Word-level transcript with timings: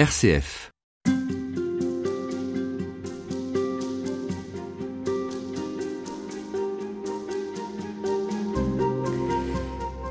RCF. 0.00 0.70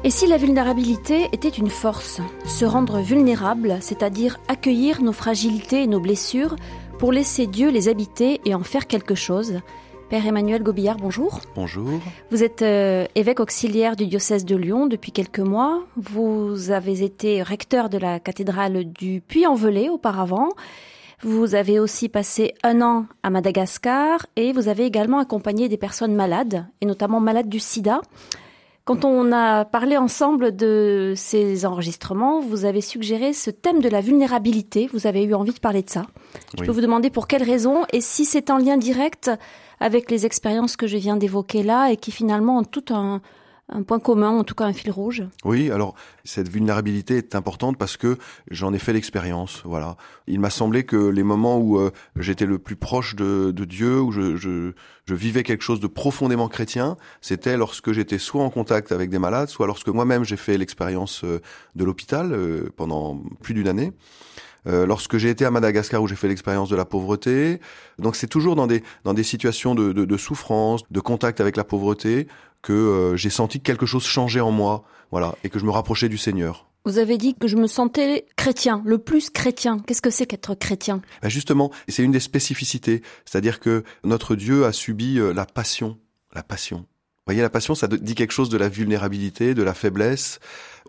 Et 0.03 0.11
si 0.11 0.27
la 0.27 0.37
vulnérabilité 0.37 1.29
était 1.31 1.49
une 1.49 1.71
force? 1.71 2.21
Se 2.45 2.65
rendre 2.65 2.99
vulnérable, 2.99 3.79
c'est-à-dire 3.81 4.39
accueillir 4.47 5.01
nos 5.01 5.11
fragilités 5.11 5.81
et 5.81 5.87
nos 5.87 5.99
blessures 5.99 6.55
pour 6.99 7.11
laisser 7.11 7.47
Dieu 7.47 7.71
les 7.71 7.89
habiter 7.89 8.41
et 8.45 8.53
en 8.53 8.61
faire 8.61 8.85
quelque 8.85 9.15
chose? 9.15 9.59
Père 10.09 10.25
Emmanuel 10.25 10.63
Gobillard, 10.63 10.97
bonjour. 10.97 11.39
Bonjour. 11.53 11.99
Vous 12.31 12.43
êtes 12.43 12.63
euh, 12.63 13.05
évêque 13.13 13.39
auxiliaire 13.39 13.95
du 13.95 14.07
diocèse 14.07 14.43
de 14.43 14.55
Lyon 14.55 14.87
depuis 14.87 15.11
quelques 15.11 15.37
mois. 15.37 15.83
Vous 15.97 16.71
avez 16.71 17.03
été 17.03 17.43
recteur 17.43 17.89
de 17.89 17.99
la 17.99 18.19
cathédrale 18.19 18.85
du 18.85 19.21
Puy-en-Velay 19.21 19.87
auparavant. 19.89 20.49
Vous 21.21 21.53
avez 21.53 21.79
aussi 21.79 22.09
passé 22.09 22.55
un 22.63 22.81
an 22.81 23.05
à 23.21 23.29
Madagascar 23.29 24.25
et 24.35 24.51
vous 24.51 24.67
avez 24.67 24.85
également 24.85 25.19
accompagné 25.19 25.69
des 25.69 25.77
personnes 25.77 26.15
malades, 26.15 26.65
et 26.81 26.87
notamment 26.87 27.19
malades 27.19 27.49
du 27.49 27.59
sida. 27.59 28.01
Quand 28.89 29.05
on 29.05 29.31
a 29.31 29.65
parlé 29.65 29.97
ensemble 29.97 30.55
de 30.55 31.13
ces 31.15 31.67
enregistrements, 31.67 32.39
vous 32.39 32.65
avez 32.65 32.81
suggéré 32.81 33.33
ce 33.33 33.51
thème 33.51 33.81
de 33.81 33.87
la 33.87 34.01
vulnérabilité. 34.01 34.89
Vous 34.91 35.05
avez 35.05 35.21
eu 35.25 35.35
envie 35.35 35.53
de 35.53 35.59
parler 35.59 35.83
de 35.83 35.89
ça. 35.91 36.07
Je 36.55 36.61
Oui. 36.61 36.65
peux 36.65 36.71
vous 36.73 36.81
demander 36.81 37.11
pour 37.11 37.27
quelles 37.27 37.43
raisons 37.43 37.83
et 37.93 38.01
si 38.01 38.25
c'est 38.25 38.49
en 38.49 38.57
lien 38.57 38.77
direct 38.77 39.29
avec 39.79 40.09
les 40.09 40.25
expériences 40.25 40.75
que 40.75 40.87
je 40.87 40.97
viens 40.97 41.17
d'évoquer 41.17 41.61
là 41.61 41.91
et 41.91 41.97
qui 41.97 42.11
finalement 42.11 42.57
ont 42.57 42.63
tout 42.63 42.85
un, 42.89 43.21
un 43.71 43.83
point 43.83 43.99
commun, 43.99 44.29
en 44.29 44.43
tout 44.43 44.55
cas 44.55 44.65
un 44.65 44.73
fil 44.73 44.91
rouge. 44.91 45.23
Oui, 45.45 45.71
alors 45.71 45.95
cette 46.23 46.49
vulnérabilité 46.49 47.17
est 47.17 47.35
importante 47.35 47.77
parce 47.77 47.97
que 47.97 48.17
j'en 48.49 48.73
ai 48.73 48.79
fait 48.79 48.93
l'expérience. 48.93 49.61
Voilà, 49.65 49.95
il 50.27 50.39
m'a 50.39 50.49
semblé 50.49 50.83
que 50.83 50.95
les 50.95 51.23
moments 51.23 51.57
où 51.57 51.77
euh, 51.77 51.91
j'étais 52.15 52.45
le 52.45 52.59
plus 52.59 52.75
proche 52.75 53.15
de, 53.15 53.51
de 53.51 53.65
Dieu, 53.65 54.01
où 54.01 54.11
je, 54.11 54.35
je, 54.35 54.73
je 55.05 55.13
vivais 55.13 55.43
quelque 55.43 55.63
chose 55.63 55.79
de 55.79 55.87
profondément 55.87 56.47
chrétien, 56.47 56.97
c'était 57.21 57.57
lorsque 57.57 57.91
j'étais 57.91 58.17
soit 58.17 58.43
en 58.43 58.49
contact 58.49 58.91
avec 58.91 59.09
des 59.09 59.19
malades, 59.19 59.49
soit 59.49 59.67
lorsque 59.67 59.89
moi-même 59.89 60.23
j'ai 60.23 60.37
fait 60.37 60.57
l'expérience 60.57 61.23
euh, 61.23 61.39
de 61.75 61.83
l'hôpital 61.83 62.31
euh, 62.31 62.69
pendant 62.75 63.21
plus 63.41 63.53
d'une 63.53 63.67
année. 63.67 63.93
Lorsque 64.65 65.17
j'ai 65.17 65.29
été 65.29 65.45
à 65.45 65.51
Madagascar 65.51 65.99
où 66.03 66.07
j'ai 66.07 66.17
fait 66.17 66.27
l'expérience 66.27 66.69
de 66.69 66.75
la 66.75 66.85
pauvreté, 66.85 67.59
donc 67.97 68.15
c'est 68.15 68.27
toujours 68.27 68.55
dans 68.55 68.67
des 68.67 68.83
dans 69.03 69.15
des 69.15 69.23
situations 69.23 69.73
de, 69.73 69.93
de, 69.93 70.05
de 70.05 70.17
souffrance, 70.17 70.83
de 70.91 70.99
contact 70.99 71.41
avec 71.41 71.57
la 71.57 71.63
pauvreté 71.63 72.27
que 72.61 72.73
euh, 72.73 73.15
j'ai 73.15 73.29
senti 73.29 73.59
que 73.59 73.63
quelque 73.63 73.85
chose 73.85 74.05
changeait 74.05 74.39
en 74.39 74.51
moi, 74.51 74.83
voilà, 75.11 75.35
et 75.43 75.49
que 75.49 75.59
je 75.59 75.65
me 75.65 75.71
rapprochais 75.71 76.09
du 76.09 76.17
Seigneur. 76.17 76.69
Vous 76.85 76.97
avez 76.97 77.17
dit 77.17 77.35
que 77.35 77.47
je 77.47 77.57
me 77.57 77.67
sentais 77.67 78.25
chrétien, 78.35 78.81
le 78.85 78.97
plus 78.97 79.29
chrétien. 79.29 79.79
Qu'est-ce 79.79 80.01
que 80.01 80.09
c'est 80.09 80.25
qu'être 80.25 80.55
chrétien? 80.55 81.01
Ben 81.21 81.29
justement, 81.29 81.71
c'est 81.87 82.03
une 82.03 82.11
des 82.11 82.19
spécificités, 82.19 83.01
c'est-à-dire 83.25 83.59
que 83.59 83.83
notre 84.03 84.35
Dieu 84.35 84.65
a 84.65 84.71
subi 84.71 85.19
euh, 85.19 85.33
la 85.33 85.45
passion, 85.45 85.97
la 86.33 86.41
passion. 86.41 86.85
Voyez, 87.29 87.43
la 87.43 87.51
passion, 87.51 87.75
ça 87.75 87.87
dit 87.87 88.15
quelque 88.15 88.31
chose 88.31 88.49
de 88.49 88.57
la 88.57 88.69
vulnérabilité, 88.69 89.53
de 89.53 89.61
la 89.61 89.75
faiblesse. 89.75 90.39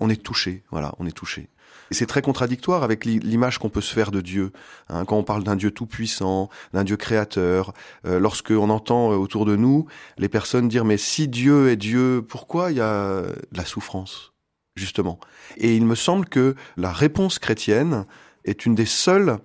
On 0.00 0.08
est 0.08 0.22
touché, 0.22 0.62
voilà, 0.70 0.94
on 0.98 1.04
est 1.04 1.12
touché. 1.12 1.50
Et 1.90 1.94
c'est 1.94 2.06
très 2.06 2.22
contradictoire 2.22 2.82
avec 2.82 3.04
l'i- 3.04 3.18
l'image 3.18 3.58
qu'on 3.58 3.68
peut 3.68 3.82
se 3.82 3.92
faire 3.92 4.10
de 4.10 4.22
Dieu. 4.22 4.50
hein, 4.88 5.04
quand 5.04 5.18
on 5.18 5.22
parle 5.22 5.44
d'un 5.44 5.54
Dieu 5.54 5.70
tout-puissant, 5.70 6.48
d'un 6.72 6.82
Dieu 6.82 6.96
créateur, 6.96 7.74
euh, 8.06 8.18
lorsque 8.18 8.52
entend 8.52 9.12
euh, 9.12 9.16
autour 9.16 9.44
de 9.44 9.54
nous 9.54 9.84
les 10.16 10.30
personnes 10.30 10.66
dire 10.66 10.86
mais 10.86 10.96
si 10.96 11.28
Dieu 11.28 11.68
est 11.68 11.76
Dieu, 11.76 12.24
pourquoi 12.26 12.70
il 12.70 12.78
y 12.78 12.80
a 12.80 13.20
de 13.20 13.58
la 13.58 13.66
souffrance 13.66 14.32
justement? 14.76 15.20
Et 15.58 15.76
il 15.76 15.84
me 15.84 15.94
semble 15.94 16.24
que 16.24 16.54
la 16.78 16.90
réponse 16.90 17.38
chrétienne 17.38 18.06
est 18.46 18.64
une 18.64 18.74
des 18.74 18.86
seules 18.86 19.36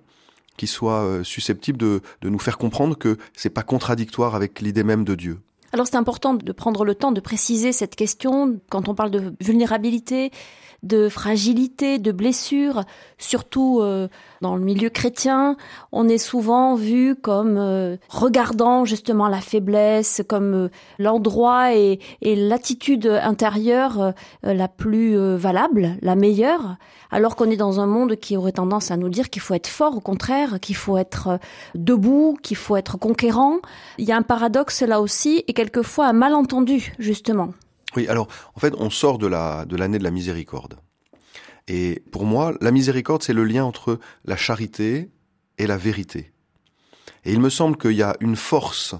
qui 0.56 0.66
soit 0.66 1.04
euh, 1.04 1.24
susceptible 1.24 1.76
de, 1.76 2.00
de 2.22 2.30
nous 2.30 2.38
faire 2.38 2.56
comprendre 2.56 2.96
que 2.96 3.18
c'est 3.34 3.50
pas 3.50 3.64
contradictoire 3.64 4.34
avec 4.34 4.62
l'idée 4.62 4.82
même 4.82 5.04
de 5.04 5.14
Dieu. 5.14 5.40
Alors 5.72 5.86
c'est 5.86 5.96
important 5.96 6.34
de 6.34 6.52
prendre 6.52 6.84
le 6.84 6.94
temps 6.94 7.12
de 7.12 7.20
préciser 7.20 7.72
cette 7.72 7.96
question 7.96 8.60
quand 8.70 8.88
on 8.88 8.94
parle 8.94 9.10
de 9.10 9.34
vulnérabilité, 9.40 10.30
de 10.82 11.08
fragilité, 11.08 11.98
de 11.98 12.12
blessure, 12.12 12.84
surtout 13.18 13.80
euh, 13.80 14.08
dans 14.40 14.56
le 14.56 14.62
milieu 14.62 14.90
chrétien, 14.90 15.56
on 15.92 16.08
est 16.08 16.18
souvent 16.18 16.74
vu 16.74 17.16
comme 17.16 17.56
euh, 17.58 17.96
regardant 18.08 18.84
justement 18.84 19.28
la 19.28 19.40
faiblesse, 19.40 20.22
comme 20.28 20.54
euh, 20.54 20.68
l'endroit 20.98 21.74
et, 21.74 22.00
et 22.22 22.36
l'attitude 22.36 23.06
intérieure 23.06 24.00
euh, 24.00 24.12
la 24.42 24.68
plus 24.68 25.18
euh, 25.18 25.36
valable, 25.36 25.96
la 26.02 26.16
meilleure, 26.16 26.76
alors 27.10 27.36
qu'on 27.36 27.50
est 27.50 27.56
dans 27.56 27.80
un 27.80 27.86
monde 27.86 28.16
qui 28.16 28.36
aurait 28.36 28.52
tendance 28.52 28.90
à 28.90 28.96
nous 28.96 29.08
dire 29.08 29.30
qu'il 29.30 29.42
faut 29.42 29.54
être 29.54 29.68
fort, 29.68 29.96
au 29.96 30.00
contraire, 30.00 30.60
qu'il 30.60 30.76
faut 30.76 30.98
être 30.98 31.28
euh, 31.28 31.38
debout, 31.74 32.36
qu'il 32.42 32.56
faut 32.56 32.76
être 32.76 32.98
conquérant. 32.98 33.58
Il 33.98 34.04
y 34.04 34.12
a 34.12 34.16
un 34.16 34.22
paradoxe 34.22 34.82
là 34.82 35.00
aussi 35.00 35.44
et 35.46 35.52
quelquefois 35.52 36.06
un 36.08 36.12
malentendu 36.12 36.92
justement. 36.98 37.50
Oui, 37.94 38.08
alors 38.08 38.28
en 38.54 38.60
fait, 38.60 38.74
on 38.78 38.90
sort 38.90 39.18
de 39.18 39.26
la 39.26 39.64
de 39.64 39.76
l'année 39.76 39.98
de 39.98 40.04
la 40.04 40.10
miséricorde. 40.10 40.74
Et 41.68 42.02
pour 42.12 42.24
moi, 42.24 42.54
la 42.60 42.70
miséricorde, 42.70 43.22
c'est 43.22 43.32
le 43.32 43.44
lien 43.44 43.64
entre 43.64 43.98
la 44.24 44.36
charité 44.36 45.10
et 45.58 45.66
la 45.66 45.76
vérité. 45.76 46.32
Et 47.24 47.32
il 47.32 47.40
me 47.40 47.50
semble 47.50 47.76
qu'il 47.76 47.92
y 47.92 48.02
a 48.02 48.16
une 48.20 48.36
force 48.36 48.94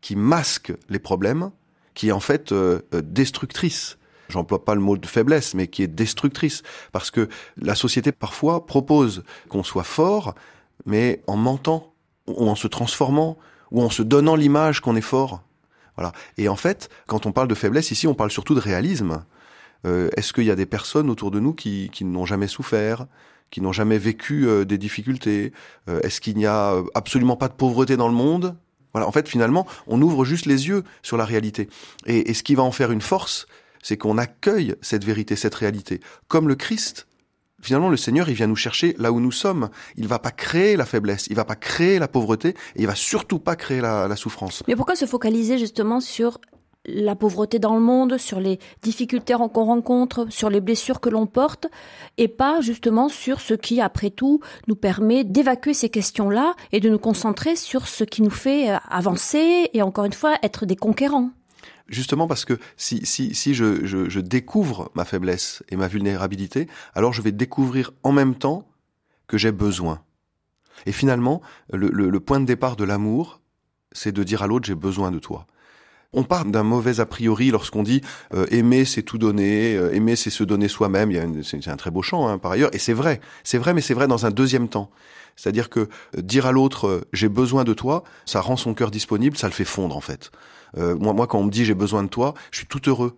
qui 0.00 0.16
masque 0.16 0.72
les 0.88 0.98
problèmes, 0.98 1.50
qui 1.94 2.08
est 2.08 2.12
en 2.12 2.20
fait 2.20 2.52
euh, 2.52 2.80
euh, 2.94 3.02
destructrice. 3.02 3.98
J'emploie 4.28 4.64
pas 4.64 4.74
le 4.74 4.80
mot 4.80 4.96
de 4.96 5.06
faiblesse, 5.06 5.54
mais 5.54 5.66
qui 5.66 5.82
est 5.82 5.88
destructrice. 5.88 6.62
Parce 6.92 7.10
que 7.10 7.28
la 7.56 7.74
société, 7.74 8.12
parfois, 8.12 8.66
propose 8.66 9.24
qu'on 9.48 9.64
soit 9.64 9.84
fort, 9.84 10.34
mais 10.86 11.22
en 11.26 11.36
mentant, 11.36 11.94
ou 12.26 12.48
en 12.48 12.54
se 12.54 12.68
transformant, 12.68 13.38
ou 13.70 13.82
en 13.82 13.90
se 13.90 14.02
donnant 14.02 14.36
l'image 14.36 14.80
qu'on 14.80 14.94
est 14.94 15.00
fort. 15.00 15.42
Voilà. 15.96 16.12
Et 16.38 16.48
en 16.48 16.56
fait, 16.56 16.88
quand 17.06 17.26
on 17.26 17.32
parle 17.32 17.48
de 17.48 17.54
faiblesse, 17.54 17.90
ici, 17.90 18.06
on 18.06 18.14
parle 18.14 18.30
surtout 18.30 18.54
de 18.54 18.60
réalisme. 18.60 19.24
Euh, 19.86 20.10
Est-ce 20.16 20.32
qu'il 20.32 20.44
y 20.44 20.50
a 20.50 20.56
des 20.56 20.66
personnes 20.66 21.10
autour 21.10 21.30
de 21.30 21.40
nous 21.40 21.52
qui, 21.52 21.90
qui 21.92 22.04
n'ont 22.04 22.26
jamais 22.26 22.48
souffert, 22.48 23.06
qui 23.50 23.60
n'ont 23.60 23.72
jamais 23.72 23.98
vécu 23.98 24.46
euh, 24.46 24.64
des 24.64 24.78
difficultés? 24.78 25.52
Euh, 25.88 26.00
Est-ce 26.00 26.20
qu'il 26.20 26.36
n'y 26.36 26.46
a 26.46 26.76
absolument 26.94 27.36
pas 27.36 27.48
de 27.48 27.54
pauvreté 27.54 27.96
dans 27.96 28.08
le 28.08 28.14
monde? 28.14 28.56
Voilà. 28.92 29.06
En 29.06 29.12
fait, 29.12 29.28
finalement, 29.28 29.66
on 29.86 30.02
ouvre 30.02 30.24
juste 30.24 30.46
les 30.46 30.68
yeux 30.68 30.84
sur 31.02 31.16
la 31.16 31.24
réalité. 31.24 31.68
Et, 32.06 32.30
et 32.30 32.34
ce 32.34 32.42
qui 32.42 32.54
va 32.54 32.62
en 32.62 32.72
faire 32.72 32.90
une 32.90 33.00
force, 33.00 33.46
c'est 33.82 33.96
qu'on 33.96 34.18
accueille 34.18 34.74
cette 34.82 35.04
vérité, 35.04 35.36
cette 35.36 35.54
réalité, 35.54 36.00
comme 36.28 36.48
le 36.48 36.56
Christ. 36.56 37.06
Finalement, 37.62 37.90
le 37.90 37.96
Seigneur, 37.98 38.28
il 38.30 38.34
vient 38.34 38.46
nous 38.46 38.56
chercher 38.56 38.94
là 38.98 39.12
où 39.12 39.20
nous 39.20 39.32
sommes. 39.32 39.68
Il 39.96 40.08
va 40.08 40.18
pas 40.18 40.30
créer 40.30 40.76
la 40.76 40.86
faiblesse, 40.86 41.26
il 41.28 41.36
va 41.36 41.44
pas 41.44 41.56
créer 41.56 41.98
la 41.98 42.08
pauvreté, 42.08 42.48
et 42.48 42.54
il 42.76 42.86
va 42.86 42.94
surtout 42.94 43.38
pas 43.38 43.54
créer 43.54 43.80
la, 43.80 44.08
la 44.08 44.16
souffrance. 44.16 44.62
Mais 44.66 44.76
pourquoi 44.76 44.96
se 44.96 45.04
focaliser 45.04 45.58
justement 45.58 46.00
sur 46.00 46.40
la 46.86 47.14
pauvreté 47.14 47.58
dans 47.58 47.74
le 47.74 47.80
monde, 47.80 48.16
sur 48.18 48.40
les 48.40 48.58
difficultés 48.82 49.36
qu'on 49.52 49.64
rencontre, 49.64 50.26
sur 50.30 50.48
les 50.50 50.60
blessures 50.60 51.00
que 51.00 51.08
l'on 51.08 51.26
porte, 51.26 51.66
et 52.16 52.28
pas 52.28 52.60
justement 52.60 53.08
sur 53.08 53.40
ce 53.40 53.54
qui, 53.54 53.80
après 53.80 54.10
tout, 54.10 54.40
nous 54.66 54.76
permet 54.76 55.24
d'évacuer 55.24 55.74
ces 55.74 55.90
questions-là 55.90 56.54
et 56.72 56.80
de 56.80 56.88
nous 56.88 56.98
concentrer 56.98 57.56
sur 57.56 57.86
ce 57.86 58.04
qui 58.04 58.22
nous 58.22 58.30
fait 58.30 58.70
euh, 58.70 58.78
avancer 58.88 59.68
et 59.72 59.82
encore 59.82 60.04
une 60.04 60.12
fois 60.12 60.36
être 60.42 60.64
des 60.64 60.76
conquérants. 60.76 61.30
Justement 61.88 62.28
parce 62.28 62.44
que 62.44 62.58
si, 62.76 63.04
si, 63.04 63.54
je, 63.54 64.20
découvre 64.20 64.90
ma 64.94 65.04
faiblesse 65.04 65.64
et 65.70 65.76
ma 65.76 65.88
vulnérabilité, 65.88 66.68
alors 66.94 67.12
je 67.12 67.20
vais 67.20 67.32
découvrir 67.32 67.90
en 68.04 68.12
même 68.12 68.36
temps 68.36 68.68
que 69.26 69.36
j'ai 69.36 69.50
besoin. 69.50 70.00
Et 70.86 70.92
finalement, 70.92 71.42
le, 71.72 71.88
le, 71.88 72.08
le 72.08 72.20
point 72.20 72.38
de 72.38 72.46
départ 72.46 72.76
de 72.76 72.84
l'amour, 72.84 73.40
c'est 73.90 74.12
de 74.12 74.22
dire 74.22 74.42
à 74.42 74.46
l'autre 74.46 74.66
j'ai 74.66 74.76
besoin 74.76 75.10
de 75.10 75.18
toi. 75.18 75.46
On 76.12 76.24
part 76.24 76.44
d'un 76.44 76.64
mauvais 76.64 76.98
a 76.98 77.06
priori 77.06 77.50
lorsqu'on 77.50 77.84
dit 77.84 78.00
euh, 78.34 78.46
aimer 78.50 78.84
c'est 78.84 79.02
tout 79.02 79.16
donner, 79.16 79.76
euh, 79.76 79.94
aimer 79.94 80.16
c'est 80.16 80.30
se 80.30 80.42
donner 80.42 80.66
soi-même. 80.66 81.42
C'est 81.44 81.68
un 81.68 81.76
très 81.76 81.92
beau 81.92 82.02
chant 82.02 82.26
hein, 82.26 82.38
par 82.38 82.50
ailleurs, 82.52 82.74
et 82.74 82.78
c'est 82.78 82.92
vrai, 82.92 83.20
c'est 83.44 83.58
vrai, 83.58 83.74
mais 83.74 83.80
c'est 83.80 83.94
vrai 83.94 84.08
dans 84.08 84.26
un 84.26 84.30
deuxième 84.30 84.68
temps. 84.68 84.90
C'est-à-dire 85.36 85.70
que 85.70 85.80
euh, 86.16 86.22
dire 86.22 86.46
à 86.46 86.52
l'autre 86.52 86.88
euh, 86.88 87.00
j'ai 87.12 87.28
besoin 87.28 87.62
de 87.62 87.74
toi, 87.74 88.02
ça 88.26 88.40
rend 88.40 88.56
son 88.56 88.74
cœur 88.74 88.90
disponible, 88.90 89.36
ça 89.36 89.46
le 89.46 89.52
fait 89.52 89.64
fondre 89.64 89.96
en 89.96 90.00
fait. 90.00 90.32
Euh, 90.76 90.96
moi, 90.96 91.12
moi, 91.12 91.28
quand 91.28 91.38
on 91.38 91.44
me 91.44 91.50
dit 91.50 91.64
j'ai 91.64 91.74
besoin 91.74 92.02
de 92.02 92.08
toi, 92.08 92.34
je 92.50 92.58
suis 92.58 92.66
tout 92.66 92.82
heureux. 92.88 93.16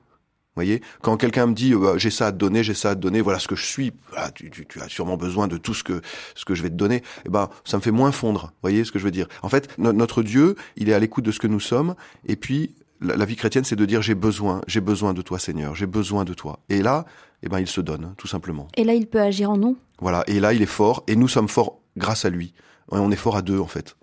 Vous 0.54 0.60
voyez, 0.60 0.82
quand 1.00 1.16
quelqu'un 1.16 1.46
me 1.46 1.54
dit 1.54 1.72
euh, 1.72 1.96
j'ai 1.96 2.10
ça 2.10 2.26
à 2.26 2.32
te 2.32 2.36
donner, 2.36 2.62
j'ai 2.62 2.74
ça 2.74 2.90
à 2.90 2.94
te 2.94 3.00
donner, 3.00 3.22
voilà 3.22 3.38
ce 3.38 3.48
que 3.48 3.56
je 3.56 3.64
suis. 3.64 3.94
Voilà, 4.10 4.30
tu, 4.32 4.50
tu, 4.50 4.66
tu 4.66 4.82
as 4.82 4.88
sûrement 4.90 5.16
besoin 5.16 5.48
de 5.48 5.56
tout 5.56 5.72
ce 5.72 5.82
que 5.82 6.02
ce 6.34 6.44
que 6.44 6.54
je 6.54 6.62
vais 6.62 6.68
te 6.68 6.74
donner. 6.74 7.02
Eh 7.24 7.30
ben, 7.30 7.48
ça 7.64 7.78
me 7.78 7.82
fait 7.82 7.90
moins 7.90 8.12
fondre. 8.12 8.48
Vous 8.48 8.58
voyez 8.68 8.84
ce 8.84 8.92
que 8.92 8.98
je 8.98 9.04
veux 9.04 9.10
dire? 9.10 9.28
En 9.40 9.48
fait, 9.48 9.70
no- 9.78 9.94
notre 9.94 10.22
Dieu, 10.22 10.56
il 10.76 10.90
est 10.90 10.92
à 10.92 10.98
l'écoute 10.98 11.24
de 11.24 11.32
ce 11.32 11.38
que 11.38 11.46
nous 11.46 11.58
sommes. 11.60 11.94
Et 12.26 12.36
puis, 12.36 12.74
la, 13.02 13.16
la 13.16 13.24
vie 13.24 13.36
chrétienne, 13.36 13.64
c'est 13.64 13.76
de 13.76 13.84
dire 13.84 14.02
j'ai 14.02 14.14
besoin, 14.14 14.60
j'ai 14.66 14.80
besoin 14.80 15.14
de 15.14 15.22
toi, 15.22 15.38
Seigneur, 15.38 15.74
j'ai 15.74 15.86
besoin 15.86 16.24
de 16.24 16.34
toi. 16.34 16.60
Et 16.68 16.82
là, 16.82 17.04
eh 17.42 17.48
ben, 17.48 17.58
il 17.58 17.66
se 17.66 17.80
donne, 17.80 18.14
tout 18.16 18.28
simplement. 18.28 18.68
Et 18.76 18.84
là, 18.84 18.94
il 18.94 19.06
peut 19.06 19.20
agir 19.20 19.50
en 19.50 19.56
nous. 19.56 19.76
Voilà. 20.00 20.24
Et 20.26 20.40
là, 20.40 20.52
il 20.52 20.62
est 20.62 20.66
fort, 20.66 21.02
et 21.06 21.16
nous 21.16 21.28
sommes 21.28 21.48
forts 21.48 21.80
grâce 21.96 22.24
à 22.24 22.30
lui. 22.30 22.54
On 22.90 23.10
est 23.10 23.16
fort 23.16 23.36
à 23.36 23.42
deux, 23.42 23.58
en 23.58 23.66
fait. 23.66 23.96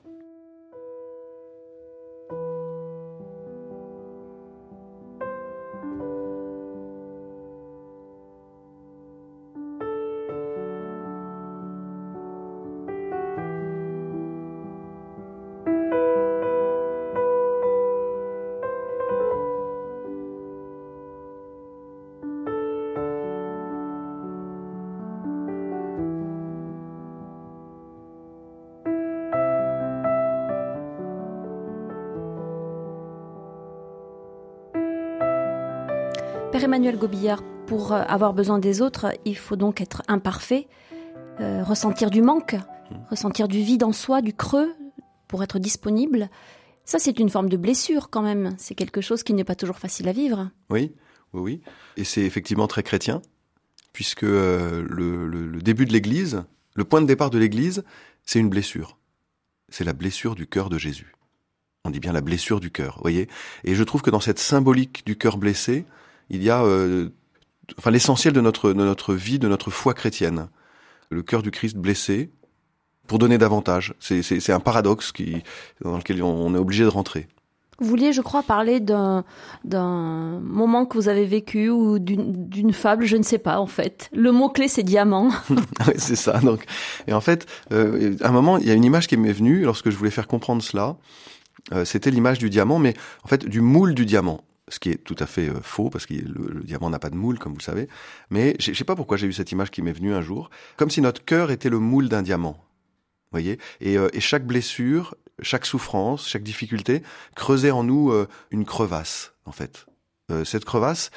Père 36.60 36.66
Emmanuel 36.66 36.98
Gobillard, 36.98 37.42
pour 37.68 37.94
euh, 37.94 38.02
avoir 38.10 38.34
besoin 38.34 38.60
des 38.60 38.82
autres, 38.82 39.16
il 39.24 39.38
faut 39.38 39.56
donc 39.56 39.80
être 39.80 40.04
imparfait, 40.10 40.68
euh, 41.40 41.64
ressentir 41.64 42.10
du 42.10 42.22
manque, 42.22 42.56
mmh. 42.56 42.96
ressentir 43.10 43.48
du 43.48 43.62
vide 43.62 43.82
en 43.82 43.94
soi, 43.94 44.22
du 44.22 44.34
creux, 44.34 44.70
pour 45.30 45.42
être 45.42 45.58
disponible. 45.58 46.30
Ça, 46.84 47.00
c'est 47.00 47.18
une 47.18 47.30
forme 47.30 47.48
de 47.48 47.56
blessure 47.56 48.10
quand 48.10 48.22
même. 48.22 48.56
C'est 48.58 48.76
quelque 48.76 49.00
chose 49.00 49.24
qui 49.24 49.34
n'est 49.34 49.46
pas 49.46 49.56
toujours 49.56 49.80
facile 49.80 50.10
à 50.10 50.12
vivre. 50.12 50.50
Oui, 50.70 50.92
oui, 51.32 51.42
oui. 51.42 51.62
Et 51.96 52.04
c'est 52.04 52.24
effectivement 52.24 52.68
très 52.68 52.84
chrétien, 52.84 53.22
puisque 53.94 54.26
euh, 54.26 54.86
le, 54.90 55.28
le, 55.28 55.62
début 55.62 55.86
de 55.86 55.94
l'Église, 55.94 56.44
le 56.76 56.84
point 56.84 57.00
de 57.00 57.08
départ 57.08 57.30
de 57.30 57.38
l'Église, 57.38 57.86
c'est 58.26 58.40
une 58.40 58.50
blessure. 58.50 58.98
C'est 59.70 59.86
la 59.86 59.94
blessure 59.94 60.36
du 60.36 60.46
cœur 60.46 60.70
de 60.70 60.78
Jésus. 60.78 61.16
On 61.86 61.90
dit 61.90 62.02
bien 62.02 62.12
la 62.12 62.20
blessure 62.20 62.60
du 62.60 62.70
cœur, 62.70 62.98
voyez. 63.02 63.30
Et 63.64 63.76
je 63.76 63.84
trouve 63.86 64.02
que 64.02 64.12
dans 64.12 64.20
cette 64.20 64.40
symbolique 64.40 65.06
du 65.06 65.18
cœur 65.18 65.38
blessé, 65.38 65.86
il 66.30 66.44
y 66.44 66.50
a 66.50 66.64
euh, 66.64 67.10
enfin 67.78 67.92
l'essentiel 67.92 68.34
de 68.34 68.42
notre, 68.42 68.70
de 68.70 68.84
notre 68.84 69.14
vie, 69.14 69.40
de 69.40 69.48
notre 69.48 69.72
foi 69.72 69.94
chrétienne. 69.94 70.50
Le 71.10 71.24
cœur 71.24 71.42
du 71.42 71.50
Christ 71.52 71.76
blessé, 71.76 72.32
pour 73.10 73.20
donner 73.20 73.38
davantage. 73.38 73.96
C'est 74.00 74.52
un 74.52 74.60
paradoxe 74.60 75.12
qui, 75.12 75.44
dans 75.84 75.98
lequel 75.98 76.24
on 76.24 76.54
est 76.54 76.60
obligé 76.60 76.84
de 76.84 76.90
rentrer. 76.90 77.28
Vous 77.80 77.88
vouliez, 77.88 78.14
je 78.14 78.22
crois, 78.22 78.44
parler 78.44 78.80
d'un 78.80 79.24
moment 79.66 80.86
que 80.86 80.98
vous 80.98 81.08
avez 81.08 81.26
vécu 81.26 81.70
ou 81.70 81.98
d'une 81.98 82.74
fable, 82.74 83.06
je 83.06 83.18
ne 83.18 83.24
sais 83.24 83.38
pas 83.40 83.60
en 83.60 83.68
fait. 83.68 84.10
Le 84.14 84.32
mot 84.32 84.50
clé 84.50 84.68
c'est 84.68 84.84
diamant. 84.84 85.30
oui, 85.50 85.94
c'est 85.98 86.16
ça. 86.16 86.40
Donc, 86.40 86.66
et 87.08 87.14
en 87.14 87.22
fait, 87.22 87.48
euh, 87.72 88.16
à 88.22 88.30
un 88.30 88.32
moment, 88.32 88.58
il 88.58 88.68
y 88.68 88.72
a 88.72 88.74
une 88.74 88.84
image 88.84 89.08
qui 89.08 89.18
m'est 89.18 89.34
venue 89.34 89.62
lorsque 89.62 89.90
je 89.90 89.96
voulais 89.96 90.12
faire 90.12 90.28
comprendre 90.28 90.62
cela. 90.62 90.98
Euh, 91.74 91.86
C'était 91.86 92.12
l'image 92.12 92.38
du 92.38 92.50
diamant, 92.50 92.80
mais 92.80 92.94
en 93.24 93.28
fait 93.28 93.46
du 93.46 93.62
moule 93.62 93.96
du 93.96 94.06
diamant 94.06 94.42
ce 94.70 94.80
qui 94.80 94.90
est 94.92 95.04
tout 95.04 95.16
à 95.20 95.26
fait 95.26 95.50
euh, 95.50 95.62
faux 95.62 95.90
parce 95.90 96.06
que 96.06 96.14
le, 96.14 96.64
diamant 96.64 96.90
n'a 96.90 97.00
pas 97.00 97.10
de 97.10 97.16
moule 97.16 97.40
comme 97.40 97.54
vous 97.54 97.60
savez. 97.60 97.88
Mais 98.30 98.56
je 98.60 98.74
sais 98.74 98.84
pas 98.84 98.96
pourquoi 98.96 99.18
j'ai 99.18 99.28
eu 99.28 99.34
cette 99.34 99.52
image 99.52 99.72
qui 99.72 99.82
m'est 99.82 99.92
venue 99.92 100.14
un 100.14 100.22
jour, 100.22 100.50
comme 100.78 100.90
si 100.90 101.02
notre 101.02 101.24
cœur 101.24 101.52
était 101.52 101.70
le 101.70 101.80
moule 101.80 102.10
d'un 102.10 102.22
diamant 102.22 102.64
voyez 103.32 103.60
euh, 103.86 104.10
et, 104.12 104.20
chaque 104.20 104.46
blessure, 104.46 105.14
chaque 105.42 105.66
souffrance, 105.66 106.28
chaque 106.28 106.42
difficulté 106.42 107.04
creusait 107.36 107.70
en 107.70 107.84
nous 107.84 108.12
euh, 108.12 108.28
une 108.50 108.66
crevasse, 108.66 109.34
en 109.46 109.52
fait. 109.52 109.86
Cette 110.46 110.64
crevasse, 110.64 111.10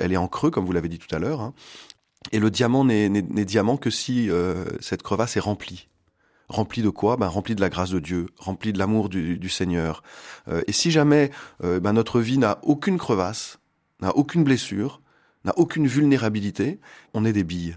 elle 0.00 0.14
est 0.14 0.16
en 0.16 0.26
creux, 0.26 0.50
comme 0.50 0.64
vous 0.64 0.72
l'avez 0.72 0.88
dit 0.88 0.98
tout 0.98 1.14
à 1.14 1.18
l'heure, 1.18 1.42
hein, 1.42 1.52
et 2.32 2.38
le 2.38 2.50
diamant 2.50 2.82
n'est 2.82 3.44
diamant 3.44 3.76
que 3.76 3.90
si 3.90 4.30
cette 4.80 5.02
crevasse 5.02 5.36
est 5.36 5.40
remplie. 5.40 5.86
Remplie 6.54 6.82
de 6.82 6.88
quoi? 6.88 7.16
Ben, 7.16 7.26
Remplie 7.26 7.54
de 7.54 7.60
la 7.60 7.68
grâce 7.68 7.90
de 7.90 7.98
Dieu, 7.98 8.26
remplie 8.38 8.72
de 8.72 8.78
l'amour 8.78 9.08
du, 9.08 9.48
Seigneur. 9.48 10.02
et 10.66 10.72
si 10.72 10.90
jamais 10.90 11.30
ben, 11.60 11.92
notre 11.92 12.20
vie 12.20 12.38
n'a 12.38 12.58
aucune 12.62 12.98
crevasse, 12.98 13.58
n'a 14.00 14.16
aucune 14.16 14.44
blessure, 14.44 15.00
n'a 15.44 15.52
aucune 15.58 15.86
vulnérabilité, 15.86 16.80
on 17.12 17.24
est 17.24 17.32
des 17.32 17.44
billes. 17.44 17.76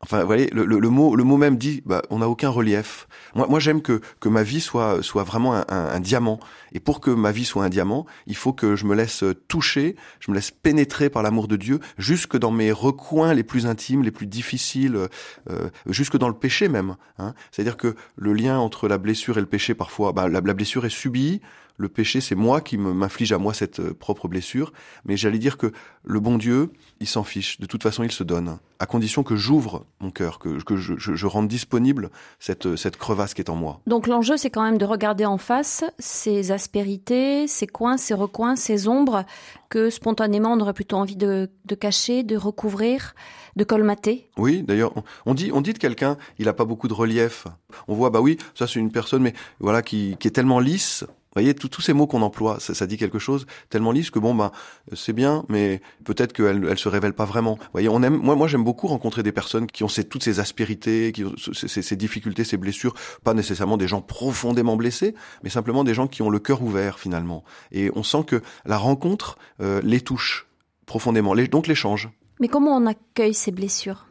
Enfin, 0.00 0.20
vous 0.20 0.26
voyez, 0.26 0.48
le, 0.50 0.64
le, 0.64 0.90
mot, 0.90 1.16
le 1.16 1.24
mot 1.24 1.36
même 1.36 1.56
dit, 1.56 1.82
bah, 1.84 2.02
on 2.10 2.20
n'a 2.20 2.28
aucun 2.28 2.50
relief. 2.50 3.08
Moi, 3.34 3.48
moi 3.48 3.58
j'aime 3.58 3.82
que, 3.82 4.00
que 4.20 4.28
ma 4.28 4.44
vie 4.44 4.60
soit, 4.60 5.02
soit 5.02 5.24
vraiment 5.24 5.56
un, 5.56 5.64
un, 5.68 5.98
diamant. 5.98 6.38
Et 6.72 6.78
pour 6.78 7.00
que 7.00 7.10
ma 7.10 7.32
vie 7.32 7.44
soit 7.44 7.64
un 7.64 7.68
diamant, 7.68 8.06
il 8.28 8.36
faut 8.36 8.52
que 8.52 8.76
je 8.76 8.84
me 8.84 8.94
laisse 8.94 9.24
toucher, 9.48 9.96
je 10.20 10.30
me 10.30 10.36
laisse 10.36 10.52
pénétrer 10.52 11.10
par 11.10 11.24
l'amour 11.24 11.48
de 11.48 11.56
Dieu, 11.56 11.80
jusque 11.98 12.38
dans 12.38 12.52
mes 12.52 12.70
recoins 12.70 13.34
les 13.34 13.42
plus 13.42 13.66
intimes, 13.66 14.04
les 14.04 14.12
plus 14.12 14.28
difficiles, 14.28 15.08
euh, 15.50 15.68
jusque 15.86 16.16
dans 16.16 16.28
le 16.28 16.34
péché 16.34 16.68
même. 16.68 16.94
Hein. 17.18 17.34
C'est-à-dire 17.50 17.76
que 17.76 17.96
le 18.14 18.32
lien 18.34 18.56
entre 18.58 18.86
la 18.86 18.98
blessure 18.98 19.36
et 19.36 19.40
le 19.40 19.46
péché, 19.46 19.74
parfois, 19.74 20.12
bah, 20.12 20.28
la, 20.28 20.40
la 20.40 20.54
blessure 20.54 20.86
est 20.86 20.90
subie, 20.90 21.40
le 21.78 21.88
péché, 21.88 22.20
c'est 22.20 22.34
moi 22.34 22.60
qui 22.60 22.76
m'inflige 22.76 23.32
à 23.32 23.38
moi 23.38 23.54
cette 23.54 23.80
euh, 23.80 23.94
propre 23.94 24.28
blessure. 24.28 24.72
Mais 25.04 25.16
j'allais 25.16 25.38
dire 25.38 25.56
que 25.56 25.72
le 26.04 26.20
bon 26.20 26.36
Dieu, 26.36 26.72
il 27.00 27.06
s'en 27.06 27.22
fiche. 27.22 27.60
De 27.60 27.66
toute 27.66 27.82
façon, 27.82 28.02
il 28.02 28.10
se 28.10 28.24
donne. 28.24 28.58
À 28.80 28.86
condition 28.86 29.22
que 29.22 29.36
j'ouvre 29.36 29.86
mon 30.00 30.10
cœur, 30.10 30.40
que, 30.40 30.62
que 30.62 30.76
je, 30.76 30.94
je, 30.98 31.26
rende 31.26 31.48
disponible 31.48 32.10
cette, 32.40 32.66
euh, 32.66 32.76
cette 32.76 32.96
crevasse 32.96 33.32
qui 33.32 33.40
est 33.40 33.50
en 33.50 33.54
moi. 33.54 33.80
Donc 33.86 34.08
l'enjeu, 34.08 34.36
c'est 34.36 34.50
quand 34.50 34.62
même 34.62 34.78
de 34.78 34.84
regarder 34.84 35.24
en 35.24 35.38
face 35.38 35.84
ces 35.98 36.50
aspérités, 36.50 37.46
ces 37.46 37.66
coins, 37.68 37.96
ces 37.96 38.14
recoins, 38.14 38.56
ces 38.56 38.88
ombres 38.88 39.24
que 39.68 39.90
spontanément 39.90 40.52
on 40.52 40.60
aurait 40.60 40.72
plutôt 40.72 40.96
envie 40.96 41.16
de, 41.16 41.50
de 41.64 41.74
cacher, 41.74 42.22
de 42.22 42.36
recouvrir, 42.36 43.14
de 43.56 43.64
colmater. 43.64 44.30
Oui, 44.36 44.62
d'ailleurs, 44.62 44.92
on 45.26 45.34
dit, 45.34 45.50
on 45.52 45.60
dit 45.60 45.72
de 45.72 45.78
quelqu'un, 45.78 46.16
il 46.38 46.48
a 46.48 46.52
pas 46.52 46.64
beaucoup 46.64 46.88
de 46.88 46.94
relief. 46.94 47.46
On 47.86 47.94
voit, 47.94 48.10
bah 48.10 48.20
oui, 48.20 48.38
ça 48.54 48.66
c'est 48.66 48.80
une 48.80 48.90
personne, 48.90 49.22
mais 49.22 49.34
voilà, 49.60 49.82
qui, 49.82 50.16
qui 50.18 50.28
est 50.28 50.32
tellement 50.32 50.60
lisse 50.60 51.04
voyez, 51.38 51.54
tous 51.54 51.80
ces 51.80 51.92
mots 51.92 52.06
qu'on 52.06 52.22
emploie, 52.22 52.58
ça, 52.60 52.86
dit 52.86 52.96
quelque 52.96 53.18
chose 53.18 53.46
tellement 53.70 53.92
lisse 53.92 54.10
que 54.10 54.18
bon, 54.18 54.34
ben, 54.34 54.50
c'est 54.94 55.12
bien, 55.12 55.44
mais 55.48 55.80
peut-être 56.04 56.32
qu'elle 56.32 56.66
elle 56.68 56.78
se 56.78 56.88
révèle 56.88 57.12
pas 57.12 57.24
vraiment. 57.24 57.58
Voyez, 57.72 57.88
on 57.88 58.02
aime, 58.02 58.16
moi, 58.16 58.48
j'aime 58.48 58.64
beaucoup 58.64 58.86
rencontrer 58.86 59.22
des 59.22 59.32
personnes 59.32 59.66
qui 59.66 59.84
ont 59.84 59.88
ces, 59.88 60.04
toutes 60.04 60.24
ces 60.24 60.40
aspérités, 60.40 61.12
ces, 61.52 61.96
difficultés, 61.96 62.44
ces 62.44 62.56
blessures, 62.56 62.94
pas 63.24 63.34
nécessairement 63.34 63.76
des 63.76 63.88
gens 63.88 64.00
profondément 64.00 64.76
blessés, 64.76 65.14
mais 65.42 65.50
simplement 65.50 65.84
des 65.84 65.94
gens 65.94 66.08
qui 66.08 66.22
ont 66.22 66.30
le 66.30 66.38
cœur 66.38 66.62
ouvert 66.62 66.98
finalement. 66.98 67.44
Et 67.72 67.90
on 67.94 68.02
sent 68.02 68.24
que 68.26 68.42
la 68.64 68.76
rencontre 68.76 69.38
euh, 69.60 69.80
les 69.84 70.00
touche 70.00 70.46
profondément, 70.86 71.34
donc 71.36 71.66
les 71.66 71.74
change. 71.74 72.10
Mais 72.40 72.48
comment 72.48 72.76
on 72.76 72.86
accueille 72.86 73.34
ces 73.34 73.52
blessures? 73.52 74.06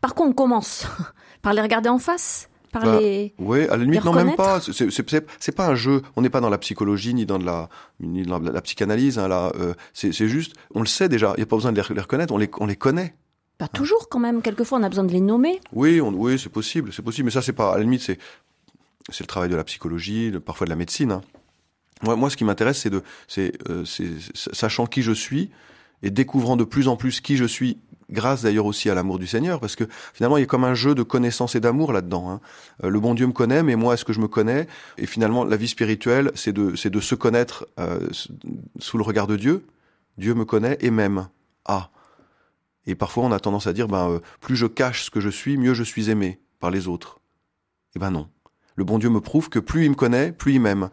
Par 0.00 0.14
quoi 0.14 0.26
on 0.26 0.32
commence? 0.32 0.86
Par 1.42 1.52
les 1.52 1.62
regarder 1.62 1.88
en 1.88 1.98
face? 1.98 2.48
Bah, 2.80 2.98
oui, 3.38 3.62
à 3.68 3.76
la 3.76 3.84
limite, 3.84 4.04
non, 4.04 4.12
même 4.12 4.36
pas. 4.36 4.60
C'est 4.60 5.52
pas 5.52 5.68
un 5.68 5.74
jeu. 5.74 6.02
On 6.16 6.22
n'est 6.22 6.30
pas 6.30 6.40
dans 6.40 6.50
la 6.50 6.58
psychologie 6.58 7.14
ni 7.14 7.26
dans 7.26 7.38
de 7.38 7.44
la, 7.44 7.68
ni 8.00 8.22
dans 8.22 8.38
la, 8.38 8.62
psychanalyse. 8.62 9.18
Hein, 9.18 9.28
là, 9.28 9.52
euh, 9.56 9.74
c'est 9.92 10.12
juste, 10.12 10.54
on 10.74 10.80
le 10.80 10.86
sait 10.86 11.08
déjà. 11.08 11.32
Il 11.36 11.40
n'y 11.40 11.42
a 11.44 11.46
pas 11.46 11.56
besoin 11.56 11.72
de 11.72 11.76
les, 11.76 12.00
reconnaître. 12.00 12.32
On 12.32 12.38
les, 12.38 12.50
on 12.58 12.66
les 12.66 12.76
connaît. 12.76 13.14
Pas 13.58 13.68
toujours, 13.68 14.08
quand 14.08 14.18
même. 14.18 14.42
Quelquefois, 14.42 14.78
on 14.78 14.82
a 14.82 14.88
besoin 14.88 15.04
de 15.04 15.12
les 15.12 15.20
nommer. 15.20 15.60
Oui, 15.72 16.00
on, 16.00 16.12
oui, 16.12 16.38
c'est 16.38 16.48
possible, 16.48 16.92
c'est 16.92 17.02
possible. 17.02 17.26
Mais 17.26 17.30
ça, 17.30 17.42
c'est 17.42 17.52
pas. 17.52 17.72
À 17.72 17.76
la 17.76 17.82
limite, 17.82 18.02
c'est, 18.02 18.18
c'est 19.10 19.22
le 19.22 19.28
travail 19.28 19.48
de 19.48 19.56
la 19.56 19.64
psychologie, 19.64 20.32
parfois 20.44 20.64
de 20.64 20.70
la 20.70 20.76
médecine. 20.76 21.12
Hein. 21.12 21.22
Moi, 22.02 22.16
moi, 22.16 22.30
ce 22.30 22.36
qui 22.36 22.44
m'intéresse, 22.44 22.80
c'est 22.80 22.90
de, 22.90 23.02
c'est, 23.28 23.52
euh, 23.70 23.84
sachant 24.34 24.86
qui 24.86 25.02
je 25.02 25.12
suis 25.12 25.50
et 26.02 26.10
découvrant 26.10 26.56
de 26.56 26.64
plus 26.64 26.88
en 26.88 26.96
plus 26.96 27.20
qui 27.20 27.36
je 27.36 27.44
suis 27.44 27.78
grâce 28.10 28.42
d'ailleurs 28.42 28.66
aussi 28.66 28.90
à 28.90 28.94
l'amour 28.94 29.18
du 29.18 29.26
Seigneur, 29.26 29.60
parce 29.60 29.76
que 29.76 29.84
finalement 30.12 30.36
il 30.36 30.40
y 30.40 30.44
a 30.44 30.46
comme 30.46 30.64
un 30.64 30.74
jeu 30.74 30.94
de 30.94 31.02
connaissance 31.02 31.54
et 31.54 31.60
d'amour 31.60 31.92
là-dedans. 31.92 32.30
Hein. 32.30 32.40
Euh, 32.82 32.88
le 32.88 33.00
bon 33.00 33.14
Dieu 33.14 33.26
me 33.26 33.32
connaît, 33.32 33.62
mais 33.62 33.76
moi 33.76 33.94
est-ce 33.94 34.04
que 34.04 34.12
je 34.12 34.20
me 34.20 34.28
connais? 34.28 34.66
Et 34.98 35.06
finalement 35.06 35.44
la 35.44 35.56
vie 35.56 35.68
spirituelle, 35.68 36.30
c'est 36.34 36.52
de, 36.52 36.74
c'est 36.76 36.90
de 36.90 37.00
se 37.00 37.14
connaître 37.14 37.66
euh, 37.78 38.08
sous 38.78 38.98
le 38.98 39.04
regard 39.04 39.26
de 39.26 39.36
Dieu. 39.36 39.66
Dieu 40.18 40.34
me 40.34 40.44
connaît 40.44 40.78
et 40.80 40.90
m'aime. 40.90 41.28
Ah. 41.64 41.90
Et 42.86 42.94
parfois 42.94 43.24
on 43.24 43.32
a 43.32 43.40
tendance 43.40 43.66
à 43.66 43.72
dire, 43.72 43.88
ben 43.88 44.10
euh, 44.10 44.18
plus 44.40 44.56
je 44.56 44.66
cache 44.66 45.04
ce 45.04 45.10
que 45.10 45.20
je 45.20 45.30
suis, 45.30 45.56
mieux 45.56 45.74
je 45.74 45.84
suis 45.84 46.10
aimé 46.10 46.40
par 46.60 46.70
les 46.70 46.88
autres. 46.88 47.20
Eh 47.96 47.98
ben 47.98 48.10
non. 48.10 48.28
Le 48.76 48.84
bon 48.84 48.98
Dieu 48.98 49.08
me 49.08 49.20
prouve 49.20 49.48
que 49.48 49.60
plus 49.60 49.84
il 49.84 49.90
me 49.90 49.94
connaît, 49.94 50.32
plus 50.32 50.54
il 50.54 50.60
m'aime. 50.60 50.90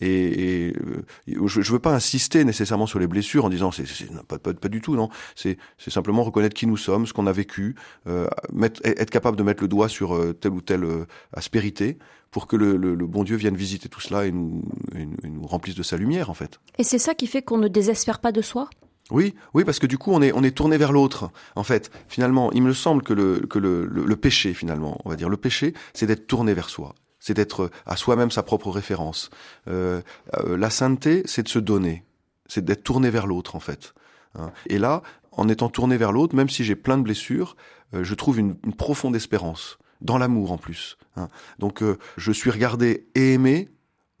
Et, 0.00 0.72
euh, 0.76 1.46
je 1.46 1.60
ne 1.60 1.64
veux 1.64 1.78
pas 1.78 1.94
insister 1.94 2.44
nécessairement 2.44 2.86
sur 2.86 2.98
les 2.98 3.06
blessures 3.06 3.44
en 3.44 3.48
disant 3.48 3.70
c'est 3.70 3.86
pas, 4.26 4.38
pas, 4.38 4.52
pas, 4.54 4.68
du 4.68 4.80
tout 4.80 4.94
non. 4.94 5.08
C'est 5.34 5.58
simplement 5.88 6.22
reconnaître 6.22 6.54
qui 6.54 6.66
nous 6.66 6.76
sommes 6.76 7.06
ce 7.06 7.12
qu'on 7.12 7.26
a 7.26 7.32
vécu 7.32 7.74
euh, 8.06 8.26
mettre, 8.52 8.80
être 8.84 9.10
capable 9.10 9.36
de 9.36 9.42
mettre 9.42 9.62
le 9.62 9.68
doigt 9.68 9.88
sur 9.88 10.14
euh, 10.14 10.32
telle 10.32 10.52
ou 10.52 10.60
telle 10.60 10.86
aspérité 11.32 11.98
pour 12.30 12.46
que 12.46 12.56
le, 12.56 12.76
le, 12.76 12.94
le, 12.94 13.06
bon 13.06 13.24
Dieu 13.24 13.36
vienne 13.36 13.56
visiter 13.56 13.88
tout 13.88 14.00
cela 14.00 14.26
et 14.26 14.32
nous, 14.32 14.62
et 14.94 15.28
nous 15.28 15.46
remplisse 15.46 15.74
de 15.74 15.82
sa 15.82 15.96
lumière 15.96 16.28
en 16.28 16.34
fait. 16.34 16.60
Et 16.78 16.84
c'est 16.84 16.98
ça 16.98 17.14
qui 17.14 17.26
fait 17.26 17.42
qu'on 17.42 17.58
ne 17.58 17.68
désespère 17.68 18.18
pas 18.18 18.32
de 18.32 18.42
soi? 18.42 18.68
Oui, 19.10 19.34
oui, 19.54 19.64
parce 19.64 19.78
que 19.78 19.86
du 19.86 19.98
coup, 19.98 20.10
on 20.12 20.20
est 20.20 20.32
on 20.32 20.42
est 20.42 20.50
tourné 20.50 20.76
vers 20.76 20.92
l'autre. 20.92 21.30
En 21.54 21.62
fait, 21.62 21.90
finalement, 22.08 22.50
il 22.52 22.62
me 22.62 22.72
semble 22.72 23.02
que 23.02 23.12
le 23.12 23.46
que 23.48 23.58
le, 23.58 23.86
le 23.86 24.16
péché, 24.16 24.52
finalement, 24.52 25.00
on 25.04 25.10
va 25.10 25.16
dire, 25.16 25.28
le 25.28 25.36
péché, 25.36 25.74
c'est 25.94 26.06
d'être 26.06 26.26
tourné 26.26 26.54
vers 26.54 26.68
soi 26.68 26.94
c'est 27.18 27.34
d'être 27.34 27.70
à 27.86 27.96
soi-même 27.96 28.30
sa 28.30 28.42
propre 28.42 28.70
référence. 28.70 29.30
Euh, 29.68 30.00
euh, 30.34 30.56
la 30.56 30.70
sainteté, 30.70 31.22
c'est 31.24 31.42
de 31.42 31.48
se 31.48 31.58
donner, 31.58 32.04
c'est 32.46 32.64
d'être 32.64 32.84
tourné 32.84 33.10
vers 33.10 33.26
l'autre 33.26 33.56
en 33.56 33.60
fait. 33.60 33.94
Hein. 34.38 34.52
Et 34.66 34.78
là, 34.78 35.02
en 35.32 35.48
étant 35.48 35.68
tourné 35.68 35.96
vers 35.96 36.12
l'autre, 36.12 36.34
même 36.34 36.48
si 36.48 36.64
j'ai 36.64 36.76
plein 36.76 36.98
de 36.98 37.02
blessures, 37.02 37.56
euh, 37.94 38.04
je 38.04 38.14
trouve 38.14 38.38
une, 38.38 38.56
profonde 38.76 39.16
espérance 39.16 39.78
dans 40.00 40.18
l'amour 40.18 40.52
en 40.52 40.58
plus. 40.58 40.98
Hein. 41.16 41.28
Donc, 41.58 41.82
je 42.16 42.32
suis 42.32 42.50
regardé 42.50 43.08
et 43.14 43.32
aimé 43.32 43.70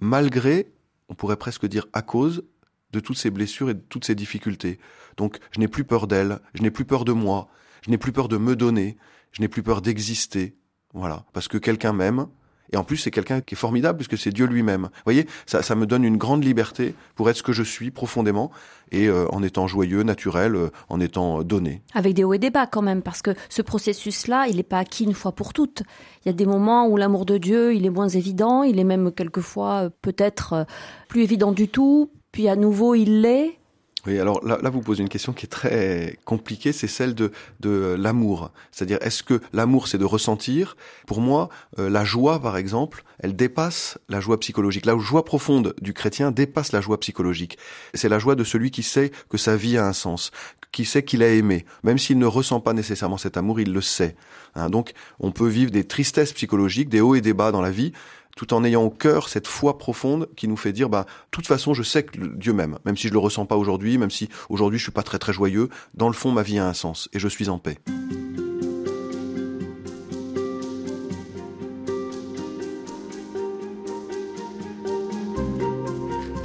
malgré, 0.00 0.72
on 1.08 1.14
pourrait 1.14 1.36
presque 1.36 1.66
dire 1.66 1.86
à 1.92 2.02
cause 2.02 2.44
de 2.92 3.00
toutes 3.00 3.18
ces 3.18 3.30
blessures 3.30 3.70
et 3.70 3.74
de 3.74 3.80
toutes 3.80 4.04
ces 4.04 4.14
difficultés. 4.14 4.78
Donc, 5.16 5.38
je 5.50 5.60
n'ai 5.60 5.68
plus 5.68 5.84
peur 5.84 6.06
d'elle, 6.06 6.40
je 6.54 6.62
n'ai 6.62 6.70
plus 6.70 6.84
peur 6.84 7.04
de 7.04 7.12
moi, 7.12 7.48
je 7.82 7.90
n'ai 7.90 7.98
plus 7.98 8.12
peur 8.12 8.28
de 8.28 8.38
me 8.38 8.56
donner, 8.56 8.96
je 9.32 9.42
n'ai 9.42 9.48
plus 9.48 9.62
peur 9.62 9.82
d'exister. 9.82 10.56
Voilà, 10.94 11.24
parce 11.34 11.46
que 11.48 11.58
quelqu'un 11.58 11.92
m'aime, 11.92 12.26
et 12.72 12.76
en 12.76 12.84
plus, 12.84 12.96
c'est 12.96 13.10
quelqu'un 13.10 13.40
qui 13.40 13.54
est 13.54 13.58
formidable 13.58 13.98
puisque 13.98 14.18
c'est 14.18 14.32
Dieu 14.32 14.46
lui-même. 14.46 14.82
Vous 14.82 15.02
voyez, 15.04 15.26
ça, 15.46 15.62
ça 15.62 15.74
me 15.74 15.86
donne 15.86 16.04
une 16.04 16.16
grande 16.16 16.44
liberté 16.44 16.94
pour 17.14 17.30
être 17.30 17.36
ce 17.36 17.42
que 17.42 17.52
je 17.52 17.62
suis 17.62 17.90
profondément 17.90 18.50
et 18.92 19.08
euh, 19.08 19.26
en 19.32 19.42
étant 19.42 19.66
joyeux, 19.66 20.02
naturel, 20.02 20.54
euh, 20.54 20.70
en 20.88 21.00
étant 21.00 21.42
donné. 21.42 21.82
Avec 21.94 22.14
des 22.14 22.24
hauts 22.24 22.34
et 22.34 22.38
des 22.38 22.50
bas 22.50 22.66
quand 22.66 22.82
même, 22.82 23.02
parce 23.02 23.22
que 23.22 23.34
ce 23.48 23.62
processus-là, 23.62 24.46
il 24.48 24.56
n'est 24.56 24.62
pas 24.62 24.78
acquis 24.78 25.04
une 25.04 25.14
fois 25.14 25.32
pour 25.32 25.52
toutes. 25.52 25.82
Il 26.24 26.28
y 26.28 26.30
a 26.30 26.32
des 26.32 26.46
moments 26.46 26.86
où 26.86 26.96
l'amour 26.96 27.26
de 27.26 27.38
Dieu, 27.38 27.74
il 27.74 27.84
est 27.84 27.90
moins 27.90 28.08
évident, 28.08 28.62
il 28.62 28.78
est 28.78 28.84
même 28.84 29.12
quelquefois 29.12 29.86
euh, 29.86 29.90
peut-être 30.02 30.66
plus 31.08 31.22
évident 31.22 31.52
du 31.52 31.68
tout, 31.68 32.10
puis 32.32 32.48
à 32.48 32.56
nouveau 32.56 32.94
il 32.94 33.22
l'est. 33.22 33.58
Oui, 34.06 34.20
alors 34.20 34.44
là, 34.46 34.58
là, 34.62 34.70
vous 34.70 34.82
posez 34.82 35.02
une 35.02 35.08
question 35.08 35.32
qui 35.32 35.46
est 35.46 35.48
très 35.48 36.16
compliquée, 36.24 36.72
c'est 36.72 36.86
celle 36.86 37.14
de, 37.14 37.32
de 37.58 37.96
l'amour. 37.98 38.52
C'est-à-dire, 38.70 38.98
est-ce 39.00 39.24
que 39.24 39.40
l'amour, 39.52 39.88
c'est 39.88 39.98
de 39.98 40.04
ressentir? 40.04 40.76
Pour 41.06 41.20
moi, 41.20 41.48
euh, 41.80 41.90
la 41.90 42.04
joie, 42.04 42.40
par 42.40 42.56
exemple, 42.56 43.02
elle 43.18 43.34
dépasse 43.34 43.98
la 44.08 44.20
joie 44.20 44.38
psychologique. 44.38 44.86
La 44.86 44.96
joie 44.96 45.24
profonde 45.24 45.74
du 45.80 45.92
chrétien 45.92 46.30
dépasse 46.30 46.70
la 46.70 46.80
joie 46.80 47.00
psychologique. 47.00 47.58
C'est 47.94 48.08
la 48.08 48.20
joie 48.20 48.36
de 48.36 48.44
celui 48.44 48.70
qui 48.70 48.84
sait 48.84 49.10
que 49.28 49.38
sa 49.38 49.56
vie 49.56 49.76
a 49.76 49.86
un 49.86 49.92
sens, 49.92 50.30
qui 50.70 50.84
sait 50.84 51.02
qu'il 51.02 51.24
a 51.24 51.28
aimé. 51.28 51.66
Même 51.82 51.98
s'il 51.98 52.18
ne 52.18 52.26
ressent 52.26 52.60
pas 52.60 52.74
nécessairement 52.74 53.18
cet 53.18 53.36
amour, 53.36 53.58
il 53.58 53.72
le 53.72 53.80
sait. 53.80 54.14
Hein, 54.54 54.70
donc, 54.70 54.92
on 55.18 55.32
peut 55.32 55.48
vivre 55.48 55.72
des 55.72 55.84
tristesses 55.84 56.32
psychologiques, 56.32 56.88
des 56.88 57.00
hauts 57.00 57.16
et 57.16 57.20
des 57.20 57.34
bas 57.34 57.50
dans 57.50 57.62
la 57.62 57.72
vie, 57.72 57.92
tout 58.36 58.54
en 58.54 58.62
ayant 58.62 58.84
au 58.84 58.90
cœur 58.90 59.28
cette 59.28 59.48
foi 59.48 59.78
profonde 59.78 60.28
qui 60.36 60.46
nous 60.46 60.56
fait 60.56 60.72
dire, 60.72 60.88
bah, 60.88 61.06
toute 61.32 61.46
façon, 61.46 61.74
je 61.74 61.82
sais 61.82 62.04
que 62.04 62.18
Dieu 62.36 62.52
m'aime, 62.52 62.78
même 62.84 62.96
si 62.96 63.08
je 63.08 63.12
le 63.12 63.18
ressens 63.18 63.46
pas 63.46 63.56
aujourd'hui, 63.56 63.98
même 63.98 64.10
si 64.10 64.28
aujourd'hui 64.48 64.78
je 64.78 64.84
suis 64.84 64.92
pas 64.92 65.02
très 65.02 65.18
très 65.18 65.32
joyeux, 65.32 65.68
dans 65.94 66.08
le 66.08 66.14
fond, 66.14 66.30
ma 66.30 66.42
vie 66.42 66.58
a 66.58 66.68
un 66.68 66.74
sens 66.74 67.08
et 67.12 67.18
je 67.18 67.28
suis 67.28 67.48
en 67.48 67.58
paix. 67.58 67.78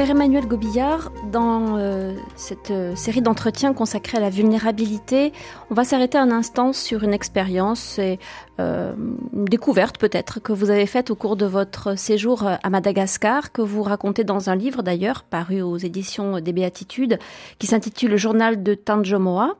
Père 0.02 0.10
Emmanuel 0.10 0.48
Gobillard, 0.48 1.12
dans 1.32 1.78
euh, 1.78 2.16
cette 2.36 2.72
euh, 2.72 2.96
série 2.96 3.22
d'entretiens 3.22 3.72
consacrés 3.72 4.18
à 4.18 4.20
la 4.20 4.32
vulnérabilité, 4.32 5.32
on 5.70 5.76
va 5.76 5.84
s'arrêter 5.84 6.18
un 6.18 6.32
instant 6.32 6.74
sur 6.74 7.04
une 7.04 7.14
expérience 7.14 8.00
et 8.00 8.18
euh, 8.60 8.96
une 9.32 9.46
découverte 9.46 10.00
peut-être 10.00 10.40
que 10.40 10.54
vous 10.54 10.72
avez 10.72 10.88
faite 10.88 11.12
au 11.12 11.16
cours 11.16 11.36
de 11.36 11.46
votre 11.46 12.00
séjour 12.00 12.48
à 12.48 12.70
Madagascar, 12.72 13.52
que 13.52 13.62
vous 13.62 13.84
racontez 13.84 14.24
dans 14.24 14.50
un 14.50 14.56
livre 14.56 14.82
d'ailleurs 14.82 15.22
paru 15.22 15.62
aux 15.62 15.78
éditions 15.78 16.40
des 16.40 16.52
Béatitudes, 16.52 17.20
qui 17.60 17.68
s'intitule 17.68 18.10
Le 18.10 18.18
journal 18.18 18.64
de 18.64 18.74
Tanjomoa. 18.74 19.54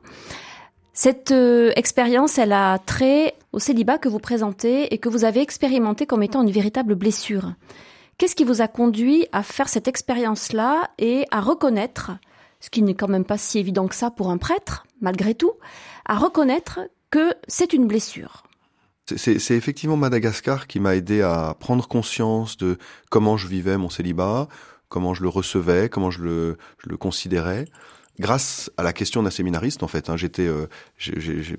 Cette 0.92 1.32
expérience, 1.76 2.38
elle 2.38 2.52
a 2.52 2.80
trait 2.80 3.36
au 3.52 3.60
célibat 3.60 3.96
que 3.96 4.08
vous 4.08 4.18
présentez 4.18 4.92
et 4.92 4.98
que 4.98 5.08
vous 5.08 5.24
avez 5.24 5.40
expérimenté 5.40 6.04
comme 6.04 6.24
étant 6.24 6.42
une 6.42 6.50
véritable 6.50 6.96
blessure. 6.96 7.52
Qu'est-ce 8.22 8.36
qui 8.36 8.44
vous 8.44 8.62
a 8.62 8.68
conduit 8.68 9.26
à 9.32 9.42
faire 9.42 9.68
cette 9.68 9.88
expérience-là 9.88 10.92
et 10.96 11.24
à 11.32 11.40
reconnaître, 11.40 12.12
ce 12.60 12.70
qui 12.70 12.80
n'est 12.82 12.94
quand 12.94 13.08
même 13.08 13.24
pas 13.24 13.36
si 13.36 13.58
évident 13.58 13.88
que 13.88 13.96
ça 13.96 14.12
pour 14.12 14.30
un 14.30 14.38
prêtre, 14.38 14.86
malgré 15.00 15.34
tout, 15.34 15.54
à 16.06 16.16
reconnaître 16.16 16.78
que 17.10 17.34
c'est 17.48 17.72
une 17.72 17.88
blessure? 17.88 18.44
C'est 19.16 19.56
effectivement 19.56 19.96
Madagascar 19.96 20.68
qui 20.68 20.78
m'a 20.78 20.94
aidé 20.94 21.20
à 21.20 21.56
prendre 21.58 21.88
conscience 21.88 22.56
de 22.56 22.78
comment 23.10 23.36
je 23.36 23.48
vivais 23.48 23.76
mon 23.76 23.90
célibat, 23.90 24.46
comment 24.88 25.14
je 25.14 25.24
le 25.24 25.28
recevais, 25.28 25.88
comment 25.88 26.12
je 26.12 26.22
le, 26.22 26.96
considérais. 26.96 27.64
Grâce 28.20 28.70
à 28.76 28.84
la 28.84 28.92
question 28.92 29.24
d'un 29.24 29.30
séminariste, 29.30 29.82
en 29.82 29.88
fait, 29.88 30.08
hein, 30.08 30.16
j'étais 30.16 30.46
euh, 30.46 30.68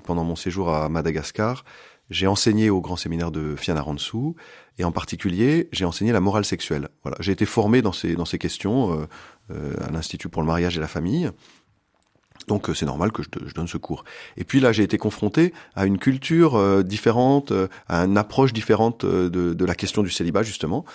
pendant 0.06 0.24
mon 0.24 0.38
séjour 0.38 0.74
à 0.74 0.88
Madagascar, 0.88 1.66
j'ai 2.14 2.28
enseigné 2.28 2.70
au 2.70 2.80
grand 2.80 2.96
séminaire 2.96 3.32
de 3.32 3.56
Fianarantsoa 3.56 4.34
et 4.78 4.84
en 4.84 4.92
particulier, 4.92 5.70
j'ai 5.72 5.86
enseigné 5.86 6.12
la 6.12 6.20
morale 6.20 6.46
sexuelle. 6.46 6.90
Voilà, 7.04 7.18
j'ai 7.20 7.32
été 7.32 7.46
formé 7.46 7.82
dans 7.82 7.94
ces 7.94 8.16
dans 8.16 8.26
ces 8.26 8.38
questions 8.38 8.94
euh, 8.94 9.06
euh, 9.52 9.74
à 9.86 9.92
l'institut 9.92 10.30
pour 10.30 10.42
le 10.42 10.48
mariage 10.48 10.78
et 10.78 10.80
la 10.80 10.88
famille. 10.88 11.30
Donc 12.48 12.70
euh, 12.70 12.74
c'est 12.74 12.86
normal 12.86 13.12
que 13.12 13.24
je, 13.24 13.30
je, 13.46 13.54
donne 13.54 13.68
ce 13.68 13.78
cours. 13.78 14.04
Et 14.38 14.44
puis 14.44 14.60
là, 14.60 14.72
j'ai 14.72 14.84
été 14.84 14.98
confronté 14.98 15.54
à 15.76 15.86
une 15.86 15.98
culture 15.98 16.56
euh, 16.56 16.84
différente, 16.84 17.52
euh, 17.52 17.68
à 17.88 18.00
une 18.00 18.18
approche 18.18 18.54
différente 18.54 19.06
de, 19.06 19.30
de, 19.30 19.66
la 19.66 19.76
question 19.76 20.04
du 20.04 20.10
célibat 20.10 20.44
justement, 20.44 20.86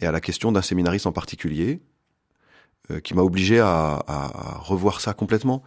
et 0.00 0.06
à 0.06 0.12
la 0.12 0.20
question 0.20 0.52
d'un 0.52 0.62
séminariste 0.62 1.06
en 1.06 1.12
particulier, 1.12 1.80
qui 3.04 3.14
m'a 3.14 3.22
obligé 3.22 3.60
à, 3.60 4.02
à, 4.06 4.58
revoir 4.58 5.00
ça 5.00 5.14
complètement 5.14 5.62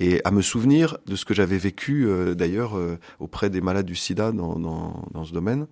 et 0.00 0.20
à 0.24 0.30
me 0.30 0.42
souvenir 0.42 0.98
de 1.06 1.16
ce 1.16 1.24
que 1.24 1.34
j'avais 1.34 1.58
vécu 1.58 2.08
d'ailleurs 2.36 2.78
auprès 3.18 3.50
des 3.50 3.60
malades 3.60 3.86
du 3.86 3.96
SIDA 3.96 4.32
dans, 4.32 4.58
dans, 4.58 5.08
dans 5.12 5.24
ce 5.24 5.32
domaine 5.32 5.66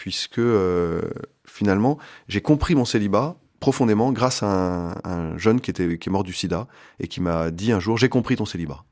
puisque 0.00 0.38
euh, 0.38 1.02
finalement 1.46 1.98
j'ai 2.26 2.40
compris 2.40 2.74
mon 2.74 2.86
célibat 2.86 3.36
profondément 3.60 4.12
grâce 4.12 4.42
à 4.42 4.98
un, 5.04 5.36
jeune 5.36 5.60
qui 5.60 5.70
était 5.70 5.98
qui 5.98 6.08
est 6.08 6.12
mort 6.12 6.24
du 6.24 6.32
sida 6.32 6.68
et 7.00 7.06
qui 7.06 7.20
m'a 7.20 7.50
dit 7.50 7.70
un 7.70 7.80
jour 7.80 7.98
j'ai 7.98 8.08
compris 8.08 8.36
ton 8.36 8.46
célibat. 8.46 8.82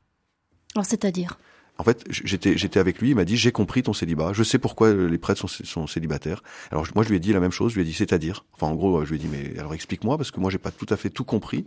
Alors 0.75 0.85
c'est-à-dire? 0.85 1.39
En 1.79 1.83
fait, 1.83 2.05
j'étais 2.11 2.57
j'étais 2.57 2.79
avec 2.79 2.99
lui, 2.99 3.09
il 3.09 3.15
m'a 3.15 3.25
dit 3.25 3.37
j'ai 3.37 3.51
compris 3.51 3.81
ton 3.81 3.93
célibat, 3.93 4.33
je 4.33 4.43
sais 4.43 4.59
pourquoi 4.59 4.93
les 4.93 5.17
prêtres 5.17 5.39
sont, 5.39 5.63
sont 5.63 5.87
célibataires. 5.87 6.43
Alors 6.69 6.85
moi 6.93 7.03
je 7.03 7.09
lui 7.09 7.15
ai 7.15 7.19
dit 7.19 7.33
la 7.33 7.39
même 7.39 7.51
chose, 7.51 7.71
je 7.71 7.77
lui 7.77 7.81
ai 7.81 7.85
dit 7.85 7.93
c'est-à-dire, 7.95 8.45
enfin 8.53 8.67
en 8.67 8.75
gros 8.75 9.03
je 9.03 9.09
lui 9.09 9.15
ai 9.15 9.19
dit 9.19 9.29
mais 9.31 9.57
alors 9.57 9.73
explique-moi 9.73 10.15
parce 10.15 10.29
que 10.29 10.39
moi 10.39 10.51
j'ai 10.51 10.59
pas 10.59 10.71
tout 10.71 10.85
à 10.89 10.95
fait 10.95 11.09
tout 11.09 11.23
compris. 11.23 11.65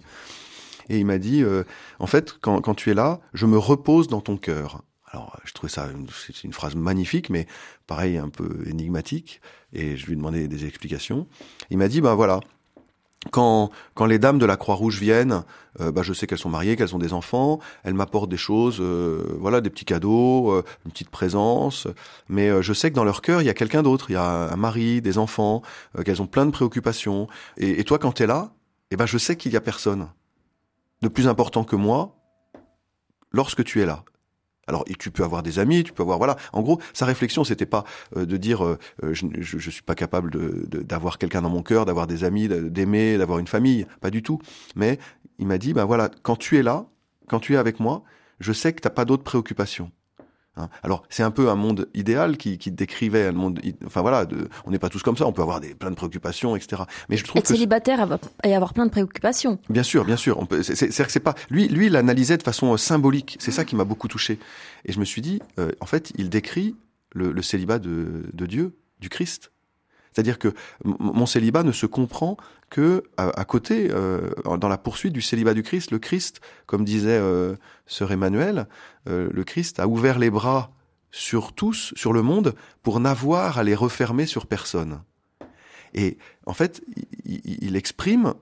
Et 0.89 0.99
il 0.99 1.07
m'a 1.07 1.19
dit 1.19 1.43
euh, 1.43 1.65
en 1.99 2.07
fait 2.07 2.35
quand 2.41 2.61
quand 2.61 2.75
tu 2.75 2.91
es 2.91 2.95
là, 2.95 3.21
je 3.35 3.47
me 3.47 3.59
repose 3.59 4.09
dans 4.09 4.21
ton 4.21 4.37
cœur. 4.37 4.83
Alors, 5.13 5.39
je 5.45 5.53
trouvais 5.53 5.71
ça 5.71 5.91
une, 5.93 6.07
c'est 6.09 6.43
une 6.43 6.55
phrase 6.55 6.75
magnifique, 6.75 7.29
mais 7.29 7.47
pareil, 7.87 8.17
un 8.17 8.31
peu 8.31 8.65
énigmatique. 8.67 9.43
Et 9.75 9.97
je 9.97 10.07
lui 10.07 10.15
ai 10.15 10.17
demandé 10.17 10.49
des 10.49 10.65
explications. 10.65 11.27
Il 11.69 11.77
m'a 11.77 11.89
dit, 11.89 12.01
ben 12.01 12.15
voilà, 12.15 12.41
quand, 13.31 13.71
quand 13.95 14.07
les 14.07 14.19
dames 14.19 14.39
de 14.39 14.47
la 14.47 14.57
Croix-Rouge 14.57 14.99
viennent, 14.99 15.45
euh, 15.81 15.93
bah, 15.93 16.03
je 16.03 16.13
sais 16.13 16.27
qu'elles 16.27 16.39
sont 16.39 16.49
mariées, 16.49 16.77
qu'elles 16.77 16.95
ont 16.95 16.99
des 16.99 17.13
enfants, 17.13 17.61
elles 17.85 17.95
m'apportent 17.95 18.31
des 18.31 18.37
choses, 18.37 18.79
euh, 18.81 19.37
voilà, 19.39 19.61
des 19.61 19.71
petits 19.71 19.85
cadeaux, 19.85 20.51
euh, 20.51 20.65
une 20.87 20.93
petite 20.93 21.11
présence, 21.11 21.87
mais 22.29 22.63
je 22.63 22.73
sais 22.73 22.91
que 22.91 22.97
dans 22.97 23.05
leur 23.05 23.23
cœur, 23.23 23.43
il 23.43 23.45
y 23.45 23.51
a 23.51 23.55
quelqu'un 23.55 23.83
d'autre, 23.83 24.11
il 24.11 24.15
y 24.15 24.17
a 24.17 24.53
un 24.53 24.57
mari, 24.57 25.03
des 25.03 25.19
enfants, 25.19 25.63
qu'elles 26.05 26.23
ont 26.23 26.27
plein 26.27 26.47
de 26.47 26.51
préoccupations. 26.51 27.29
Et, 27.59 27.81
et 27.81 27.85
toi, 27.85 27.99
quand 27.99 28.13
tu 28.13 28.25
es 28.25 28.27
là, 28.27 28.53
eh 28.91 28.97
ben, 28.97 29.07
je 29.07 29.19
sais 29.19 29.37
qu'il 29.37 29.53
y 29.53 29.57
a 29.57 29.61
personne 29.61 30.09
de 31.03 31.09
plus 31.09 31.29
important 31.29 31.65
que 31.65 31.77
moi 31.77 32.17
lorsque 33.33 33.65
tu 33.65 33.81
es 33.81 33.87
là. 33.87 34.05
Alors 34.69 34.85
tu 34.99 35.11
peux 35.11 35.25
avoir 35.25 35.43
des 35.43 35.59
amis, 35.59 35.83
tu 35.83 35.93
peux 35.93 36.03
avoir 36.03 36.19
voilà. 36.19 36.37
En 36.53 36.63
gros, 36.63 36.81
sa 36.93 37.05
réflexion 37.05 37.43
c'était 37.43 37.67
pas 37.67 37.85
euh, 38.17 38.25
de 38.25 38.37
dire 38.37 38.65
euh, 38.65 38.79
euh, 39.03 39.13
je, 39.13 39.27
je, 39.41 39.71
suis 39.71 39.83
pas 39.83 39.97
capable 39.97 40.31
de 40.31 40.67
d'avoir 40.83 41.19
quelqu'un 41.19 41.43
dans 41.43 41.51
mon 41.51 41.63
cœur, 41.63 41.85
d'avoir 41.85 42.07
des 42.07 42.23
amis, 42.23 42.49
d'aimer, 42.49 43.19
d'avoir 43.19 43.41
une 43.41 43.49
famille, 43.49 43.87
pas 44.01 44.11
du 44.11 44.23
tout. 44.23 44.39
Mais 44.77 44.99
il 45.39 45.47
m'a 45.49 45.59
dit 45.59 45.73
ben 45.73 45.85
voilà, 45.85 46.11
quand 46.23 46.37
tu 46.37 46.59
es 46.59 46.63
là, 46.63 46.87
quand 47.29 47.41
tu 47.41 47.55
es 47.55 47.57
avec 47.57 47.81
moi, 47.81 48.05
je 48.39 48.53
sais 48.53 48.73
que 48.73 48.81
t'as 48.81 48.91
pas 48.91 49.05
d'autres 49.05 49.25
préoccupations. 49.25 49.91
Hein. 50.57 50.69
Alors 50.83 51.05
c'est 51.09 51.23
un 51.23 51.31
peu 51.31 51.49
un 51.49 51.55
monde 51.55 51.89
idéal 51.95 52.37
qui, 52.37 52.59
qui 52.59 52.71
décrivait 52.71 53.29
un 53.29 53.33
monde. 53.33 53.61
Enfin 53.87 54.03
voilà, 54.03 54.27
de, 54.27 54.49
on 54.67 54.71
n'est 54.71 54.79
pas 54.79 54.91
tous 54.91 55.03
comme 55.03 55.17
ça. 55.17 55.27
On 55.27 55.33
peut 55.33 55.43
avoir 55.43 55.61
des 55.61 55.75
plein 55.75 55.91
de 55.91 55.97
préoccupations, 55.97 56.57
etc. 56.57 56.83
Mais 57.09 57.17
je 57.17 57.25
trouve 57.25 57.39
être 57.39 57.47
célibataire 57.47 58.07
et 58.45 58.55
avoir 58.55 58.75
plein 58.75 58.87
de 58.87 58.91
préoccupations. 58.91 59.59
Bien 59.71 59.83
sûr, 59.83 60.05
bien 60.05 60.17
sûr. 60.17 60.39
On 60.39 60.47
peut. 60.47 60.63
C'est 60.63 60.77
que 60.77 61.13
c'est 61.13 61.21
pas 61.21 61.35
lui. 61.51 61.69
Lui, 61.69 61.87
il 61.87 61.97
analysait 61.97 62.37
de 62.37 62.43
façon 62.43 62.75
euh, 62.75 62.77
symbolique. 62.77 63.37
C'est 63.41 63.51
ça 63.51 63.65
qui 63.65 63.77
m'a 63.77 63.85
beaucoup 63.85 64.09
touché. 64.09 64.39
Et 64.85 64.93
je 64.93 65.01
me 65.01 65.05
suis 65.05 65.23
dit, 65.23 65.41
euh, 65.59 65.73
en 65.81 65.87
fait, 65.87 66.13
il 66.17 66.29
décrit 66.29 66.77
le, 67.13 67.33
le 67.33 67.43
célibat 67.43 67.79
de, 67.79 68.31
de 68.33 68.47
Dieu, 68.47 68.77
du 69.01 69.09
Christ. 69.09 69.53
C'est-à-dire 70.13 70.39
que 70.39 70.55
mon 70.85 71.27
célibat 71.27 71.63
ne 71.63 71.73
se 71.73 71.87
comprend 71.87 72.37
que 72.71 73.05
à, 73.17 73.45
côté, 73.45 73.89
euh, 73.91 74.31
dans 74.59 74.69
la 74.69 74.79
poursuite 74.79 75.13
du 75.13 75.23
célibat 75.23 75.55
du 75.55 75.63
Christ, 75.63 75.91
le 75.91 75.99
Christ, 75.99 76.41
comme 76.67 76.85
disait 76.85 77.19
euh, 77.19 77.57
sœur 77.87 78.13
Emmanuel, 78.13 78.67
euh, 79.09 79.29
le 79.33 79.45
Christ 79.45 79.81
a 79.81 79.89
ouvert 79.89 80.19
les 80.19 80.31
bras 80.31 80.71
sur 81.11 81.53
tous, 81.53 81.93
sur 81.97 82.13
le 82.13 82.23
monde, 82.23 82.55
pour 82.83 83.01
n'avoir 83.01 83.59
à 83.59 83.65
les 83.65 83.75
refermer 83.75 84.27
sur 84.27 84.47
personne. 84.47 85.03
Et 85.95 86.17
en 86.47 86.55
fait, 86.55 86.83
il, 87.27 87.77
exprime 87.77 88.33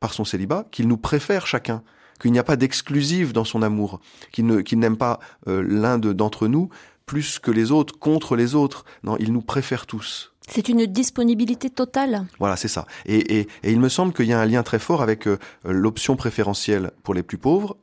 par 0.00 0.12
son 0.12 0.24
célibat 0.24 0.66
qu'il 0.72 0.88
nous 0.88 0.96
préfère 0.96 1.46
chacun, 1.46 1.84
qu'il 2.20 2.32
n'y 2.32 2.40
a 2.40 2.44
pas 2.44 2.56
d'exclusif 2.56 3.32
dans 3.32 3.44
son 3.44 3.62
amour, 3.62 4.00
qu'il 4.32 4.46
n'aime 4.46 4.96
pas 4.96 5.20
l'un 5.46 5.98
d'entre 5.98 6.48
nous 6.48 6.70
plus 7.06 7.38
que 7.38 7.52
les 7.52 7.70
autres, 7.70 7.98
contre 7.98 8.34
les 8.34 8.56
autres. 8.56 8.84
Non, 9.04 9.16
il 9.18 9.32
nous 9.32 9.42
préfère 9.42 9.86
tous. 9.86 10.32
C'est 10.48 10.68
une 10.68 10.86
disponibilité 10.86 11.70
totale. 11.70 12.26
Voilà, 12.38 12.56
c'est 12.56 12.68
ça. 12.68 12.86
Et, 13.06 13.46
il 13.62 13.80
me 13.80 13.88
semble 13.88 14.12
qu'il 14.12 14.26
y 14.26 14.32
a 14.32 14.40
un 14.40 14.46
lien 14.46 14.62
très 14.62 14.78
fort 14.78 15.02
avec 15.02 15.28
euh, 15.28 15.38
l'option 15.64 16.16
préférentielle 16.16 16.90
pour 17.02 17.14
les 17.14 17.22
plus 17.22 17.38
pauvres 17.38 17.76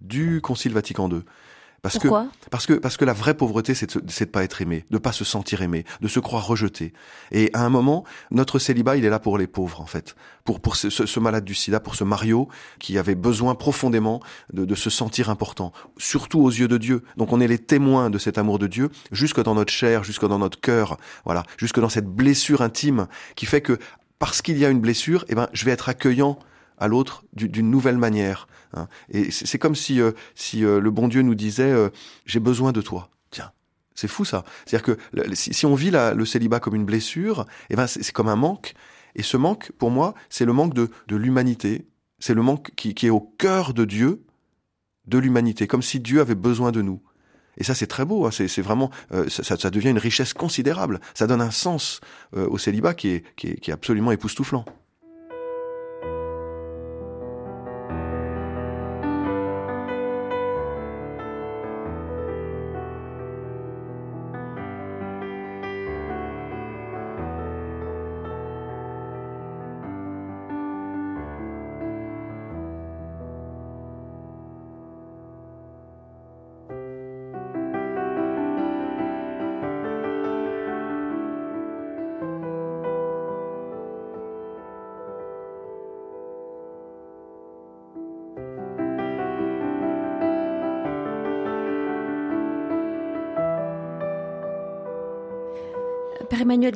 du 0.00 0.40
Concile 0.40 0.72
Vatican 0.72 1.08
II. 1.10 1.22
Parce 1.84 1.98
Pourquoi? 1.98 2.28
que, 2.42 2.48
parce 2.48 2.64
que, 2.64 2.72
parce 2.72 2.96
que 2.96 3.04
la 3.04 3.12
vraie 3.12 3.34
pauvreté, 3.34 3.74
c'est 3.74 3.98
de, 3.98 4.00
de 4.00 4.24
pas 4.24 4.42
être 4.42 4.62
aimé, 4.62 4.86
de 4.90 4.96
pas 4.96 5.12
se 5.12 5.22
sentir 5.22 5.60
aimé, 5.60 5.84
de 6.00 6.08
se 6.08 6.18
croire 6.18 6.46
rejeté. 6.46 6.94
Et 7.30 7.50
à 7.52 7.62
un 7.62 7.68
moment, 7.68 8.04
notre 8.30 8.58
célibat, 8.58 8.96
il 8.96 9.04
est 9.04 9.10
là 9.10 9.18
pour 9.18 9.36
les 9.36 9.46
pauvres, 9.46 9.82
en 9.82 9.84
fait. 9.84 10.16
Pour, 10.44 10.60
pour 10.60 10.76
ce, 10.76 10.88
ce, 10.88 11.20
malade 11.20 11.44
du 11.44 11.54
sida, 11.54 11.80
pour 11.80 11.94
ce 11.94 12.02
Mario, 12.02 12.48
qui 12.78 12.96
avait 12.96 13.14
besoin 13.14 13.54
profondément 13.54 14.22
de, 14.54 14.64
de 14.64 14.74
se 14.74 14.88
sentir 14.88 15.28
important. 15.28 15.74
Surtout 15.98 16.40
aux 16.40 16.48
yeux 16.48 16.68
de 16.68 16.78
Dieu. 16.78 17.02
Donc 17.18 17.34
on 17.34 17.40
est 17.42 17.48
les 17.48 17.58
témoins 17.58 18.08
de 18.08 18.16
cet 18.16 18.38
amour 18.38 18.58
de 18.58 18.66
Dieu, 18.66 18.88
jusque 19.12 19.42
dans 19.42 19.54
notre 19.54 19.72
chair, 19.72 20.04
jusque 20.04 20.26
dans 20.26 20.38
notre 20.38 20.58
cœur. 20.58 20.96
Voilà. 21.26 21.42
Jusque 21.58 21.80
dans 21.80 21.90
cette 21.90 22.08
blessure 22.08 22.62
intime 22.62 23.08
qui 23.36 23.44
fait 23.44 23.60
que, 23.60 23.78
parce 24.18 24.40
qu'il 24.40 24.56
y 24.56 24.64
a 24.64 24.70
une 24.70 24.80
blessure, 24.80 25.26
eh 25.28 25.34
ben, 25.34 25.50
je 25.52 25.66
vais 25.66 25.72
être 25.72 25.90
accueillant 25.90 26.38
à 26.78 26.88
l'autre 26.88 27.24
d'une 27.34 27.70
nouvelle 27.70 27.98
manière. 27.98 28.46
Hein. 28.74 28.88
Et 29.10 29.30
c'est 29.30 29.58
comme 29.58 29.74
si, 29.74 30.00
euh, 30.00 30.12
euh, 30.54 30.80
le 30.80 30.90
bon 30.90 31.08
Dieu 31.08 31.22
nous 31.22 31.34
disait 31.34 31.70
euh, 31.70 31.90
j'ai 32.26 32.40
besoin 32.40 32.72
de 32.72 32.80
toi. 32.80 33.10
Tiens, 33.30 33.52
c'est 33.94 34.08
fou 34.08 34.24
ça. 34.24 34.44
C'est-à-dire 34.66 34.96
que 34.96 35.34
si, 35.34 35.66
on 35.66 35.74
vit 35.74 35.90
le 35.90 36.24
célibat 36.24 36.60
comme 36.60 36.74
une 36.74 36.84
blessure, 36.84 37.46
eh 37.70 37.76
ben 37.76 37.86
c'est 37.86 38.12
comme 38.12 38.28
un 38.28 38.36
manque. 38.36 38.74
Et 39.16 39.22
ce 39.22 39.36
manque, 39.36 39.70
pour 39.78 39.90
moi, 39.90 40.14
c'est 40.28 40.44
le 40.44 40.52
manque 40.52 40.74
de, 40.74 40.90
l'humanité. 41.10 41.86
C'est 42.18 42.34
le 42.34 42.42
manque 42.42 42.72
qui, 42.74 42.94
est 43.06 43.10
au 43.10 43.20
cœur 43.20 43.74
de 43.74 43.84
Dieu, 43.84 44.24
de 45.06 45.18
l'humanité, 45.18 45.66
comme 45.66 45.82
si 45.82 46.00
Dieu 46.00 46.20
avait 46.20 46.34
besoin 46.34 46.72
de 46.72 46.82
nous. 46.82 47.00
Et 47.56 47.62
ça, 47.62 47.76
c'est 47.76 47.86
très 47.86 48.04
beau. 48.04 48.26
Hein. 48.26 48.30
C'est 48.32 48.62
vraiment, 48.62 48.90
ça, 49.28 49.70
devient 49.70 49.90
une 49.90 49.98
richesse 49.98 50.34
considérable. 50.34 51.00
Ça 51.14 51.28
donne 51.28 51.40
un 51.40 51.52
sens 51.52 52.00
au 52.32 52.58
célibat 52.58 52.94
qui 52.94 53.22
qui 53.36 53.46
est 53.46 53.72
absolument 53.72 54.10
époustouflant. 54.10 54.64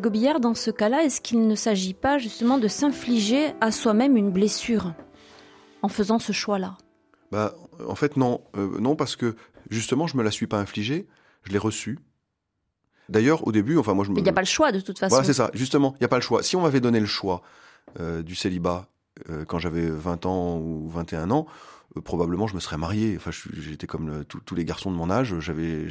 Gobillard, 0.01 0.41
dans 0.41 0.55
ce 0.55 0.71
cas-là, 0.71 1.03
est-ce 1.05 1.21
qu'il 1.21 1.47
ne 1.47 1.55
s'agit 1.55 1.95
pas 1.95 2.19
justement 2.19 2.59
de 2.59 2.69
s'infliger 2.69 3.53
à 3.61 3.71
soi-même 3.71 4.17
une 4.17 4.31
blessure 4.31 4.93
en 5.83 5.89
faisant 5.89 6.19
ce 6.19 6.33
choix-là? 6.33 6.77
Bah, 7.31 7.55
En 7.87 7.95
fait, 7.95 8.17
non. 8.17 8.41
Euh, 8.57 8.79
non, 8.81 8.97
parce 8.97 9.17
que 9.17 9.37
justement, 9.71 10.07
je 10.07 10.17
me 10.17 10.23
la 10.23 10.31
suis 10.31 10.47
pas 10.47 10.59
infligée, 10.59 11.07
je 11.45 11.53
l'ai 11.53 11.59
reçue. 11.59 11.99
D'ailleurs, 13.09 13.47
au 13.47 13.53
début, 13.53 13.79
enfin 13.79 13.95
moi 13.95 14.05
je 14.05 14.11
me... 14.11 14.19
Il 14.19 14.23
n'y 14.23 14.29
a 14.29 14.35
pas 14.35 14.43
le 14.43 14.47
choix 14.47 14.71
de 14.71 14.81
toute 14.81 14.99
façon. 14.99 15.15
Voilà, 15.15 15.25
c'est 15.25 15.33
ça, 15.33 15.51
justement, 15.55 15.95
il 15.97 16.03
n'y 16.03 16.05
a 16.05 16.09
pas 16.09 16.17
le 16.17 16.23
choix. 16.23 16.43
Si 16.43 16.57
on 16.57 16.61
m'avait 16.63 16.81
donné 16.81 17.01
le 17.01 17.07
choix 17.07 17.43
euh, 18.01 18.23
du 18.23 18.35
célibat 18.35 18.87
quand 19.47 19.59
j'avais 19.59 19.87
20 19.89 20.27
ans 20.27 20.59
ou 20.59 20.89
21 20.89 21.31
ans, 21.31 21.47
euh, 21.97 22.01
probablement 22.01 22.47
je 22.47 22.55
me 22.55 22.61
serais 22.61 22.77
marié. 22.77 23.15
Enfin, 23.17 23.31
j'étais 23.31 23.87
comme 23.87 24.25
tous 24.25 24.55
les 24.55 24.65
garçons 24.65 24.91
de 24.91 24.97
mon 24.97 25.11
âge. 25.11 25.39
J'avais, 25.41 25.87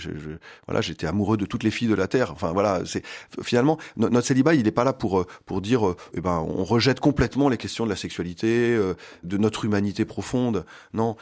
voilà, 0.67 0.81
j'étais 0.81 1.07
amoureux 1.07 1.37
de 1.37 1.45
toutes 1.45 1.63
les 1.63 1.71
filles 1.71 1.87
de 1.87 1.95
la 1.95 2.07
terre. 2.07 2.31
Enfin, 2.31 2.51
voilà, 2.51 2.81
c'est 2.85 3.03
finalement 3.41 3.77
notre 3.95 4.27
célibat, 4.27 4.55
il 4.55 4.63
n'est 4.63 4.71
pas 4.71 4.83
là 4.83 4.93
pour 4.93 5.19
euh, 5.19 5.27
pour 5.45 5.61
dire, 5.61 5.87
euh, 5.87 5.95
eh 6.13 6.21
ben, 6.21 6.39
on 6.47 6.63
rejette 6.63 6.99
complètement 6.99 7.49
les 7.49 7.57
questions 7.57 7.85
de 7.85 7.89
la 7.89 7.95
sexualité, 7.95 8.77
de 9.23 9.37
notre 9.37 9.65
humanité 9.65 10.05
profonde. 10.05 10.65
Non. 10.93 11.15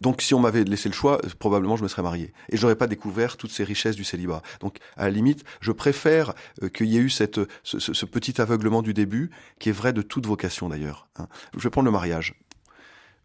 Donc, 0.00 0.22
si 0.22 0.34
on 0.34 0.40
m'avait 0.40 0.64
laissé 0.64 0.88
le 0.88 0.94
choix, 0.94 1.20
probablement 1.38 1.76
je 1.76 1.82
me 1.82 1.88
serais 1.88 2.02
marié 2.02 2.32
et 2.48 2.56
j'aurais 2.56 2.76
pas 2.76 2.86
découvert 2.86 3.36
toutes 3.36 3.50
ces 3.50 3.64
richesses 3.64 3.96
du 3.96 4.04
célibat. 4.04 4.42
Donc, 4.60 4.78
à 4.96 5.04
la 5.04 5.10
limite, 5.10 5.44
je 5.60 5.72
préfère 5.72 6.34
qu'il 6.72 6.86
y 6.86 6.96
ait 6.96 7.00
eu 7.00 7.10
cette 7.10 7.40
ce, 7.62 7.78
ce, 7.78 8.06
petit 8.06 8.40
aveuglement 8.40 8.82
du 8.82 8.94
début, 8.94 9.30
qui 9.58 9.68
est 9.68 9.72
vrai 9.72 9.92
de 9.92 10.02
toute 10.02 10.26
vocation 10.26 10.68
d'ailleurs. 10.68 11.08
Hein. 11.18 11.28
Je 11.54 11.60
vais 11.60 11.70
prendre 11.70 11.86
le 11.86 11.92
mariage 11.92 12.34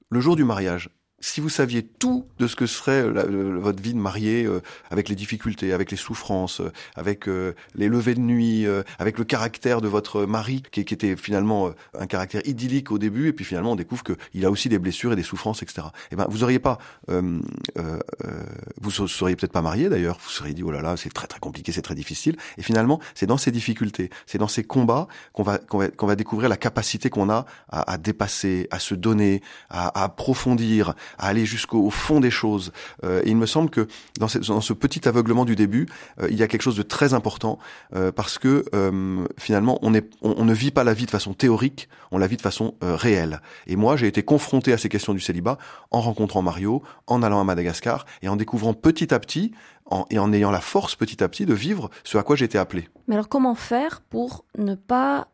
le 0.10 0.20
jour 0.22 0.36
du 0.36 0.44
mariage, 0.44 0.90
si 1.26 1.42
vous 1.42 1.50
saviez 1.50 1.82
tout 1.82 2.28
de 2.38 2.46
ce 2.46 2.56
que 2.56 2.68
serait 2.68 3.02
euh, 3.02 3.58
votre 3.60 3.82
vie 3.82 3.96
de 3.96 4.00
mariée, 4.00 4.46
euh, 4.46 4.62
avec 4.92 5.10
les 5.10 5.16
difficultés, 5.16 5.74
avec 5.74 5.90
les 5.90 5.98
souffrances, 5.98 6.62
euh, 6.62 6.72
avec 6.96 7.26
les 7.26 7.88
levées 7.88 8.14
de 8.14 8.20
nuit, 8.20 8.68
avec 9.00 9.18
le 9.18 9.24
caractère 9.24 9.82
de 9.82 9.88
votre 9.88 10.26
mari, 10.26 10.62
qui, 10.72 10.82
était 10.82 11.16
finalement 11.16 11.72
un 11.98 12.06
caractère 12.06 12.42
idyllique 12.46 12.92
au 12.92 13.00
début, 13.00 13.28
et 13.28 13.34
puis 13.34 13.44
finalement 13.44 13.72
on 13.72 13.76
découvre 13.76 14.04
qu'il 14.04 14.46
a 14.46 14.52
aussi 14.52 14.70
des 14.70 14.78
blessures 14.78 15.14
et 15.14 15.16
des 15.16 15.24
souffrances, 15.24 15.64
etc. 15.64 15.88
Eh 16.12 16.16
ben, 16.16 16.28
vous 16.30 16.44
auriez 16.44 16.60
pas, 16.60 16.78
vous 17.08 18.92
seriez 18.92 19.36
peut-être 19.36 19.52
pas 19.52 19.62
marié 19.62 19.90
d'ailleurs, 19.90 20.20
vous 20.24 20.30
seriez 20.30 20.54
dit 20.54 20.64
oh 20.64 20.72
là 20.72 20.82
là, 20.82 20.96
c'est 20.96 21.12
très 21.12 21.28
très 21.28 21.40
compliqué, 21.40 21.72
c'est 21.72 21.82
très 21.82 21.96
difficile. 21.96 22.38
Et 22.58 22.62
finalement, 22.62 23.00
c'est 23.16 23.26
dans 23.26 23.38
ces 23.38 23.52
difficultés, 23.52 24.10
c'est 24.28 24.38
dans 24.38 24.48
ces 24.48 24.64
combats 24.64 25.08
qu'on 25.34 25.44
va 25.44 25.58
qu'on 25.58 25.80
va, 25.80 25.88
qu'on 25.90 26.08
va 26.08 26.16
découvrir 26.16 26.50
la 26.50 26.58
capacité 26.58 27.10
qu'on 27.10 27.30
a 27.30 27.46
à, 27.70 27.94
à, 27.94 27.98
dépasser, 27.98 28.68
à 28.70 28.80
se 28.80 28.94
donner, 28.94 29.42
à, 29.70 29.88
à 30.00 30.04
approfondir 30.04 30.94
à 31.18 31.28
aller 31.28 31.46
jusqu'au 31.46 31.90
fond 31.90 32.20
des 32.20 32.32
choses. 32.32 32.72
Euh, 33.04 33.22
et 33.24 33.30
il 33.30 33.38
me 33.38 33.46
semble 33.46 33.70
que 33.70 33.88
dans, 34.20 34.28
dans, 34.48 34.62
ce 34.62 34.74
petit 34.74 35.08
aveuglement 35.08 35.46
du 35.46 35.56
début, 35.56 35.88
euh, 36.22 36.28
il 36.30 36.38
y 36.38 36.44
a 36.44 36.48
quelque 36.48 36.62
chose 36.62 36.78
de 36.78 36.84
très 36.84 37.14
important 37.14 37.60
euh, 37.96 38.12
parce 38.12 38.38
que 38.38 38.66
finalement, 39.38 39.80
on, 39.82 39.94
est, 39.94 40.10
on, 40.22 40.46
ne 40.46 40.54
vit 40.54 40.72
pas 40.72 40.84
la 40.84 40.94
vie 40.94 41.06
de 41.06 41.12
façon 41.12 41.34
théorique, 41.34 41.90
on 42.12 42.18
la 42.18 42.28
vit 42.28 42.38
de 42.38 42.42
façon 42.42 42.76
réelle. 42.82 43.42
Et 43.68 43.76
moi, 43.76 43.96
j'ai 43.96 44.08
été 44.08 44.24
confronté 44.24 44.74
à 44.74 44.78
ces 44.78 44.90
questions 44.90 45.14
du 45.14 45.20
célibat 45.20 45.58
en 45.92 46.02
rencontrant 46.02 46.42
Mario, 46.42 46.84
en 47.08 47.24
allant 47.24 47.40
à 47.40 47.44
Madagascar 47.44 48.06
et 48.22 48.30
en 48.30 48.36
découvrant 48.36 48.74
petit 48.74 49.14
à 49.14 49.20
petit 49.20 49.52
en, 49.90 50.06
et 50.10 50.20
en 50.20 50.34
ayant 50.34 50.52
la 50.52 50.62
force 50.62 50.96
petit 50.96 51.24
à 51.24 51.30
petit 51.30 51.46
de 51.46 51.54
vivre 51.54 51.90
ce 52.04 52.18
à 52.18 52.24
quoi 52.24 52.36
j'étais 52.36 52.58
appelé. 52.58 52.90
Mais 53.08 53.16
alors 53.16 53.30
comment 53.30 53.56
faire 53.56 54.02
pour 54.10 54.46
ne 54.58 54.76
pas 54.76 55.28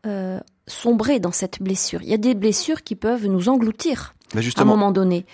sombrer 0.67 1.19
dans 1.19 1.31
cette 1.31 1.61
blessure? 1.61 2.01
Il 2.03 2.09
y 2.09 2.13
a 2.13 2.17
des 2.17 2.35
blessures 2.35 2.83
qui 2.83 2.95
peuvent 2.95 3.27
nous 3.27 3.49
engloutir 3.49 4.15
à 4.35 4.61
un 4.61 4.65
moment 4.65 4.91
donné. 4.91 5.25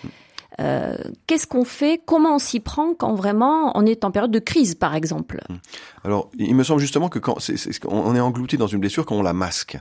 Euh, 0.60 0.96
qu'est-ce 1.28 1.48
qu'on 1.48 1.66
fait? 1.66 2.02
Comment 2.06 2.36
on 2.36 2.40
s'y 2.40 2.60
prend 2.60 2.94
quand 2.94 3.14
vraiment 3.14 3.72
on 3.76 3.86
est 3.86 4.04
en 4.04 4.12
période 4.12 4.32
de 4.32 4.40
crise, 4.40 4.76
par 4.76 4.96
exemple? 4.96 5.40
Hum. 5.50 5.60
Alors, 6.04 6.32
il 6.38 6.56
me 6.56 6.64
semble 6.64 6.80
justement 6.80 7.10
que 7.10 7.20
quand 7.20 7.38
on 7.88 8.16
est 8.16 8.20
englouti 8.20 8.58
dans 8.58 8.68
une 8.68 8.80
blessure 8.80 9.06
quand 9.06 9.16
on 9.16 9.24
la 9.24 9.34
masque 9.34 9.78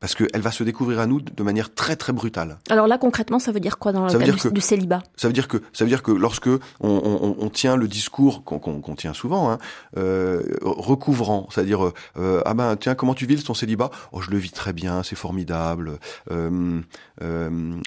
parce 0.00 0.14
qu'elle 0.14 0.40
va 0.40 0.52
se 0.52 0.62
découvrir 0.62 1.00
à 1.00 1.06
nous 1.06 1.20
de 1.20 1.42
manière 1.42 1.74
très 1.74 1.96
très 1.96 2.12
brutale. 2.12 2.58
Alors 2.70 2.86
là 2.86 2.98
concrètement, 2.98 3.38
ça 3.38 3.50
veut 3.50 3.60
dire 3.60 3.78
quoi 3.78 3.92
dans 3.92 4.06
le 4.06 4.12
cas 4.12 4.50
du, 4.50 4.60
célibat? 4.60 5.02
Ça 5.16 5.26
veut 5.28 5.34
dire 5.34 5.48
que 5.48 5.58
ça 5.72 5.84
veut 5.84 5.90
dire 5.90 6.02
que 6.02 6.12
lorsque 6.12 6.48
on, 6.48 6.58
on, 6.80 7.36
on 7.38 7.50
tient 7.50 7.76
le 7.76 7.88
discours 7.88 8.44
qu'on 8.44 8.94
tient 8.94 9.12
souvent, 9.12 9.50
hein, 9.50 9.58
euh, 9.96 10.42
recouvrant, 10.62 11.48
c'est-à-dire 11.50 11.92
euh, 12.16 12.42
ah 12.44 12.54
ben 12.54 12.76
tiens 12.76 12.94
comment 12.94 13.14
tu 13.14 13.26
vis 13.26 13.42
ton 13.42 13.54
célibat? 13.54 13.90
Oh 14.12 14.20
je 14.20 14.30
le 14.30 14.38
vis 14.38 14.52
très 14.52 14.72
bien, 14.72 15.02
c'est 15.02 15.16
formidable. 15.16 15.98
Euh, 16.30 16.80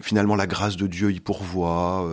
finalement 0.04 0.36
la 0.36 0.48
grâce 0.48 0.76
de 0.76 0.88
Dieu 0.88 1.12
y 1.12 1.20
pourvoit. 1.20 2.10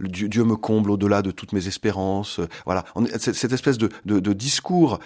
Dieu, 0.00 0.28
Dieu, 0.28 0.44
me 0.44 0.56
comble 0.56 0.90
au-delà 0.90 1.22
de 1.22 1.30
toutes 1.30 1.52
mes 1.52 1.66
espérances. 1.66 2.40
Voilà, 2.66 2.84
cette 3.18 3.52
espèce 3.52 3.78
de, 3.78 3.88
de, 4.04 4.20
de 4.20 4.32
discours 4.32 4.98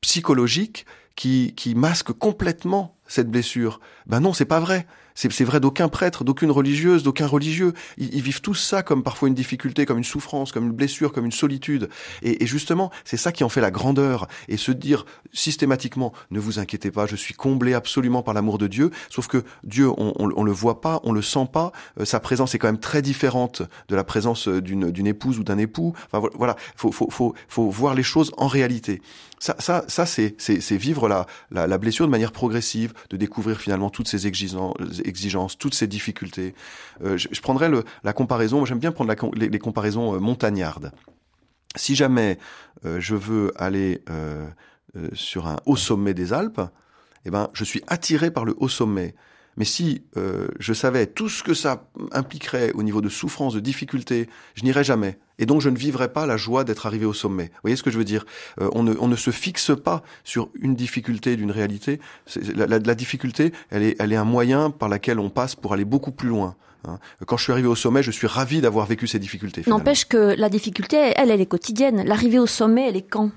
psychologique 0.00 0.86
qui, 1.16 1.54
qui 1.56 1.74
masque 1.74 2.12
complètement 2.12 2.96
cette 3.06 3.30
blessure. 3.30 3.80
Ben 4.06 4.20
non, 4.20 4.32
c'est 4.32 4.44
pas 4.44 4.60
vrai. 4.60 4.86
C'est 5.14 5.44
vrai 5.44 5.60
d'aucun 5.60 5.88
prêtre, 5.88 6.24
d'aucune 6.24 6.50
religieuse, 6.50 7.02
d'aucun 7.02 7.26
religieux. 7.26 7.74
Ils, 7.98 8.22
vivent 8.22 8.40
tous 8.40 8.54
ça 8.54 8.82
comme 8.82 9.02
parfois 9.02 9.28
une 9.28 9.34
difficulté, 9.34 9.84
comme 9.84 9.98
une 9.98 10.04
souffrance, 10.04 10.52
comme 10.52 10.64
une 10.64 10.72
blessure, 10.72 11.12
comme 11.12 11.26
une 11.26 11.32
solitude. 11.32 11.90
Et, 12.22 12.42
et 12.42 12.46
justement, 12.46 12.90
c'est 13.04 13.18
ça 13.18 13.30
qui 13.30 13.44
en 13.44 13.50
fait 13.50 13.60
la 13.60 13.70
grandeur. 13.70 14.26
Et 14.48 14.56
se 14.56 14.72
dire 14.72 15.04
systématiquement, 15.32 16.12
ne 16.30 16.40
vous 16.40 16.58
inquiétez 16.58 16.90
pas, 16.90 17.06
je 17.06 17.16
suis 17.16 17.34
comblé 17.34 17.74
absolument 17.74 18.22
par 18.22 18.32
l'amour 18.32 18.56
de 18.56 18.66
Dieu. 18.66 18.90
Sauf 19.10 19.26
que 19.26 19.44
Dieu, 19.64 19.90
on, 19.90 20.14
on, 20.18 20.30
on, 20.34 20.44
le 20.44 20.52
voit 20.52 20.80
pas, 20.80 21.00
on 21.04 21.12
le 21.12 21.22
sent 21.22 21.46
pas. 21.52 21.72
Euh, 22.00 22.06
sa 22.06 22.20
présence 22.20 22.54
est 22.54 22.58
quand 22.58 22.68
même 22.68 22.80
très 22.80 23.02
différente 23.02 23.62
de 23.88 23.96
la 23.96 24.04
présence 24.04 24.48
d'une 24.48 25.06
épouse 25.06 25.38
ou 25.38 25.44
d'un 25.44 25.58
époux. 25.58 25.92
Enfin 26.10 26.26
voilà, 26.34 26.56
faut, 26.74 26.90
faut, 26.90 27.08
faut, 27.10 27.34
faut 27.48 27.68
voir 27.68 27.94
les 27.94 28.02
choses 28.02 28.32
en 28.38 28.46
réalité. 28.46 29.02
Ça, 29.42 29.56
ça, 29.58 29.84
ça 29.88 30.06
c'est 30.06 30.76
vivre 30.76 31.08
la, 31.08 31.26
la, 31.50 31.66
la 31.66 31.76
blessure 31.76 32.06
de 32.06 32.12
manière 32.12 32.30
progressive, 32.30 32.92
de 33.10 33.16
découvrir 33.16 33.60
finalement 33.60 33.90
toutes 33.90 34.06
ces 34.06 34.28
exigences, 34.28 35.58
toutes 35.58 35.74
ces 35.74 35.88
difficultés. 35.88 36.54
Euh, 37.02 37.16
je, 37.16 37.26
je, 37.28 37.40
prendrais 37.40 37.68
le, 37.68 37.82
la 38.04 38.12
comparaison, 38.12 38.64
j'aime 38.64 38.78
bien 38.78 38.92
prendre 38.92 39.12
la, 39.12 39.16
les, 39.34 39.48
les, 39.48 39.58
comparaisons 39.58 40.14
euh, 40.14 40.20
montagnardes. 40.20 40.92
Si 41.74 41.96
jamais 41.96 42.38
euh, 42.84 43.00
je 43.00 43.16
veux 43.16 43.50
aller 43.56 44.04
euh, 44.10 44.46
euh, 44.94 45.08
sur 45.12 45.48
un 45.48 45.56
haut 45.66 45.74
sommet 45.74 46.14
des 46.14 46.32
Alpes, 46.32 46.60
eh 47.24 47.30
ben, 47.30 47.50
je 47.52 47.64
suis 47.64 47.82
attiré 47.88 48.30
par 48.30 48.44
le 48.44 48.54
haut 48.58 48.68
sommet. 48.68 49.16
Mais 49.56 49.64
si 49.64 50.02
euh, 50.16 50.48
je 50.58 50.72
savais 50.72 51.06
tout 51.06 51.28
ce 51.28 51.42
que 51.42 51.54
ça 51.54 51.88
impliquerait 52.12 52.72
au 52.72 52.82
niveau 52.82 53.00
de 53.00 53.08
souffrance, 53.08 53.54
de 53.54 53.60
difficulté, 53.60 54.28
je 54.54 54.64
n'irais 54.64 54.84
jamais. 54.84 55.18
Et 55.38 55.46
donc 55.46 55.60
je 55.60 55.68
ne 55.68 55.76
vivrais 55.76 56.12
pas 56.12 56.26
la 56.26 56.36
joie 56.36 56.64
d'être 56.64 56.86
arrivé 56.86 57.04
au 57.04 57.12
sommet. 57.12 57.44
Vous 57.44 57.60
voyez 57.62 57.76
ce 57.76 57.82
que 57.82 57.90
je 57.90 57.98
veux 57.98 58.04
dire? 58.04 58.24
Euh, 58.60 58.70
on, 58.72 58.82
ne, 58.82 58.94
on, 58.98 59.08
ne, 59.08 59.16
se 59.16 59.30
fixe 59.30 59.72
pas 59.76 60.02
sur 60.24 60.48
une 60.60 60.74
difficulté 60.74 61.36
d'une 61.36 61.50
réalité. 61.50 62.00
La, 62.54 62.66
la, 62.66 62.78
la, 62.78 62.94
difficulté, 62.94 63.52
elle 63.70 63.82
est, 63.82 63.96
elle 63.98 64.12
est 64.12 64.16
un 64.16 64.24
moyen 64.24 64.70
par 64.70 64.88
lequel 64.88 65.18
on 65.18 65.30
passe 65.30 65.54
pour 65.54 65.72
aller 65.72 65.84
beaucoup 65.84 66.12
plus 66.12 66.28
loin. 66.28 66.56
Hein. 66.86 66.98
Quand 67.26 67.36
je 67.36 67.44
suis 67.44 67.52
arrivé 67.52 67.68
au 67.68 67.74
sommet, 67.74 68.02
je 68.02 68.10
suis 68.10 68.26
ravi 68.26 68.60
d'avoir 68.60 68.86
vécu 68.86 69.06
ces 69.06 69.18
difficultés. 69.18 69.62
N'empêche 69.66 70.06
que 70.06 70.34
la 70.36 70.48
difficulté, 70.48 71.12
elle, 71.16 71.30
elle 71.30 71.40
est 71.40 71.46
quotidienne. 71.46 72.02
L'arrivée 72.04 72.38
au 72.38 72.46
sommet, 72.46 72.88
elle 72.88 72.96
est 72.96 73.02
quand? 73.08 73.30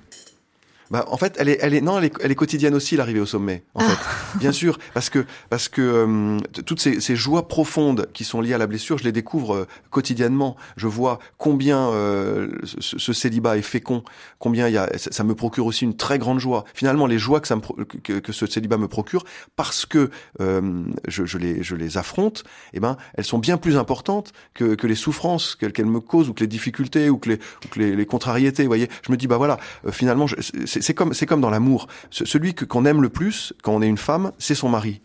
Bah, 0.91 1.05
en 1.09 1.17
fait, 1.17 1.35
elle 1.39 1.49
est, 1.49 1.57
elle 1.61 1.73
est, 1.73 1.81
non, 1.81 1.97
elle 1.97 2.05
est, 2.05 2.13
elle 2.21 2.31
est 2.31 2.35
quotidienne 2.35 2.75
aussi 2.75 2.95
l'arrivée 2.95 3.19
au 3.19 3.25
sommet. 3.25 3.63
En 3.73 3.79
fait, 3.81 3.97
Ah. 3.99 4.37
bien 4.37 4.51
sûr, 4.51 4.77
parce 4.93 5.09
que 5.09 5.25
parce 5.49 5.67
que 5.69 5.81
euh, 5.81 6.37
toutes 6.65 6.79
ces, 6.79 6.99
ces 7.01 7.15
joies 7.15 7.47
profondes 7.47 8.07
qui 8.13 8.23
sont 8.23 8.41
liées 8.41 8.53
à 8.53 8.57
la 8.57 8.67
blessure, 8.67 8.97
je 8.97 9.03
les 9.03 9.11
découvre 9.11 9.55
euh, 9.55 9.67
quotidiennement. 9.89 10.55
Je 10.77 10.87
vois 10.87 11.19
combien 11.37 11.89
euh, 11.89 12.49
ce, 12.63 12.97
ce 12.99 13.13
célibat 13.13 13.57
est 13.57 13.61
fécond, 13.61 14.03
combien 14.39 14.67
il 14.67 14.73
y 14.73 14.77
a, 14.77 14.89
ça, 14.97 15.23
me 15.23 15.33
procure 15.35 15.65
aussi 15.65 15.83
une 15.85 15.95
très 15.97 16.19
grande 16.19 16.39
joie. 16.39 16.65
Finalement, 16.73 17.07
les 17.07 17.17
joies 17.19 17.39
que 17.39 17.47
ça 17.47 17.55
me, 17.55 17.61
que, 17.83 18.13
que 18.19 18.31
ce 18.31 18.45
célibat 18.45 18.77
me 18.77 18.87
procure, 18.87 19.23
parce 19.55 19.85
que 19.85 20.09
euh, 20.41 20.83
je, 21.07 21.25
je 21.25 21.37
les, 21.37 21.63
je 21.63 21.75
les 21.75 21.97
affronte, 21.97 22.43
eh 22.73 22.79
ben, 22.79 22.97
elles 23.15 23.25
sont 23.25 23.39
bien 23.39 23.57
plus 23.57 23.77
importantes 23.77 24.33
que, 24.53 24.75
que 24.75 24.87
les 24.87 24.95
souffrances 24.95 25.55
qu'elles 25.55 25.73
qu'elles 25.73 25.85
me 25.85 25.99
causent 25.99 26.29
ou 26.29 26.33
que 26.33 26.41
les 26.41 26.47
difficultés 26.47 27.09
ou 27.09 27.17
que 27.17 27.29
les, 27.29 27.35
ou 27.35 27.67
que 27.71 27.79
les, 27.79 27.95
les 27.95 28.05
contrariétés. 28.05 28.63
Vous 28.63 28.69
voyez, 28.69 28.89
je 29.05 29.11
me 29.11 29.17
dis 29.17 29.27
bah 29.27 29.37
voilà, 29.37 29.57
euh, 29.87 29.91
finalement, 29.91 30.27
je- 30.27 30.35
c'est 30.81 30.93
comme 30.93 31.13
c'est 31.13 31.25
comme 31.25 31.41
dans 31.41 31.49
l'amour. 31.49 31.87
Ce- 32.09 32.25
Celui 32.25 32.53
que 32.53 32.65
qu'on 32.65 32.85
aime 32.85 33.01
le 33.01 33.09
plus 33.09 33.53
quand 33.63 33.73
on 33.73 33.81
est 33.81 33.87
une 33.87 33.97
femme, 33.97 34.31
c'est 34.37 34.55
son 34.55 34.69
mari. 34.69 35.01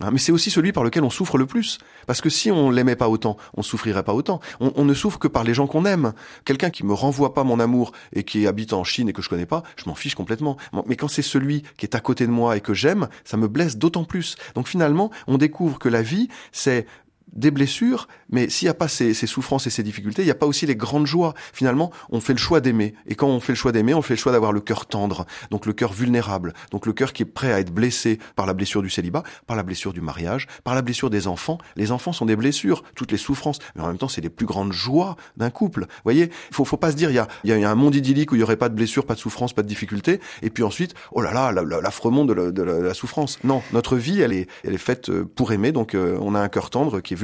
Hein, 0.00 0.10
mais 0.10 0.18
c'est 0.18 0.32
aussi 0.32 0.50
celui 0.50 0.72
par 0.72 0.82
lequel 0.82 1.04
on 1.04 1.08
souffre 1.10 1.38
le 1.38 1.46
plus. 1.46 1.78
Parce 2.08 2.20
que 2.20 2.28
si 2.28 2.50
on 2.50 2.68
l'aimait 2.70 2.96
pas 2.96 3.08
autant, 3.08 3.36
on 3.56 3.62
souffrirait 3.62 4.02
pas 4.02 4.12
autant. 4.12 4.40
On, 4.58 4.72
on 4.74 4.84
ne 4.84 4.92
souffre 4.92 5.20
que 5.20 5.28
par 5.28 5.44
les 5.44 5.54
gens 5.54 5.68
qu'on 5.68 5.84
aime. 5.84 6.14
Quelqu'un 6.44 6.70
qui 6.70 6.84
me 6.84 6.92
renvoie 6.92 7.32
pas 7.32 7.44
mon 7.44 7.60
amour 7.60 7.92
et 8.12 8.24
qui 8.24 8.48
habite 8.48 8.72
en 8.72 8.82
Chine 8.82 9.08
et 9.08 9.12
que 9.12 9.22
je 9.22 9.28
connais 9.28 9.46
pas, 9.46 9.62
je 9.76 9.84
m'en 9.88 9.94
fiche 9.94 10.16
complètement. 10.16 10.56
Mais 10.86 10.96
quand 10.96 11.06
c'est 11.06 11.22
celui 11.22 11.62
qui 11.76 11.86
est 11.86 11.94
à 11.94 12.00
côté 12.00 12.26
de 12.26 12.32
moi 12.32 12.56
et 12.56 12.60
que 12.60 12.74
j'aime, 12.74 13.06
ça 13.24 13.36
me 13.36 13.46
blesse 13.46 13.76
d'autant 13.76 14.02
plus. 14.02 14.34
Donc 14.56 14.66
finalement, 14.66 15.12
on 15.28 15.38
découvre 15.38 15.78
que 15.78 15.88
la 15.88 16.02
vie, 16.02 16.28
c'est 16.50 16.86
des 17.34 17.50
blessures, 17.50 18.08
mais 18.30 18.48
s'il 18.48 18.66
n'y 18.66 18.70
a 18.70 18.74
pas 18.74 18.88
ces, 18.88 19.12
ces 19.12 19.26
souffrances 19.26 19.66
et 19.66 19.70
ces 19.70 19.82
difficultés, 19.82 20.22
il 20.22 20.26
n'y 20.26 20.30
a 20.30 20.34
pas 20.36 20.46
aussi 20.46 20.66
les 20.66 20.76
grandes 20.76 21.06
joies. 21.06 21.34
Finalement, 21.52 21.90
on 22.10 22.20
fait 22.20 22.32
le 22.32 22.38
choix 22.38 22.60
d'aimer. 22.60 22.94
Et 23.06 23.14
quand 23.16 23.26
on 23.28 23.40
fait 23.40 23.52
le 23.52 23.56
choix 23.56 23.72
d'aimer, 23.72 23.92
on 23.94 24.02
fait 24.02 24.14
le 24.14 24.18
choix 24.18 24.32
d'avoir 24.32 24.52
le 24.52 24.60
cœur 24.60 24.86
tendre, 24.86 25.26
donc 25.50 25.66
le 25.66 25.72
cœur 25.72 25.92
vulnérable, 25.92 26.54
donc 26.70 26.86
le 26.86 26.92
cœur 26.92 27.12
qui 27.12 27.22
est 27.22 27.26
prêt 27.26 27.52
à 27.52 27.60
être 27.60 27.72
blessé 27.72 28.18
par 28.36 28.46
la 28.46 28.54
blessure 28.54 28.82
du 28.82 28.90
célibat, 28.90 29.22
par 29.46 29.56
la 29.56 29.62
blessure 29.62 29.92
du 29.92 30.00
mariage, 30.00 30.46
par 30.62 30.74
la 30.74 30.82
blessure 30.82 31.10
des 31.10 31.26
enfants. 31.26 31.58
Les 31.76 31.90
enfants 31.92 32.12
sont 32.12 32.26
des 32.26 32.36
blessures, 32.36 32.82
toutes 32.94 33.12
les 33.12 33.18
souffrances, 33.18 33.58
mais 33.74 33.82
en 33.82 33.88
même 33.88 33.98
temps, 33.98 34.08
c'est 34.08 34.20
les 34.20 34.30
plus 34.30 34.46
grandes 34.46 34.72
joies 34.72 35.16
d'un 35.36 35.50
couple. 35.50 35.80
Vous 35.82 35.86
voyez, 36.04 36.30
faut, 36.52 36.64
faut 36.64 36.76
pas 36.76 36.90
se 36.92 36.96
dire, 36.96 37.10
il 37.10 37.14
y 37.14 37.18
a, 37.18 37.28
il 37.44 37.50
y 37.50 37.64
a 37.64 37.70
un 37.70 37.74
monde 37.74 37.94
idyllique 37.94 38.32
où 38.32 38.36
il 38.36 38.40
y 38.40 38.42
aurait 38.44 38.56
pas 38.56 38.68
de 38.68 38.74
blessures, 38.74 39.06
pas 39.06 39.14
de 39.14 39.18
souffrances, 39.20 39.52
pas 39.52 39.62
de 39.62 39.68
difficultés, 39.68 40.20
et 40.42 40.50
puis 40.50 40.62
ensuite, 40.62 40.94
oh 41.12 41.20
là 41.20 41.32
là, 41.32 41.52
la- 41.52 41.62
la- 41.62 41.80
l'affreux 41.80 42.10
monde 42.10 42.28
de 42.28 42.34
la, 42.34 42.50
de 42.52 42.62
la- 42.62 42.78
de 42.78 42.82
la 42.82 42.94
souffrance. 42.94 43.38
Non, 43.44 43.62
notre 43.72 43.96
vie, 43.96 44.20
elle 44.20 44.32
est, 44.32 44.48
elle 44.62 44.74
est 44.74 44.78
faite 44.78 45.08
euh, 45.08 45.24
pour 45.24 45.52
aimer, 45.52 45.72
donc 45.72 45.94
euh, 45.94 46.16
on 46.20 46.34
a 46.34 46.40
un 46.40 46.48
cœur 46.48 46.70
tendre 46.70 47.00
qui 47.00 47.14
est 47.14 47.16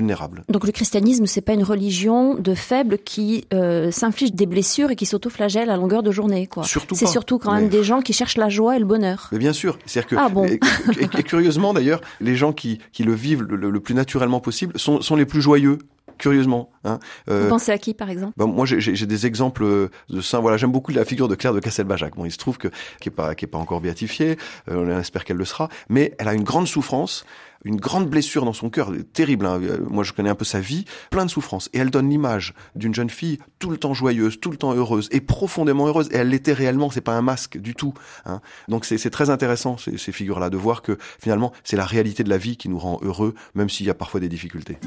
Donc 0.49 0.65
le 0.67 0.73
christianisme, 0.73 1.27
c'est 1.27 1.41
pas 1.41 1.53
une 1.53 1.63
religion 1.63 2.35
de 2.35 2.55
faibles 2.55 2.99
qui 2.99 3.47
euh, 3.53 3.91
s'infligent 3.91 4.33
des 4.33 4.47
blessures 4.47 4.91
et 4.91 4.97
qui 4.97 5.07
s'autoflagellent 5.07 5.71
à 5.71 5.77
longueur 5.77 6.03
de 6.03 6.11
journée, 6.11 6.47
quoi. 6.47 6.65
Surtout 6.65 6.95
C'est 6.95 7.07
surtout 7.07 7.39
quand 7.39 7.53
même 7.53 7.65
Mais- 7.65 7.69
des 7.71 7.83
gens 7.85 8.01
qui 8.01 8.13
cherchent 8.13 8.37
la 8.39 8.49
joie 8.49 8.77
et 8.77 8.79
le 8.79 8.85
bonheur. 8.87 9.29
Mais 9.33 9.39
bien 9.39 9.53
sûr, 9.53 9.79
c'est-à-dire 9.87 10.09
que 10.11 10.17
Ah 10.19 10.29
bon 10.29 10.45
et, 10.47 10.61
et- 11.01 11.19
et 11.19 11.23
curieusement 11.23 11.73
d'ailleurs, 11.75 12.01
les 12.21 12.37
gens 12.37 12.53
qui, 12.53 12.79
qui 12.93 13.03
le 13.05 13.13
vivent 13.15 13.43
le, 13.43 13.81
plus 13.81 13.95
naturellement 13.95 14.41
possible 14.41 14.79
sont, 14.79 15.01
sont 15.01 15.17
les 15.17 15.27
plus 15.27 15.41
joyeux. 15.43 15.79
Curieusement, 16.19 16.71
hein. 16.85 16.99
Euh, 17.31 17.45
Vous 17.45 17.49
pensez 17.49 17.73
à 17.73 17.79
qui, 17.79 17.95
par 17.95 18.11
exemple? 18.11 18.35
ben, 18.37 18.45
moi, 18.45 18.67
j'ai 18.67 19.07
des 19.07 19.27
exemples 19.27 19.65
euh, 19.65 19.89
de 20.11 20.21
saints. 20.21 20.41
Voilà, 20.41 20.59
j'aime 20.59 20.71
beaucoup 20.71 20.93
la 20.93 21.07
figure 21.07 21.29
de 21.29 21.35
Claire 21.35 21.55
de 21.55 21.61
Castelbajac. 21.61 22.15
Bon, 22.15 22.27
il 22.27 22.31
se 22.31 22.37
trouve 22.37 22.59
que 22.59 22.69
qui 23.01 23.09
est 23.09 23.13
pas 23.13 23.35
qui 23.35 23.47
est 23.47 23.49
pas 23.49 23.57
encore 23.57 23.81
béatifiée. 23.81 24.37
Euh, 24.71 24.85
on 24.87 24.99
espère 25.01 25.25
qu'elle 25.25 25.39
le 25.39 25.47
sera, 25.47 25.71
mais 25.89 26.13
elle 26.19 26.29
a 26.29 26.35
une 26.35 26.43
grande 26.45 26.67
souffrance, 26.69 27.25
une 27.65 27.77
grande 27.77 28.09
blessure 28.09 28.45
dans 28.45 28.53
son 28.53 28.71
cœur, 28.71 28.93
terrible. 29.13 29.47
hein. 29.47 29.61
Euh, 29.63 29.79
Moi, 29.89 30.05
je 30.05 30.13
connais 30.13 30.31
un 30.31 30.35
peu 30.35 30.45
sa 30.45 30.61
vie, 30.61 30.85
plein 31.11 31.25
de 31.25 31.31
souffrances, 31.31 31.69
et 31.73 31.79
elle 31.79 31.91
donne 31.91 32.09
l'image 32.09 32.55
d'une 32.75 32.95
jeune 32.95 33.11
fille 33.11 33.39
tout 33.59 33.71
le 33.71 33.77
temps 33.77 33.95
joyeuse, 33.95 34.41
tout 34.41 34.51
le 34.51 34.57
temps 34.57 34.75
heureuse, 34.75 35.09
et 35.13 35.21
profondément 35.21 35.87
heureuse. 35.87 36.09
Et 36.13 36.17
elle 36.17 36.29
l'était 36.31 36.53
réellement. 36.53 36.91
C'est 36.91 37.01
pas 37.01 37.17
un 37.17 37.23
masque 37.23 37.59
du 37.59 37.75
tout. 37.75 37.93
Hein. 38.25 38.41
Donc, 38.69 38.85
c'est 38.85 39.11
très 39.11 39.31
intéressant 39.31 39.77
ces, 39.77 39.99
ces 39.99 40.13
figures-là 40.13 40.51
de 40.51 40.57
voir 40.57 40.83
que 40.83 40.97
finalement, 41.21 41.53
c'est 41.65 41.77
la 41.77 41.85
réalité 41.85 42.25
de 42.25 42.31
la 42.31 42.39
vie 42.39 42.57
qui 42.57 42.69
nous 42.69 42.79
rend 42.79 42.99
heureux, 43.03 43.35
même 43.55 43.69
s'il 43.69 43.87
y 43.87 43.91
a 43.91 43.95
parfois 43.95 44.21
des 44.21 44.29
difficultés. 44.29 44.79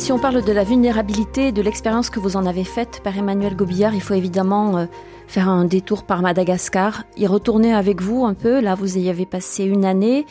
Si 0.00 0.12
on 0.12 0.18
parle 0.18 0.42
de 0.42 0.52
la 0.52 0.64
vulnérabilité, 0.64 1.52
de 1.52 1.60
l'expérience 1.60 2.08
que 2.08 2.18
vous 2.20 2.36
en 2.36 2.46
avez 2.46 2.64
faite, 2.64 3.02
Père 3.04 3.18
Emmanuel 3.18 3.54
Gobillard, 3.54 3.94
il 3.94 4.00
faut 4.00 4.14
évidemment 4.14 4.78
euh, 4.78 4.86
faire 5.28 5.46
un 5.46 5.66
détour 5.66 6.04
par 6.04 6.22
Madagascar, 6.22 7.04
y 7.18 7.26
retourner 7.26 7.74
avec 7.74 8.00
vous 8.00 8.24
un 8.24 8.32
peu. 8.32 8.60
Là, 8.60 8.74
vous 8.74 8.96
y 8.96 9.10
avez 9.10 9.26
passé 9.26 9.64
une 9.64 9.84
année 9.84 10.24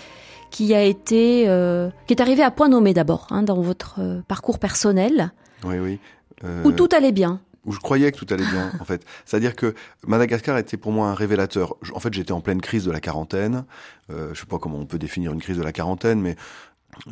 qui 0.50 0.74
a 0.74 0.84
été, 0.84 1.46
euh, 1.48 1.92
qui 2.08 2.16
est 2.16 2.22
arrivée 2.22 2.42
à 2.44 2.50
point 2.50 2.68
nommé 2.68 2.96
d'abord 2.96 3.28
hein, 3.30 3.44
dans 3.44 3.62
votre 3.62 3.98
euh, 4.00 4.22
parcours 4.28 4.58
personnel, 4.58 5.32
Oui, 5.64 5.78
oui. 5.78 6.00
Euh, 6.44 6.64
où 6.64 6.72
tout 6.72 6.90
allait 6.92 7.12
bien. 7.12 7.40
où 7.66 7.72
je 7.72 7.80
croyais 7.80 8.12
que 8.12 8.18
tout 8.18 8.34
allait 8.34 8.46
bien, 8.46 8.72
en 8.80 8.86
fait. 8.86 9.06
C'est-à-dire 9.26 9.56
que 9.56 9.76
Madagascar 10.08 10.58
était 10.58 10.78
pour 10.78 10.92
moi 10.92 11.10
un 11.10 11.14
révélateur. 11.14 11.76
En 11.94 12.00
fait, 12.00 12.12
j'étais 12.14 12.32
en 12.32 12.42
pleine 12.42 12.62
crise 12.62 12.86
de 12.86 12.92
la 12.92 13.00
quarantaine. 13.00 13.66
Euh, 14.10 14.32
je 14.34 14.40
sais 14.40 14.46
pas 14.48 14.58
comment 14.58 14.80
on 14.80 14.86
peut 14.86 14.98
définir 14.98 15.32
une 15.32 15.42
crise 15.42 15.58
de 15.58 15.64
la 15.64 15.72
quarantaine, 15.72 16.20
mais 16.22 16.36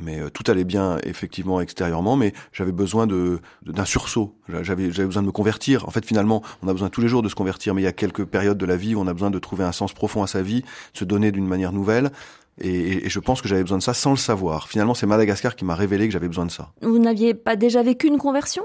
mais 0.02 0.20
euh, 0.20 0.30
tout 0.30 0.44
allait 0.52 0.64
bien 0.64 0.98
effectivement 1.04 1.62
extérieurement, 1.62 2.16
mais 2.16 2.34
j'avais 2.52 2.72
besoin 2.72 3.08
de 3.08 3.40
d'un 3.66 3.86
sursaut. 3.86 4.36
J'avais 4.62 4.92
j'avais 4.92 5.06
besoin 5.08 5.22
de 5.22 5.28
me 5.28 5.32
convertir. 5.32 5.88
En 5.88 5.92
fait, 5.92 6.06
finalement, 6.06 6.42
on 6.64 6.68
a 6.68 6.74
besoin 6.74 6.90
tous 6.90 7.02
les 7.02 7.08
jours 7.08 7.22
de 7.22 7.30
se 7.30 7.36
convertir, 7.36 7.74
mais 7.74 7.82
il 7.82 7.86
y 7.86 7.88
a 7.88 7.94
quelques 7.94 8.26
périodes 8.26 8.58
de 8.58 8.66
la 8.66 8.76
vie 8.78 8.96
où 8.96 9.00
on 9.00 9.08
a 9.08 9.14
besoin 9.14 9.32
de 9.32 9.40
trouver 9.40 9.64
un 9.64 9.72
sens 9.72 9.94
profond 9.94 10.24
à 10.24 10.28
sa 10.28 10.42
vie, 10.42 10.62
de 10.62 10.98
se 10.98 11.06
donner 11.06 11.32
d'une 11.32 11.48
manière 11.48 11.72
nouvelle. 11.72 12.12
Et- 12.60 13.06
et 13.06 13.10
je 13.10 13.20
pense 13.20 13.42
que 13.42 13.48
j'avais 13.48 13.62
besoin 13.62 13.78
de 13.78 13.84
ça 13.84 13.94
sans 13.94 14.10
le 14.12 14.18
savoir. 14.18 14.68
Finalement, 14.68 14.96
c'est 14.96 15.06
Madagascar 15.06 15.56
qui 15.56 15.64
m'a 15.64 15.76
révélé 15.76 16.08
que 16.08 16.12
j'avais 16.14 16.28
besoin 16.28 16.46
de 16.48 16.52
ça. 16.52 16.72
Vous 16.82 16.98
n'aviez 16.98 17.36
pas 17.36 17.56
déjà 17.56 17.84
vécu 17.84 18.08
une 18.08 18.18
conversion? 18.18 18.64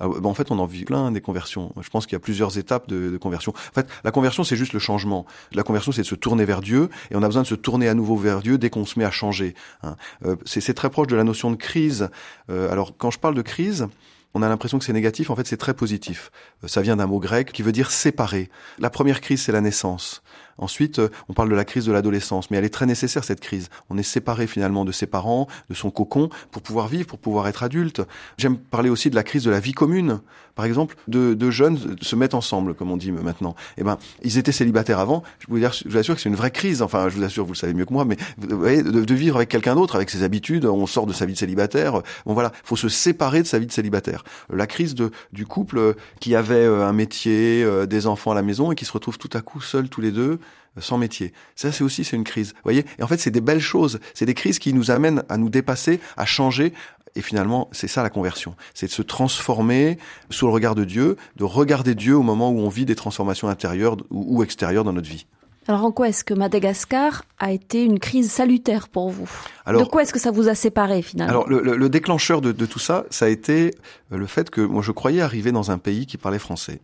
Bah 0.00 0.08
en 0.24 0.34
fait, 0.34 0.50
on 0.50 0.58
en 0.58 0.66
vit 0.66 0.84
plein 0.84 1.10
des 1.12 1.20
conversions. 1.20 1.72
Je 1.80 1.88
pense 1.88 2.06
qu'il 2.06 2.14
y 2.14 2.16
a 2.16 2.20
plusieurs 2.20 2.58
étapes 2.58 2.88
de, 2.88 3.16
conversion. 3.18 3.52
En 3.52 3.74
fait, 3.74 3.86
la 4.04 4.10
conversion, 4.10 4.42
c'est 4.44 4.56
juste 4.56 4.72
le 4.72 4.78
changement. 4.78 5.26
La 5.52 5.62
conversion, 5.62 5.92
c'est 5.92 6.02
de 6.02 6.06
se 6.06 6.14
tourner 6.14 6.44
vers 6.44 6.60
Dieu, 6.60 6.88
et 7.10 7.16
on 7.16 7.22
a 7.22 7.26
besoin 7.26 7.42
de 7.42 7.46
se 7.46 7.54
tourner 7.54 7.88
à 7.88 7.94
nouveau 7.94 8.16
vers 8.16 8.40
Dieu 8.40 8.58
dès 8.58 8.70
qu'on 8.70 8.84
se 8.84 8.98
met 8.98 9.04
à 9.04 9.10
changer. 9.10 9.54
hein. 9.82 9.96
Euh, 10.24 10.36
c'est 10.44 10.60
c'est 10.60 10.74
très 10.74 10.90
proche 10.90 11.08
de 11.08 11.16
la 11.16 11.24
notion 11.24 11.50
de 11.50 11.56
crise. 11.56 12.08
Euh, 12.50 12.70
alors, 12.70 12.96
quand 12.96 13.10
je 13.10 13.18
parle 13.18 13.34
de 13.34 13.42
crise, 13.42 13.88
on 14.34 14.42
a 14.42 14.48
l'impression 14.48 14.78
que 14.78 14.84
c'est 14.84 14.92
négatif. 14.92 15.30
En 15.30 15.36
fait, 15.36 15.46
c'est 15.46 15.56
très 15.56 15.74
positif. 15.74 16.30
Euh, 16.64 16.68
ça 16.68 16.80
vient 16.82 16.96
d'un 16.96 17.06
mot 17.06 17.20
grec 17.20 17.52
qui 17.52 17.62
veut 17.62 17.72
dire 17.72 17.90
séparer. 17.90 18.48
La 18.78 18.90
première 18.90 19.20
crise, 19.20 19.42
c'est 19.42 19.52
la 19.52 19.60
naissance. 19.60 20.22
Ensuite, 20.58 20.98
euh, 20.98 21.08
on 21.28 21.32
parle 21.32 21.48
de 21.48 21.54
la 21.54 21.64
crise 21.64 21.86
de 21.86 21.92
l'adolescence, 21.92 22.50
mais 22.50 22.56
elle 22.56 22.64
est 22.64 22.70
très 22.70 22.86
nécessaire 22.86 23.24
cette 23.24 23.40
crise. 23.40 23.68
On 23.90 23.98
est 23.98 24.02
séparé 24.02 24.46
finalement 24.46 24.84
de 24.84 24.92
ses 24.92 25.06
parents, 25.06 25.48
de 25.70 25.74
son 25.74 25.90
cocon, 25.90 26.30
pour 26.50 26.62
pouvoir 26.62 26.88
vivre, 26.88 27.06
pour 27.06 27.18
pouvoir 27.18 27.48
être 27.48 27.62
adulte. 27.62 28.02
J'aime 28.38 28.56
parler 28.56 28.90
aussi 28.90 29.10
de 29.10 29.14
la 29.14 29.22
crise 29.22 29.44
de 29.44 29.50
la 29.50 29.60
vie 29.60 29.72
commune. 29.72 30.20
Par 30.54 30.66
exemple, 30.66 30.96
de, 31.08 31.32
de 31.32 31.50
jeunes 31.50 31.96
se 32.02 32.14
mettent 32.14 32.34
ensemble, 32.34 32.74
comme 32.74 32.90
on 32.90 32.98
dit 32.98 33.10
maintenant. 33.10 33.54
Eh 33.78 33.84
ben, 33.84 33.96
ils 34.22 34.36
étaient 34.36 34.52
célibataires 34.52 34.98
avant. 34.98 35.22
Je 35.38 35.46
vous, 35.48 35.96
assure 35.96 36.14
que 36.14 36.20
c'est 36.20 36.28
une 36.28 36.36
vraie 36.36 36.50
crise. 36.50 36.82
Enfin, 36.82 37.08
je 37.08 37.16
vous 37.16 37.24
assure, 37.24 37.44
vous 37.44 37.52
le 37.52 37.58
savez 37.58 37.72
mieux 37.72 37.86
que 37.86 37.92
moi, 37.92 38.04
mais 38.04 38.16
vous 38.36 38.58
voyez, 38.58 38.82
de, 38.82 39.14
vivre 39.14 39.36
avec 39.36 39.48
quelqu'un 39.48 39.74
d'autre, 39.74 39.96
avec 39.96 40.10
ses 40.10 40.22
habitudes, 40.22 40.66
on 40.66 40.86
sort 40.86 41.06
de 41.06 41.12
sa 41.12 41.24
vie 41.24 41.32
de 41.32 41.38
célibataire. 41.38 42.02
Bon 42.26 42.34
voilà, 42.34 42.52
faut 42.64 42.76
se 42.76 42.88
séparer 42.88 43.42
de 43.42 43.46
sa 43.46 43.58
vie 43.58 43.66
de 43.66 43.72
célibataire. 43.72 44.24
La 44.52 44.66
crise 44.66 44.94
de, 44.94 45.10
du 45.32 45.46
couple 45.46 45.94
qui 46.20 46.34
avait 46.34 46.54
euh, 46.56 46.86
un 46.86 46.92
métier, 46.92 47.62
euh, 47.64 47.86
des 47.86 48.06
enfants 48.06 48.32
à 48.32 48.34
la 48.34 48.42
maison 48.42 48.72
et 48.72 48.74
qui 48.74 48.84
se 48.84 48.92
retrouve 48.92 49.18
tout 49.18 49.30
à 49.32 49.40
coup 49.40 49.60
seuls 49.60 49.88
tous 49.88 50.00
les 50.00 50.12
deux 50.12 50.38
sans 50.78 50.98
métier. 50.98 51.32
Ça, 51.56 51.70
c'est 51.72 51.84
aussi 51.84 52.04
c'est 52.04 52.16
une 52.16 52.24
crise. 52.24 52.52
Vous 52.54 52.60
voyez? 52.64 52.84
Et 52.98 53.02
en 53.02 53.06
fait, 53.06 53.18
c'est 53.18 53.30
des 53.30 53.40
belles 53.40 53.60
choses. 53.60 54.00
C'est 54.14 54.26
des 54.26 54.34
crises 54.34 54.58
qui 54.58 54.72
nous 54.72 54.90
amènent 54.90 55.22
à 55.28 55.36
nous 55.36 55.48
dépasser, 55.50 56.00
à 56.16 56.24
changer. 56.26 56.72
Et 57.14 57.20
finalement, 57.20 57.68
c'est 57.72 57.88
ça 57.88 58.02
la 58.02 58.08
conversion. 58.08 58.54
C'est 58.72 58.86
de 58.86 58.90
se 58.92 59.02
transformer 59.02 59.98
sous 60.30 60.46
le 60.46 60.52
regard 60.52 60.74
de 60.74 60.84
Dieu, 60.84 61.16
de 61.36 61.44
regarder 61.44 61.94
Dieu 61.94 62.16
au 62.16 62.22
moment 62.22 62.50
où 62.50 62.58
on 62.60 62.68
vit 62.70 62.86
des 62.86 62.94
transformations 62.94 63.48
intérieures 63.48 63.98
ou, 64.10 64.42
extérieures 64.42 64.84
dans 64.84 64.94
notre 64.94 65.10
vie. 65.10 65.26
Alors 65.68 65.84
en 65.84 65.92
quoi 65.92 66.08
est-ce 66.08 66.24
que 66.24 66.34
Madagascar 66.34 67.24
a 67.38 67.52
été 67.52 67.84
une 67.84 68.00
crise 68.00 68.32
salutaire 68.32 68.88
pour 68.88 69.10
vous? 69.10 69.30
Alors, 69.64 69.82
De 69.82 69.86
quoi 69.88 70.02
est-ce 70.02 70.12
que 70.12 70.18
ça 70.18 70.30
vous 70.32 70.48
a 70.48 70.54
séparé 70.56 71.02
finalement? 71.02 71.30
Alors 71.30 71.48
le, 71.48 71.60
le- 71.62 71.76
le 71.76 71.88
déclencheur 71.88 72.40
de, 72.40 72.50
de 72.50 72.66
tout 72.66 72.80
ça, 72.80 73.04
ça 73.10 73.26
a 73.26 73.28
été 73.28 73.72
le 74.10 74.26
fait 74.26 74.50
que 74.50 74.60
moi 74.60 74.82
je 74.82 74.90
croyais 74.90 75.20
arriver 75.20 75.52
dans 75.52 75.70
un 75.70 75.78
pays 75.78 76.06
qui 76.06 76.16
parlait 76.16 76.40
français. 76.40 76.80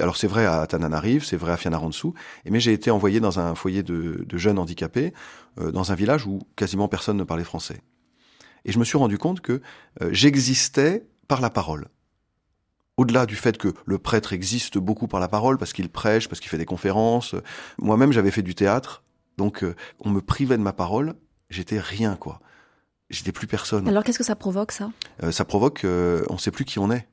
Alors 0.00 0.16
c'est 0.16 0.28
vrai 0.28 0.46
à 0.46 0.66
Tananarive, 0.66 1.24
c'est 1.24 1.36
vrai 1.36 1.52
à 1.52 1.56
Fianarantsoa, 1.56 2.12
et 2.44 2.50
mais 2.50 2.60
j'ai 2.60 2.72
été 2.72 2.90
envoyé 2.90 3.20
dans 3.20 3.40
un 3.40 3.54
foyer 3.54 3.82
de, 3.82 4.24
de 4.26 4.38
jeunes 4.38 4.58
handicapés, 4.58 5.12
euh, 5.60 5.72
dans 5.72 5.90
un 5.90 5.94
village 5.94 6.26
où 6.26 6.40
quasiment 6.56 6.88
personne 6.88 7.16
ne 7.16 7.24
parlait 7.24 7.44
français. 7.44 7.80
Et 8.64 8.72
je 8.72 8.78
me 8.78 8.84
suis 8.84 8.98
rendu 8.98 9.18
compte 9.18 9.40
que 9.40 9.60
euh, 10.02 10.10
j'existais 10.12 11.06
par 11.26 11.40
la 11.40 11.50
parole. 11.50 11.88
Au-delà 12.96 13.26
du 13.26 13.36
fait 13.36 13.58
que 13.58 13.74
le 13.86 13.98
prêtre 13.98 14.32
existe 14.32 14.78
beaucoup 14.78 15.06
par 15.06 15.20
la 15.20 15.28
parole, 15.28 15.58
parce 15.58 15.72
qu'il 15.72 15.88
prêche, 15.88 16.28
parce 16.28 16.40
qu'il 16.40 16.50
fait 16.50 16.58
des 16.58 16.64
conférences, 16.64 17.34
euh, 17.34 17.42
moi-même 17.78 18.12
j'avais 18.12 18.30
fait 18.30 18.42
du 18.42 18.54
théâtre, 18.54 19.04
donc 19.36 19.62
euh, 19.62 19.74
on 20.00 20.10
me 20.10 20.20
privait 20.20 20.56
de 20.56 20.62
ma 20.62 20.72
parole, 20.72 21.14
j'étais 21.50 21.80
rien 21.80 22.16
quoi. 22.16 22.40
J'étais 23.10 23.32
plus 23.32 23.46
personne. 23.46 23.88
Alors 23.88 24.04
qu'est-ce 24.04 24.18
que 24.18 24.24
ça 24.24 24.36
provoque 24.36 24.70
ça? 24.70 24.90
Ça 25.30 25.46
provoque, 25.46 25.86
on 26.28 26.36
sait 26.36 26.50
plus 26.50 26.66
qui 26.66 26.78
on 26.78 26.90
est. 26.90 27.08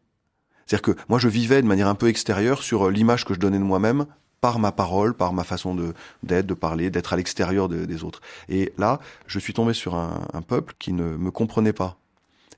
C'est-à-dire 0.65 0.81
que 0.95 1.01
moi 1.09 1.19
je 1.19 1.27
vivais 1.29 1.61
de 1.61 1.67
manière 1.67 1.87
un 1.87 1.95
peu 1.95 2.07
extérieure 2.07 2.63
sur 2.63 2.87
euh, 2.87 2.91
l'image 2.91 3.25
que 3.25 3.33
je 3.33 3.39
donnais 3.39 3.59
de 3.59 3.63
moi-même 3.63 4.05
par 4.41 4.59
ma 4.59 4.71
parole, 4.71 5.13
par 5.15 5.33
ma 5.33 5.43
façon 5.43 5.73
de 5.75 5.93
d'être, 6.23 6.45
de 6.47 6.53
parler, 6.53 6.89
d'être 6.89 7.13
à 7.13 7.17
l'extérieur 7.17 7.67
de- 7.69 7.85
des 7.85 8.03
autres. 8.03 8.21
Et 8.49 8.73
là, 8.77 8.99
je 9.27 9.39
suis 9.39 9.53
tombé 9.53 9.73
sur 9.73 9.95
un, 9.95 10.27
un 10.33 10.41
peuple 10.41 10.73
qui 10.79 10.93
ne 10.93 11.17
me 11.17 11.31
comprenait 11.31 11.73
pas 11.73 11.97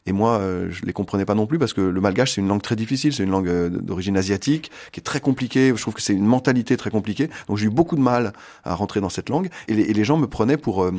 Et 0.06 0.14
moi, 0.14 0.40
euh, 0.40 0.70
je 0.72 0.86
les 0.86 0.94
comprenais 0.94 1.26
pas 1.26 1.36
non 1.36 1.46
plus 1.48 1.60
parce 1.60 1.74
que 1.74 1.82
le 1.82 2.02
malgache, 2.02 2.34
c'est 2.34 2.42
une 2.42 2.48
langue 2.48 2.62
très 2.62 2.78
difficile, 2.78 3.14
c'est 3.14 3.24
une 3.24 3.30
langue 3.32 3.50
euh, 3.50 3.70
d'origine 3.70 4.16
asiatique 4.18 4.72
qui 4.94 5.00
est 5.02 5.04
très 5.04 5.20
compliquée. 5.20 5.74
Je 5.76 5.82
trouve 5.82 5.94
que 5.94 6.02
c'est 6.02 6.14
une 6.14 6.26
mentalité 6.26 6.78
très 6.78 6.90
compliquée. 6.92 7.30
Donc 7.48 7.58
j'ai 7.58 7.66
eu 7.68 7.70
beaucoup 7.70 7.98
de 7.98 8.02
mal 8.02 8.32
à 8.64 8.74
rentrer 8.76 9.02
dans 9.02 9.10
cette 9.10 9.30
langue. 9.30 9.50
Et 9.68 9.74
les, 9.76 10.04
gens 10.06 10.18
me 10.18 10.28
prenaient 10.28 10.58
pour 10.58 10.84
euh, 10.84 10.92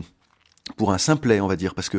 pour 0.76 0.92
un 0.92 0.98
simplet, 0.98 1.40
on 1.40 1.46
va 1.46 1.56
dire, 1.56 1.74
parce 1.74 1.88
que 1.88 1.98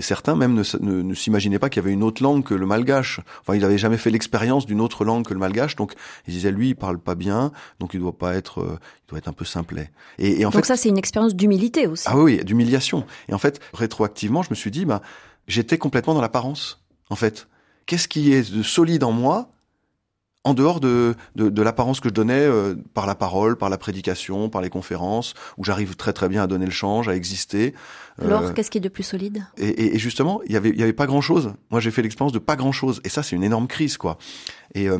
certains 0.00 0.36
même 0.36 0.54
ne, 0.54 1.02
ne, 1.02 1.14
s'imaginaient 1.14 1.58
pas 1.58 1.68
qu'il 1.68 1.82
y 1.82 1.84
avait 1.84 1.92
une 1.92 2.02
autre 2.02 2.22
langue 2.22 2.44
que 2.44 2.54
le 2.54 2.66
malgache. 2.66 3.20
Enfin, 3.40 3.54
ils 3.54 3.62
n'avaient 3.62 3.78
jamais 3.78 3.96
fait 3.96 4.10
l'expérience 4.10 4.66
d'une 4.66 4.80
autre 4.80 5.04
langue 5.04 5.24
que 5.26 5.34
le 5.34 5.40
malgache, 5.40 5.76
donc 5.76 5.94
ils 6.26 6.34
disaient 6.34 6.50
lui, 6.50 6.70
il 6.70 6.74
parle 6.74 6.98
pas 6.98 7.14
bien, 7.14 7.52
donc 7.80 7.94
il 7.94 8.00
doit 8.00 8.16
pas 8.16 8.34
être, 8.34 8.60
euh, 8.60 8.78
il 9.06 9.10
doit 9.10 9.18
être 9.18 9.28
un 9.28 9.32
peu 9.32 9.44
simplet. 9.44 9.90
Et, 10.18 10.40
et 10.40 10.46
en 10.46 10.50
donc 10.50 10.66
ça, 10.66 10.76
c'est 10.76 10.88
une 10.88 10.98
expérience 10.98 11.34
d'humilité 11.34 11.86
aussi. 11.86 12.04
Ah 12.06 12.16
oui, 12.16 12.42
d'humiliation. 12.44 13.04
Et 13.28 13.34
en 13.34 13.38
fait, 13.38 13.60
rétroactivement, 13.72 14.42
je 14.42 14.50
me 14.50 14.54
suis 14.54 14.70
dit, 14.70 14.84
bah, 14.84 15.02
j'étais 15.48 15.78
complètement 15.78 16.14
dans 16.14 16.22
l'apparence. 16.22 16.82
En 17.10 17.16
fait, 17.16 17.48
qu'est-ce 17.86 18.08
qui 18.08 18.32
est 18.32 18.54
de 18.54 18.62
solide 18.62 19.04
en 19.04 19.12
moi 19.12 19.53
en 20.44 20.52
dehors 20.52 20.78
de, 20.78 21.14
de, 21.36 21.62
l'apparence 21.62 22.00
que 22.00 22.10
je 22.10 22.14
donnais 22.14 22.34
euh, 22.34 22.74
par 22.92 23.06
la 23.06 23.14
parole, 23.14 23.56
par 23.56 23.70
la 23.70 23.78
prédication, 23.78 24.50
par 24.50 24.60
les 24.60 24.68
conférences, 24.68 25.32
où 25.56 25.64
j'arrive 25.64 25.96
très 25.96 26.12
très 26.12 26.28
bien 26.28 26.42
à 26.42 26.46
donner 26.46 26.66
le 26.66 26.70
change, 26.70 27.08
à 27.08 27.16
exister. 27.16 27.74
Alors, 28.22 28.42
euh, 28.42 28.52
qu'est-ce 28.52 28.70
qui 28.70 28.78
est 28.78 28.82
de 28.82 28.90
plus 28.90 29.02
solide? 29.02 29.46
et, 29.56 29.94
et, 29.94 29.98
justement, 29.98 30.42
il 30.44 30.52
y 30.52 30.56
avait, 30.56 30.68
il 30.68 30.78
y 30.78 30.82
avait 30.82 30.92
pas 30.92 31.06
grand-chose. 31.06 31.54
Moi, 31.70 31.80
j'ai 31.80 31.90
fait 31.90 32.02
l'expérience 32.02 32.32
de 32.32 32.38
pas 32.38 32.56
grand-chose, 32.56 33.00
et 33.04 33.08
ça, 33.08 33.22
c'est 33.22 33.34
une 33.34 33.42
énorme 33.42 33.66
crise, 33.66 33.96
quoi. 33.96 34.18
Et 34.74 34.88
euh, 34.88 34.98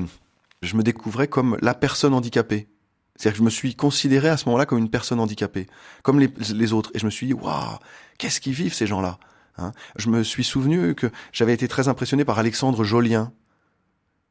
je 0.62 0.76
me 0.76 0.82
découvrais 0.82 1.28
comme 1.28 1.58
la 1.60 1.74
personne 1.74 2.14
handicapée. 2.14 2.68
C'est-à-dire 3.16 3.34
que 3.34 3.38
je 3.38 3.44
me 3.44 3.50
suis 3.50 3.76
considéré 3.76 4.28
à 4.28 4.38
ce 4.38 4.46
moment-là 4.46 4.66
comme 4.66 4.78
une 4.78 4.90
personne 4.90 5.20
handicapée, 5.20 5.66
comme 6.02 6.18
les, 6.18 6.32
les 6.52 6.72
autres. 6.72 6.90
Et 6.94 6.98
je 6.98 7.04
me 7.04 7.10
suis 7.10 7.26
dit, 7.26 7.34
waouh, 7.34 7.78
qu'est-ce 8.18 8.40
qu'ils 8.40 8.54
vivent 8.54 8.74
ces 8.74 8.86
gens-là 8.86 9.18
hein? 9.58 9.72
Je 9.96 10.08
me 10.08 10.24
suis 10.24 10.42
souvenu 10.42 10.94
que 10.94 11.10
j'avais 11.32 11.52
été 11.52 11.68
très 11.68 11.86
impressionné 11.86 12.24
par 12.24 12.38
Alexandre 12.38 12.82
Jolien, 12.82 13.32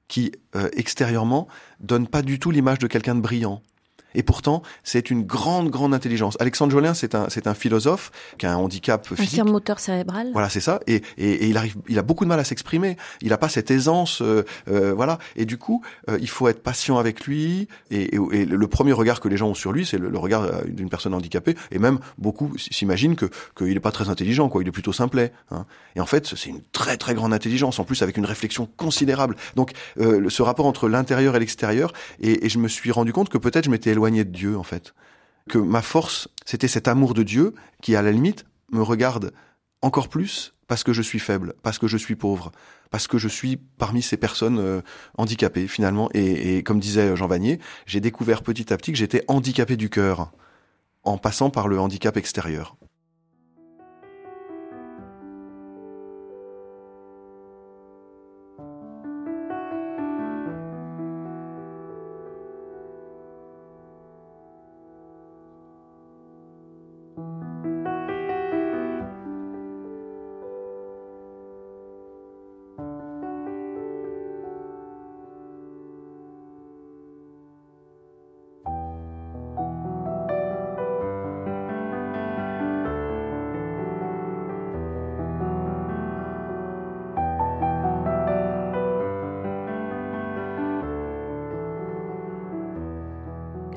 qui, 0.08 0.32
euh, 0.56 0.70
extérieurement, 0.74 1.48
donne 1.80 2.08
pas 2.08 2.22
du 2.22 2.40
tout 2.40 2.52
l'image 2.52 2.80
de 2.80 2.88
quelqu'un 2.88 3.16
de 3.16 3.22
brillant. 3.22 3.62
Et 4.16 4.24
pourtant, 4.24 4.62
c'est 4.84 5.10
une 5.10 5.24
grande, 5.24 5.70
grande 5.70 5.94
intelligence. 5.94 6.38
Alexandre 6.40 6.72
Jolin, 6.72 6.94
c'est 6.94 7.16
un, 7.16 7.28
c'est 7.30 7.48
un 7.48 7.54
philosophe 7.54 8.12
qui 8.38 8.46
a 8.46 8.54
un 8.54 8.58
handicap 8.58 9.08
physique. 9.14 9.40
Un 9.40 9.44
moteur 9.46 9.80
cérébral. 9.80 10.30
Voilà, 10.34 10.50
c'est 10.50 10.62
ça. 10.62 10.80
Et, 10.88 11.02
et, 11.18 11.32
et, 11.32 11.48
il 11.48 11.58
arrive, 11.58 11.76
il 11.88 12.00
a 12.00 12.04
beaucoup 12.04 12.24
de 12.24 12.30
mal 12.30 12.40
à 12.40 12.44
s'exprimer. 12.44 12.98
Il 13.22 13.30
n'a 13.30 13.38
pas 13.38 13.50
cette 13.50 13.72
aisance, 13.72 14.22
euh, 14.22 14.44
euh, 14.70 14.94
voilà. 14.94 15.20
Et 15.36 15.46
du 15.46 15.58
coup, 15.58 15.84
euh, 16.10 16.18
il 16.22 16.30
faut 16.30 16.48
être 16.48 16.62
patient 16.62 16.98
avec 16.98 17.26
lui. 17.26 17.68
Et, 17.92 18.16
et, 18.16 18.46
le 18.46 18.68
premier 18.68 18.94
regard 18.94 19.20
que 19.20 19.28
les 19.28 19.38
gens 19.38 19.50
ont 19.50 19.54
sur 19.54 19.72
lui, 19.72 19.86
c'est 19.86 19.98
le, 19.98 20.18
regard 20.18 20.44
euh, 20.44 20.62
d'une 20.66 20.90
personne 20.90 21.14
handicapée. 21.14 21.56
Et 21.72 21.80
même 21.80 22.00
beaucoup 22.18 22.54
s'imaginent 22.58 23.16
que 23.16 23.30
qu'il 23.58 23.74
n'est 23.74 23.80
pas 23.80 23.92
très 23.92 24.10
intelligent, 24.10 24.50
quoi. 24.50 24.62
Il 24.62 24.68
est 24.68 24.72
plutôt 24.72 24.94
simplet. 24.94 25.32
Hein. 25.52 25.66
Et 25.96 26.00
en 26.00 26.06
fait, 26.06 26.34
c'est 26.36 26.50
une 26.50 26.62
très, 26.72 26.98
très 26.98 27.14
grande 27.14 27.34
intelligence. 27.34 27.80
En 27.80 27.84
plus, 27.84 28.02
avec 28.02 28.18
une 28.18 28.26
réflexion 28.26 28.68
considérable. 28.78 29.36
Donc, 29.56 29.72
euh, 30.00 30.30
ce 30.30 30.42
rapport 30.42 30.66
entre 30.66 30.90
l'intérieur 30.90 31.36
et 31.36 31.40
l'extérieur. 31.40 31.94
Et, 32.22 32.50
je 32.50 32.60
me 32.60 32.68
suis 32.68 32.92
rendu 32.92 33.14
compte 33.14 33.30
que 33.30 33.38
peut-être 33.38 33.66
je 33.66 33.70
m'étais 33.70 33.92
éloigné 33.92 34.03
de 34.12 34.24
Dieu, 34.24 34.58
en 34.58 34.64
fait. 34.64 34.94
Que 35.50 35.58
ma 35.58 35.82
force, 35.82 36.30
c'était 36.46 36.68
cet 36.68 36.88
amour 36.88 37.14
de 37.14 37.24
Dieu 37.24 37.54
qui, 37.82 37.96
à 37.96 38.02
la 38.02 38.12
limite, 38.12 38.46
me 38.72 38.82
regarde 38.82 39.34
encore 39.82 40.08
plus 40.08 40.54
parce 40.68 40.84
que 40.84 40.94
je 40.94 41.02
suis 41.02 41.20
faible, 41.20 41.54
parce 41.62 41.78
que 41.78 41.88
je 41.88 41.98
suis 41.98 42.16
pauvre, 42.16 42.52
parce 42.90 43.08
que 43.08 43.18
je 43.18 43.28
suis 43.28 43.58
parmi 43.58 44.02
ces 44.02 44.18
personnes 44.18 44.60
euh, 44.60 44.82
handicapées, 45.18 45.68
finalement. 45.68 46.10
Et, 46.14 46.58
et, 46.58 46.64
comme 46.64 46.80
disait 46.80 47.16
Jean 47.16 47.28
Vanier, 47.28 47.60
j'ai 47.86 48.00
découvert 48.00 48.44
petit 48.44 48.72
à 48.72 48.78
petit 48.78 48.92
que 48.92 48.98
j'étais 48.98 49.24
handicapé 49.28 49.76
du 49.76 49.90
cœur, 49.90 50.32
en 51.04 51.18
passant 51.18 51.50
par 51.50 51.68
le 51.68 51.80
handicap 51.80 52.16
extérieur. 52.16 52.78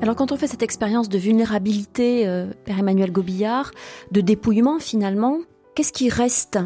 Alors 0.01 0.15
quand 0.15 0.31
on 0.31 0.37
fait 0.37 0.47
cette 0.47 0.61
expérience 0.61 1.09
de 1.09 1.17
vulnérabilité, 1.17 2.27
euh, 2.27 2.47
Père 2.65 2.79
Emmanuel 2.79 3.11
Gobillard, 3.11 3.71
de 4.11 4.21
dépouillement 4.21 4.79
finalement, 4.79 5.39
qu'est-ce 5.75 5.91
qui 5.91 6.09
reste? 6.09 6.59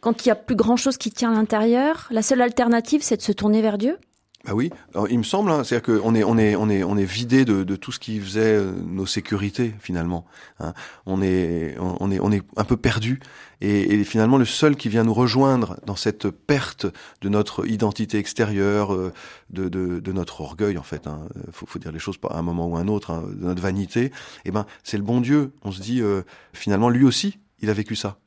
Quand 0.00 0.24
il 0.24 0.28
n'y 0.28 0.32
a 0.32 0.36
plus 0.36 0.56
grand-chose 0.56 0.96
qui 0.96 1.10
tient 1.10 1.32
à 1.32 1.34
l'intérieur 1.34 2.08
La 2.10 2.22
seule 2.22 2.40
alternative, 2.40 3.02
c'est 3.02 3.16
de 3.18 3.22
se 3.22 3.32
tourner 3.32 3.60
vers 3.60 3.78
Dieu? 3.78 3.98
Bah 4.44 4.52
oui, 4.52 4.70
il 5.08 5.18
me 5.18 5.24
semble, 5.24 5.50
hein, 5.50 5.64
c'est-à-dire 5.64 6.00
qu'on 6.00 6.14
est 6.14 6.22
on 6.22 6.36
est 6.36 6.54
on 6.54 6.68
est 6.68 6.84
on 6.84 6.98
est 6.98 7.04
vidé 7.04 7.46
de, 7.46 7.64
de 7.64 7.76
tout 7.76 7.92
ce 7.92 7.98
qui 7.98 8.20
faisait 8.20 8.56
euh, 8.56 8.72
nos 8.86 9.06
sécurités 9.06 9.74
finalement. 9.80 10.26
Hein. 10.60 10.74
On 11.06 11.22
est 11.22 11.76
on 11.78 12.10
est 12.10 12.20
on 12.20 12.30
est 12.30 12.42
un 12.58 12.64
peu 12.64 12.76
perdu 12.76 13.20
et, 13.62 14.04
finalement 14.04 14.36
le 14.36 14.44
seul 14.44 14.76
qui 14.76 14.90
vient 14.90 15.02
nous 15.02 15.14
rejoindre 15.14 15.78
dans 15.86 15.96
cette 15.96 16.28
perte 16.28 16.86
de 17.22 17.30
notre 17.30 17.66
identité 17.66 18.18
extérieure, 18.18 18.92
euh, 18.92 19.14
de, 19.48 19.70
de, 19.70 19.98
de 20.00 20.12
notre 20.12 20.42
orgueil 20.42 20.76
en 20.76 20.82
fait. 20.82 21.06
Hein, 21.06 21.26
faut, 21.50 21.64
faut 21.64 21.78
dire 21.78 21.92
les 21.92 21.98
choses 21.98 22.18
à 22.28 22.36
un 22.38 22.42
moment 22.42 22.66
ou 22.66 22.76
un 22.76 22.88
autre, 22.88 23.12
hein, 23.12 23.24
de 23.26 23.46
notre 23.46 23.62
vanité. 23.62 24.12
Eh 24.44 24.50
ben 24.50 24.66
c'est 24.82 24.98
le 24.98 25.04
bon 25.04 25.22
Dieu. 25.22 25.52
On 25.62 25.72
se 25.72 25.80
dit 25.80 26.02
euh, 26.02 26.22
finalement 26.52 26.90
lui 26.90 27.06
aussi 27.06 27.38
il 27.60 27.70
a 27.70 27.72
vécu 27.72 27.96
ça. 27.96 28.18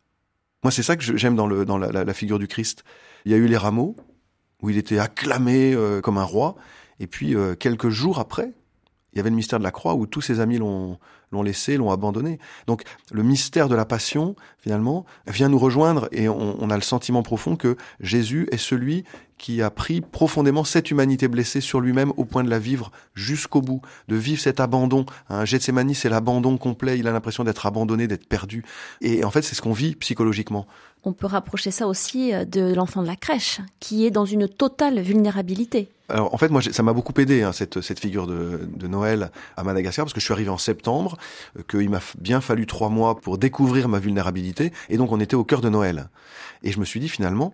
Moi 0.64 0.72
c'est 0.72 0.82
ça 0.84 0.96
que 0.96 1.04
j'aime 1.16 1.36
dans 1.36 1.46
le 1.46 1.64
dans 1.64 1.78
la, 1.78 2.04
la 2.04 2.14
figure 2.16 2.40
du 2.40 2.48
Christ. 2.48 2.84
Il 3.26 3.32
y 3.32 3.36
a 3.36 3.38
eu 3.38 3.46
les 3.46 3.58
rameaux 3.58 3.96
où 4.62 4.70
il 4.70 4.78
était 4.78 5.00
acclamé 5.00 5.74
euh, 5.74 6.02
comme 6.02 6.18
un 6.18 6.24
roi. 6.24 6.56
Et 7.00 7.08
puis, 7.08 7.36
euh, 7.36 7.56
quelques 7.56 7.90
jours 7.90 8.20
après, 8.20 8.54
il 9.14 9.18
y 9.18 9.20
avait 9.20 9.30
le 9.30 9.36
mystère 9.36 9.58
de 9.60 9.64
la 9.64 9.72
croix 9.72 9.96
où 9.96 10.06
tous 10.06 10.22
ses 10.22 10.40
amis 10.40 10.60
l'ont 10.60 11.00
laissé, 11.42 11.78
l'ont 11.78 11.92
abandonné. 11.92 12.38
Donc 12.68 12.84
le 13.12 13.24
mystère 13.24 13.68
de 13.68 13.76
la 13.76 13.86
passion, 13.86 14.36
finalement, 14.60 15.06
vient 15.26 15.50
nous 15.50 15.58
rejoindre 15.58 16.08
et 16.12 16.30
on, 16.30 16.70
a 16.70 16.76
le 16.76 16.84
sentiment 16.84 17.24
profond 17.24 17.56
que 17.56 17.78
Jésus 18.00 18.48
est 18.52 18.58
celui 18.58 19.06
qui 19.38 19.62
a 19.62 19.70
pris 19.70 20.02
profondément 20.02 20.64
cette 20.64 20.92
humanité 20.92 21.28
blessée 21.28 21.62
sur 21.62 21.80
lui-même 21.80 22.12
au 22.18 22.26
point 22.26 22.44
de 22.44 22.50
la 22.50 22.60
vivre 22.60 22.92
jusqu'au 23.16 23.62
bout, 23.62 23.82
de 24.08 24.16
vivre 24.16 24.42
cet 24.42 24.60
abandon. 24.60 25.06
Hein, 25.30 25.46
Gethsemane, 25.46 25.94
c'est 25.94 26.10
l'abandon 26.10 26.58
complet, 26.58 26.98
il 27.00 27.08
a 27.08 27.12
l'impression 27.12 27.44
d'être 27.44 27.66
abandonné, 27.66 28.08
d'être 28.08 28.28
perdu. 28.28 28.64
Et 29.02 29.24
en 29.24 29.32
fait, 29.32 29.42
c'est 29.42 29.56
ce 29.56 29.62
qu'on 29.62 29.74
vit 29.74 29.96
psychologiquement. 29.96 30.68
On 31.04 31.14
peut 31.14 31.28
rapprocher 31.28 31.72
ça 31.72 31.88
aussi 31.88 32.34
euh, 32.34 32.44
de 32.44 32.74
l'enfant 32.74 33.02
de 33.02 33.08
la 33.08 33.16
crèche, 33.16 33.62
qui 33.80 34.06
est 34.06 34.12
dans 34.12 34.26
une 34.26 34.48
totale 34.48 35.00
vulnérabilité. 35.00 35.90
Alors 36.10 36.34
en 36.34 36.38
fait, 36.38 36.50
moi, 36.50 36.62
ça 36.62 36.84
m'a 36.84 36.94
beaucoup 36.94 37.14
aidé 37.20 37.44
hein, 37.44 37.52
cette, 37.52 37.82
cette 37.82 38.00
figure 38.00 38.28
de, 38.28 38.68
de, 38.76 38.88
Noël 38.88 39.30
à 39.58 39.64
Madagascar 39.64 40.06
parce 40.06 40.14
que 40.14 40.20
je 40.20 40.26
suis 40.26 40.34
arrivé 40.34 40.50
en 40.50 40.58
septembre, 40.58 41.18
euh, 41.58 41.64
qu'il 41.70 41.90
m'a 41.90 42.00
bien 42.18 42.42
fallu 42.42 42.66
trois 42.66 42.90
mois 42.90 43.20
pour 43.20 43.38
découvrir 43.38 43.90
ma 43.90 44.00
vulnérabilité, 44.00 44.72
et 44.90 44.98
donc 44.98 45.12
on 45.12 45.20
était 45.20 45.36
au 45.36 45.44
cœur 45.44 45.62
de 45.62 45.70
Noël. 45.70 46.10
Et 46.64 46.72
je 46.72 46.80
me 46.80 46.86
suis 46.86 47.00
dit 47.00 47.10
finalement, 47.10 47.54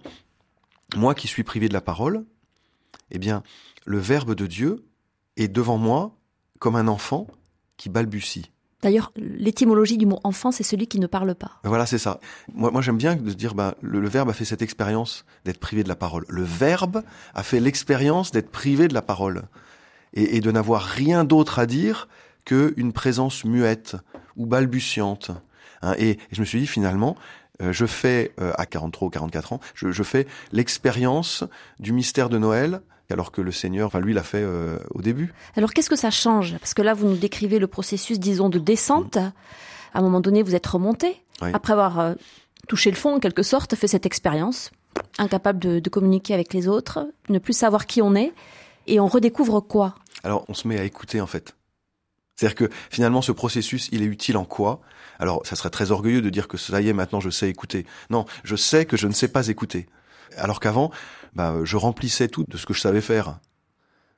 moi 0.96 1.16
qui 1.16 1.28
suis 1.28 1.44
privé 1.44 1.68
de 1.68 1.74
la 1.74 1.82
parole, 1.82 2.26
eh 3.12 3.20
bien, 3.20 3.44
le 3.86 3.98
Verbe 3.98 4.36
de 4.36 4.48
Dieu 4.48 4.86
est 5.38 5.48
devant 5.48 5.78
moi 5.78 6.16
comme 6.60 6.76
un 6.76 6.88
enfant 6.88 7.28
qui 7.78 7.90
balbutie. 7.90 8.52
D'ailleurs, 8.84 9.14
l'étymologie 9.16 9.98
du 9.98 10.06
mot 10.06 10.20
enfant, 10.26 10.52
c'est 10.52 10.64
celui 10.64 10.88
qui 10.88 11.00
ne 11.00 11.08
parle 11.08 11.36
pas. 11.36 11.60
Voilà, 11.64 11.86
c'est 11.86 11.98
ça. 11.98 12.20
Moi, 12.54 12.70
moi 12.70 12.82
j'aime 12.82 12.98
bien 12.98 13.16
de 13.16 13.32
dire, 13.32 13.56
bah, 13.56 13.76
le, 13.82 14.06
Verbe 14.10 14.30
a 14.30 14.34
fait 14.34 14.44
cette 14.44 14.62
expérience 14.62 15.26
d'être 15.46 15.60
privé 15.60 15.84
de 15.84 15.88
la 15.88 15.96
parole. 15.96 16.26
Le 16.28 16.44
Verbe 16.44 17.02
a 17.34 17.44
fait 17.44 17.62
l'expérience 17.62 18.32
d'être 18.32 18.52
privé 18.52 18.90
de 18.90 18.94
la 18.94 19.02
parole 19.02 19.44
et, 20.14 20.42
de 20.42 20.52
n'avoir 20.52 20.84
rien 20.84 21.24
d'autre 21.24 21.60
à 21.60 21.66
dire 21.66 22.10
qu'une 22.44 22.92
présence 22.92 23.46
muette 23.46 23.96
ou 24.36 24.46
balbutiante. 24.46 25.32
Hein. 25.82 25.96
et, 25.98 26.20
je 26.34 26.42
me 26.42 26.46
suis 26.46 26.60
dit, 26.60 26.68
finalement, 26.68 27.16
je 27.60 27.86
fais, 27.86 28.34
euh, 28.40 28.52
à 28.58 28.66
43 28.66 29.08
ou 29.08 29.12
44 29.12 29.54
ans, 29.54 29.60
je, 29.76 30.04
fais 30.04 30.28
l'expérience 30.52 31.44
du 31.80 31.94
mystère 31.94 32.30
de 32.30 32.38
Noël 32.38 32.82
alors 33.10 33.32
que 33.32 33.42
le 33.42 33.52
Seigneur, 33.52 33.88
enfin 33.88 34.00
lui, 34.00 34.14
l'a 34.14 34.24
fait 34.24 34.42
euh, 34.42 34.80
au 34.92 35.02
début. 35.02 35.34
Alors 35.56 35.72
qu'est-ce 35.72 35.90
que 35.90 35.96
ça 35.96 36.10
change? 36.10 36.58
Parce 36.58 36.74
que 36.74 36.82
là, 36.82 36.96
vous 36.96 37.08
nous 37.08 37.18
décrivez 37.18 37.60
le 37.60 37.68
processus, 37.68 38.20
disons, 38.20 38.50
de 38.50 38.58
descente. 38.58 39.18
À 39.18 40.00
un 40.00 40.02
moment 40.02 40.20
donné, 40.20 40.42
vous 40.42 40.56
êtes 40.56 40.66
remonté, 40.66 41.22
après 41.42 41.74
avoir 41.74 42.16
touché 42.68 42.90
le 42.90 42.96
fond, 42.96 43.16
en 43.16 43.20
quelque 43.20 43.44
sorte, 43.44 43.76
fait 43.76 43.88
cette 43.88 44.08
expérience, 44.08 44.72
incapable 45.20 45.60
de, 45.60 45.80
de 45.80 45.90
communiquer 45.92 46.34
avec 46.34 46.54
les 46.54 46.68
autres, 46.68 47.08
ne 47.30 47.38
plus 47.38 47.54
savoir 47.54 47.86
qui 47.86 48.02
on 48.02 48.16
est, 48.16 48.34
et 48.88 49.00
on 49.00 49.08
redécouvre 49.08 49.62
quoi? 49.62 49.94
Alors 50.24 50.46
on 50.48 50.56
se 50.56 50.68
met 50.68 50.80
à 50.80 50.84
écouter 50.84 51.22
en 51.22 51.28
fait. 51.28 51.56
C'est-à-dire 52.36 52.56
que 52.56 52.70
finalement, 52.90 53.22
ce 53.22 53.32
processus, 53.32 53.90
il 53.92 54.02
est 54.02 54.08
utile 54.08 54.38
en 54.38 54.46
quoi? 54.46 54.82
Alors, 55.24 55.40
ça 55.46 55.56
serait 55.56 55.70
très 55.70 55.92
orgueilleux 55.92 56.22
de 56.22 56.30
dire 56.30 56.50
que 56.50 56.58
ça 56.58 56.82
y 56.82 56.90
est, 56.90 56.94
maintenant, 56.94 57.22
je 57.22 57.30
sais 57.30 57.50
écouter. 57.50 57.86
Non, 58.10 58.26
je 58.44 58.58
sais 58.58 58.86
que 58.86 58.98
je 58.98 59.08
ne 59.08 59.14
sais 59.14 59.30
pas 59.30 59.48
écouter. 59.48 59.88
Alors 60.36 60.60
qu'avant, 60.60 60.92
bah, 61.34 61.56
je 61.64 61.78
remplissais 61.78 62.28
tout 62.28 62.44
de 62.46 62.58
ce 62.58 62.66
que 62.66 62.74
je 62.74 62.82
savais 62.82 63.00
faire. 63.00 63.40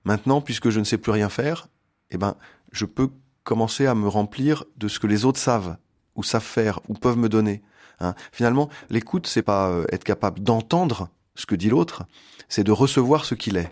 Maintenant, 0.04 0.42
puisque 0.42 0.72
je 0.72 0.80
ne 0.80 0.84
sais 0.84 0.98
plus 0.98 1.12
rien 1.12 1.30
faire, 1.30 1.68
eh 2.10 2.18
ben, 2.18 2.36
je 2.72 2.86
peux 2.86 3.12
commencer 3.44 3.86
à 3.86 3.94
me 3.94 4.08
remplir 4.08 4.64
de 4.78 4.88
ce 4.88 4.98
que 4.98 5.06
les 5.06 5.26
autres 5.26 5.38
savent, 5.40 5.78
ou 6.16 6.24
savent 6.24 6.42
faire, 6.42 6.80
ou 6.88 6.96
peuvent 6.96 7.20
me 7.20 7.30
donner. 7.30 7.62
Hein. 8.00 8.16
Finalement, 8.32 8.72
l'écoute, 8.90 9.28
c'est 9.28 9.44
pas 9.44 9.70
euh, 9.70 9.86
être 9.92 10.06
capable 10.06 10.40
d'entendre 10.40 11.10
ce 11.36 11.46
que 11.46 11.54
dit 11.54 11.70
l'autre, 11.70 12.02
c'est 12.50 12.64
de 12.64 12.72
recevoir 12.72 13.26
ce 13.26 13.36
qu'il 13.36 13.58
est. 13.58 13.72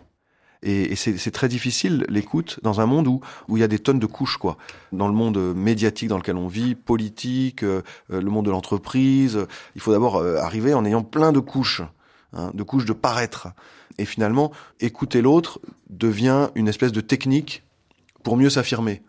Et, 0.63 0.95
c'est 0.95 1.31
très 1.31 1.49
difficile 1.49 2.05
l'écoute 2.07 2.59
dans 2.63 2.79
un 2.79 2.85
monde 2.85 3.07
où 3.07 3.19
où 3.47 3.57
il 3.57 3.59
y 3.59 3.63
a 3.63 3.67
des 3.67 3.79
tonnes 3.79 3.99
de 3.99 4.05
couches 4.05 4.37
quoi. 4.37 4.57
Dans 4.91 5.07
le 5.07 5.13
monde 5.13 5.37
médiatique 5.55 6.09
dans 6.09 6.17
lequel 6.17 6.37
on 6.37 6.47
vit, 6.47 6.75
politique, 6.75 7.63
euh, 7.63 7.81
le 8.09 8.29
monde 8.29 8.45
de 8.45 8.51
l'entreprise, 8.51 9.45
il 9.75 9.81
faut 9.81 9.91
d'abord 9.91 10.17
euh, 10.17 10.37
arriver 10.37 10.73
en 10.73 10.85
ayant 10.85 11.03
plein 11.03 11.31
de 11.31 11.39
couches, 11.39 11.81
hein, 12.33 12.51
de 12.53 12.63
couches 12.63 12.85
de 12.85 12.93
paraître. 12.93 13.49
Et 13.97 14.05
finalement, 14.05 14.51
écouter 14.79 15.21
l'autre 15.21 15.59
devient 15.89 16.49
une 16.55 16.67
espèce 16.67 16.91
de 16.91 17.01
technique 17.01 17.63
pour 18.23 18.37
mieux 18.37 18.49
s'affirmer, 18.49 19.03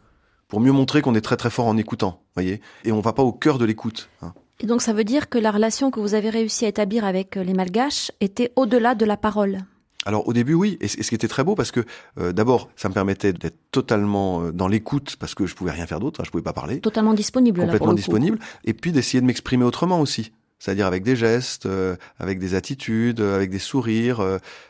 pour 0.49 0.61
mieux 0.61 0.73
montrer 0.73 1.01
qu'on 1.01 1.15
est 1.15 1.21
très 1.21 1.37
très 1.37 1.51
fort 1.51 1.67
en 1.67 1.77
écoutant, 1.77 2.23
voyez. 2.35 2.61
Et 2.85 2.93
on 2.93 3.01
va 3.01 3.13
pas 3.13 3.23
au 3.23 3.33
cœur 3.33 3.59
de 3.59 3.65
l'écoute. 3.65 4.11
Hein. 4.23 4.35
Et 4.61 4.67
donc 4.67 4.83
ça 4.83 4.93
veut 4.93 5.05
dire 5.05 5.29
que 5.29 5.39
la 5.39 5.51
relation 5.51 5.91
que 5.91 6.01
vous 6.01 6.15
avez 6.15 6.31
réussi 6.31 6.65
à 6.65 6.69
établir 6.69 7.05
avec 7.05 7.37
les 7.37 7.55
Malgaches 7.55 8.13
était 8.21 8.53
au-delà 8.57 8.95
de 8.95 9.05
la 9.05 9.17
parole. 9.17 9.65
Alors 10.05 10.29
au 10.29 10.33
début 10.33 10.55
oui, 10.55 10.77
et 10.81 10.89
ce 10.89 10.97
qui 10.97 11.15
était 11.15 11.29
très 11.29 11.45
beau 11.45 11.55
parce 11.55 11.71
que 11.71 11.85
euh, 12.19 12.33
d'abord 12.33 12.69
ça 12.77 12.89
me 12.89 12.95
permettait 12.95 13.33
d'être 13.33 13.59
totalement 13.71 14.43
euh, 14.43 14.53
dans 14.53 14.69
l'écoute 14.69 15.17
parce 15.19 15.35
que 15.35 15.47
je 15.47 15.55
pouvais 15.55 15.71
rien 15.71 15.87
faire 15.87 16.01
d'autre, 16.01 16.21
hein, 16.21 16.25
je 16.27 16.31
pouvais 16.31 16.43
pas 16.43 16.53
parler. 16.53 16.81
Totalement 16.81 17.15
disponible. 17.15 17.61
Complètement 17.61 17.95
disponible, 17.95 18.39
et 18.65 18.75
puis 18.75 18.93
d'essayer 18.93 19.21
de 19.21 19.27
m'exprimer 19.27 19.65
autrement 19.65 20.01
aussi, 20.01 20.33
c'est-à-dire 20.59 20.87
avec 20.87 21.03
des 21.03 21.17
gestes, 21.17 21.67
euh, 21.67 21.97
avec 22.19 22.39
des 22.39 22.55
attitudes, 22.55 23.21
avec 23.21 23.51
des 23.51 23.59
sourires. 23.59 24.23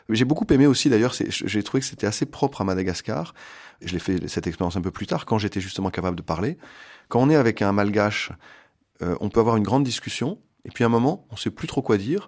J'ai 0.09 0.25
beaucoup 0.25 0.45
aimé 0.51 0.67
aussi 0.67 0.89
d'ailleurs, 0.89 1.13
j'ai 1.13 1.63
trouvé 1.63 1.81
que 1.81 1.87
c'était 1.87 2.07
assez 2.07 2.25
propre 2.25 2.61
à 2.61 2.63
Madagascar. 2.63 3.33
Je 3.81 3.91
l'ai 3.91 3.99
fait 3.99 4.27
cette 4.29 4.47
expérience 4.47 4.77
un 4.77 4.81
peu 4.81 4.91
plus 4.91 5.05
tard 5.05 5.25
quand 5.25 5.37
j'étais 5.37 5.59
justement 5.59 5.89
capable 5.89 6.15
de 6.15 6.21
parler. 6.21 6.57
Quand 7.09 7.21
on 7.21 7.29
est 7.29 7.35
avec 7.35 7.61
un 7.61 7.73
malgache, 7.73 8.31
on 9.01 9.29
peut 9.29 9.41
avoir 9.41 9.57
une 9.57 9.63
grande 9.63 9.83
discussion 9.83 10.39
et 10.63 10.69
puis 10.69 10.85
à 10.85 10.87
un 10.87 10.89
moment 10.89 11.27
on 11.29 11.35
sait 11.35 11.51
plus 11.51 11.67
trop 11.67 11.81
quoi 11.81 11.97
dire. 11.97 12.27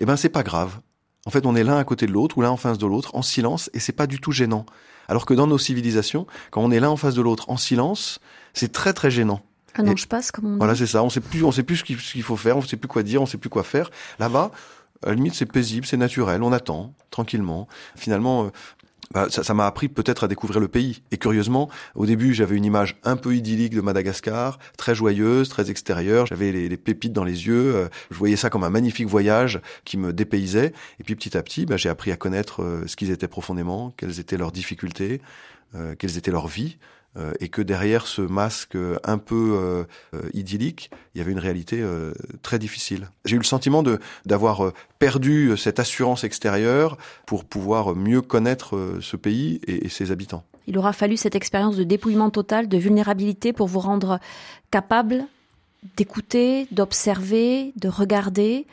Eh 0.00 0.06
ben 0.06 0.16
c'est 0.16 0.30
pas 0.30 0.42
grave 0.42 0.80
en 1.26 1.30
fait, 1.30 1.46
on 1.46 1.54
est 1.54 1.64
l'un 1.64 1.78
à 1.78 1.84
côté 1.84 2.06
de 2.06 2.12
l'autre 2.12 2.38
ou 2.38 2.42
l'un 2.42 2.50
en 2.50 2.56
face 2.56 2.78
de 2.78 2.86
l'autre 2.86 3.14
en 3.14 3.22
silence 3.22 3.70
et 3.74 3.78
c'est 3.78 3.92
pas 3.92 4.06
du 4.06 4.20
tout 4.20 4.32
gênant. 4.32 4.66
Alors 5.08 5.26
que 5.26 5.34
dans 5.34 5.46
nos 5.46 5.58
civilisations, 5.58 6.26
quand 6.50 6.62
on 6.62 6.70
est 6.70 6.80
l'un 6.80 6.90
en 6.90 6.96
face 6.96 7.14
de 7.14 7.22
l'autre 7.22 7.50
en 7.50 7.56
silence, 7.56 8.20
c'est 8.54 8.72
très 8.72 8.92
très 8.92 9.10
gênant. 9.10 9.40
Ah 9.74 9.82
non, 9.82 9.96
je 9.96 10.06
passe 10.06 10.30
comme 10.30 10.46
on 10.46 10.52
dit. 10.52 10.58
Voilà, 10.58 10.74
c'est 10.74 10.86
ça. 10.86 11.02
On 11.02 11.10
sait 11.10 11.20
plus, 11.20 11.44
on 11.44 11.52
sait 11.52 11.62
plus 11.62 11.76
ce 11.76 11.84
qu'il 11.84 12.22
faut 12.22 12.36
faire, 12.36 12.56
on 12.56 12.62
sait 12.62 12.76
plus 12.76 12.88
quoi 12.88 13.02
dire, 13.02 13.22
on 13.22 13.26
sait 13.26 13.38
plus 13.38 13.50
quoi 13.50 13.62
faire. 13.62 13.90
Là-bas, 14.18 14.50
à 15.04 15.08
la 15.08 15.14
limite, 15.14 15.34
c'est 15.34 15.46
paisible, 15.46 15.86
c'est 15.86 15.96
naturel, 15.96 16.42
on 16.42 16.52
attend 16.52 16.94
tranquillement. 17.10 17.68
Finalement, 17.96 18.44
euh, 18.44 18.50
bah, 19.12 19.26
ça 19.30 19.54
m'a 19.54 19.66
appris 19.66 19.88
peut-être 19.88 20.24
à 20.24 20.28
découvrir 20.28 20.60
le 20.60 20.68
pays. 20.68 21.02
Et 21.10 21.18
curieusement, 21.18 21.68
au 21.94 22.06
début, 22.06 22.34
j'avais 22.34 22.56
une 22.56 22.64
image 22.64 22.96
un 23.04 23.16
peu 23.16 23.34
idyllique 23.34 23.74
de 23.74 23.80
Madagascar, 23.80 24.58
très 24.76 24.94
joyeuse, 24.94 25.48
très 25.48 25.70
extérieure. 25.70 26.26
J'avais 26.26 26.52
les, 26.52 26.76
pépites 26.76 27.12
dans 27.12 27.24
les 27.24 27.46
yeux. 27.46 27.74
Euh, 27.74 27.88
je 28.10 28.16
voyais 28.16 28.36
ça 28.36 28.50
comme 28.50 28.64
un 28.64 28.70
magnifique 28.70 29.06
voyage 29.06 29.60
qui 29.84 29.96
me 29.96 30.12
dépaysait. 30.12 30.72
Et 31.00 31.04
puis 31.04 31.14
petit 31.14 31.36
à 31.36 31.42
petit, 31.42 31.66
bah, 31.66 31.76
j'ai 31.76 31.88
appris 31.88 32.10
à 32.10 32.16
connaître 32.16 32.62
euh, 32.62 32.86
ce 32.86 32.96
qu'ils 32.96 33.10
étaient 33.10 33.28
profondément, 33.28 33.92
quelles 33.96 34.20
étaient 34.20 34.36
leurs 34.38 34.52
difficultés, 34.52 35.20
euh, 35.74 35.94
quelles 35.98 36.16
étaient 36.16 36.30
leurs 36.30 36.48
vies. 36.48 36.78
Euh, 37.18 37.32
et 37.40 37.48
que 37.48 37.60
derrière 37.60 38.06
ce 38.06 38.22
masque 38.22 38.74
un 39.04 39.18
peu 39.18 39.54
euh, 39.54 39.84
euh, 40.14 40.30
idyllique, 40.32 40.90
il 41.14 41.18
y 41.18 41.20
avait 41.20 41.32
une 41.32 41.38
réalité 41.38 41.84
très 42.40 42.58
difficile. 42.58 43.10
J'ai 43.26 43.36
eu 43.36 43.38
le 43.38 43.44
sentiment 43.44 43.82
de 43.82 44.00
d'avoir 44.24 44.72
perdu 44.98 45.56
cette 45.58 45.78
assurance 45.78 46.24
extérieure 46.24 46.96
pour 47.26 47.44
pouvoir 47.44 47.94
mieux 47.94 48.22
connaître 48.22 48.98
ce 49.00 49.16
pays 49.16 49.60
et, 49.66 49.84
et 49.86 49.88
ses 49.90 50.10
habitants. 50.10 50.42
Il 50.66 50.78
aura 50.78 50.94
fallu 50.94 51.18
cette 51.18 51.34
expérience 51.34 51.76
de 51.76 51.84
dépouillement 51.84 52.30
total, 52.30 52.68
de 52.68 52.78
vulnérabilité 52.78 53.52
pour 53.52 53.66
vous 53.66 53.80
rendre 53.80 54.20
capable 54.70 55.26
d'écouter, 55.96 56.66
d'observer, 56.70 57.72
de 57.76 57.88
regarder 57.88 58.66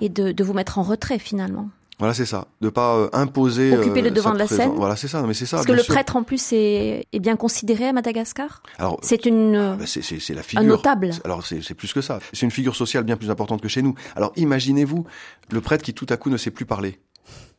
et 0.00 0.08
de, 0.08 0.32
de 0.32 0.44
vous 0.44 0.54
mettre 0.54 0.78
en 0.78 0.82
retrait 0.82 1.18
finalement. 1.18 1.68
Voilà, 1.98 2.12
c'est 2.12 2.26
ça. 2.26 2.46
De 2.60 2.68
pas 2.68 2.96
euh, 2.96 3.08
imposer. 3.14 3.74
Occuper 3.74 4.02
le 4.02 4.08
euh, 4.08 4.12
devant 4.12 4.34
de 4.34 4.38
la 4.38 4.46
scène. 4.46 4.72
Voilà, 4.74 4.96
c'est 4.96 5.08
ça. 5.08 5.22
Mais 5.22 5.32
c'est 5.32 5.46
ça. 5.46 5.56
Parce 5.56 5.66
que 5.66 5.72
le 5.72 5.82
prêtre 5.82 6.16
en 6.16 6.24
plus 6.24 6.52
est, 6.52 7.06
est, 7.10 7.20
bien 7.20 7.36
considéré 7.36 7.86
à 7.88 7.92
Madagascar? 7.92 8.62
Alors, 8.78 8.98
c'est 9.02 9.24
une. 9.24 9.56
Ah, 9.56 9.76
bah, 9.78 9.86
c'est 9.86 10.34
la 10.34 10.42
figure. 10.42 10.62
Un 10.62 10.68
notable. 10.68 11.10
Alors 11.24 11.44
c'est 11.46 11.74
plus 11.74 11.92
que 11.92 12.02
ça. 12.02 12.18
C'est 12.32 12.44
une 12.44 12.50
figure 12.50 12.76
sociale 12.76 13.04
bien 13.04 13.16
plus 13.16 13.30
importante 13.30 13.62
que 13.62 13.68
chez 13.68 13.82
nous. 13.82 13.94
Alors 14.14 14.32
imaginez-vous 14.36 15.06
le 15.50 15.60
prêtre 15.60 15.82
qui 15.82 15.94
tout 15.94 16.06
à 16.10 16.16
coup 16.16 16.28
ne 16.28 16.36
sait 16.36 16.50
plus 16.50 16.66
parler, 16.66 17.00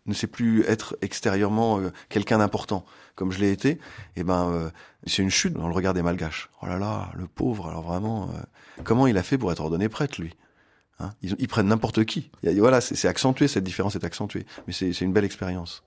ne 0.06 0.14
sait 0.14 0.28
plus 0.28 0.64
être 0.66 0.98
extérieurement 1.02 1.80
euh, 1.80 1.92
quelqu'un 2.10 2.38
d'important 2.38 2.86
comme 3.16 3.32
je 3.32 3.40
l'ai 3.40 3.52
été. 3.52 3.80
Eh 4.16 4.24
ben, 4.24 4.72
c'est 5.08 5.24
une 5.24 5.32
chute 5.32 5.54
dans 5.54 5.68
le 5.68 5.74
regard 5.74 5.96
des 5.96 6.04
Malgaches. 6.04 6.52
Oh 6.62 6.68
là 6.68 6.78
là, 6.78 7.10
le 7.16 7.26
pauvre. 7.26 7.68
Alors 7.68 7.82
vraiment, 7.82 8.30
comment 8.84 9.08
il 9.08 9.18
a 9.18 9.24
fait 9.24 9.40
pour 9.40 9.52
être 9.52 9.60
ordonné 9.60 9.90
prêtre 9.90 10.22
lui? 10.22 10.36
Hein. 11.00 11.12
ils, 11.22 11.48
prennent 11.48 11.68
n'importe 11.68 12.06
qui. 12.06 12.32
voilà, 12.44 12.82
c'est 12.82 13.08
accentué, 13.08 13.48
cette 13.48 13.64
différence 13.64 13.96
est 13.96 14.04
accentuée. 14.04 14.46
Mais 14.66 14.74
c'est 14.74 15.02
une 15.02 15.14
belle 15.14 15.26
expérience. 15.26 15.84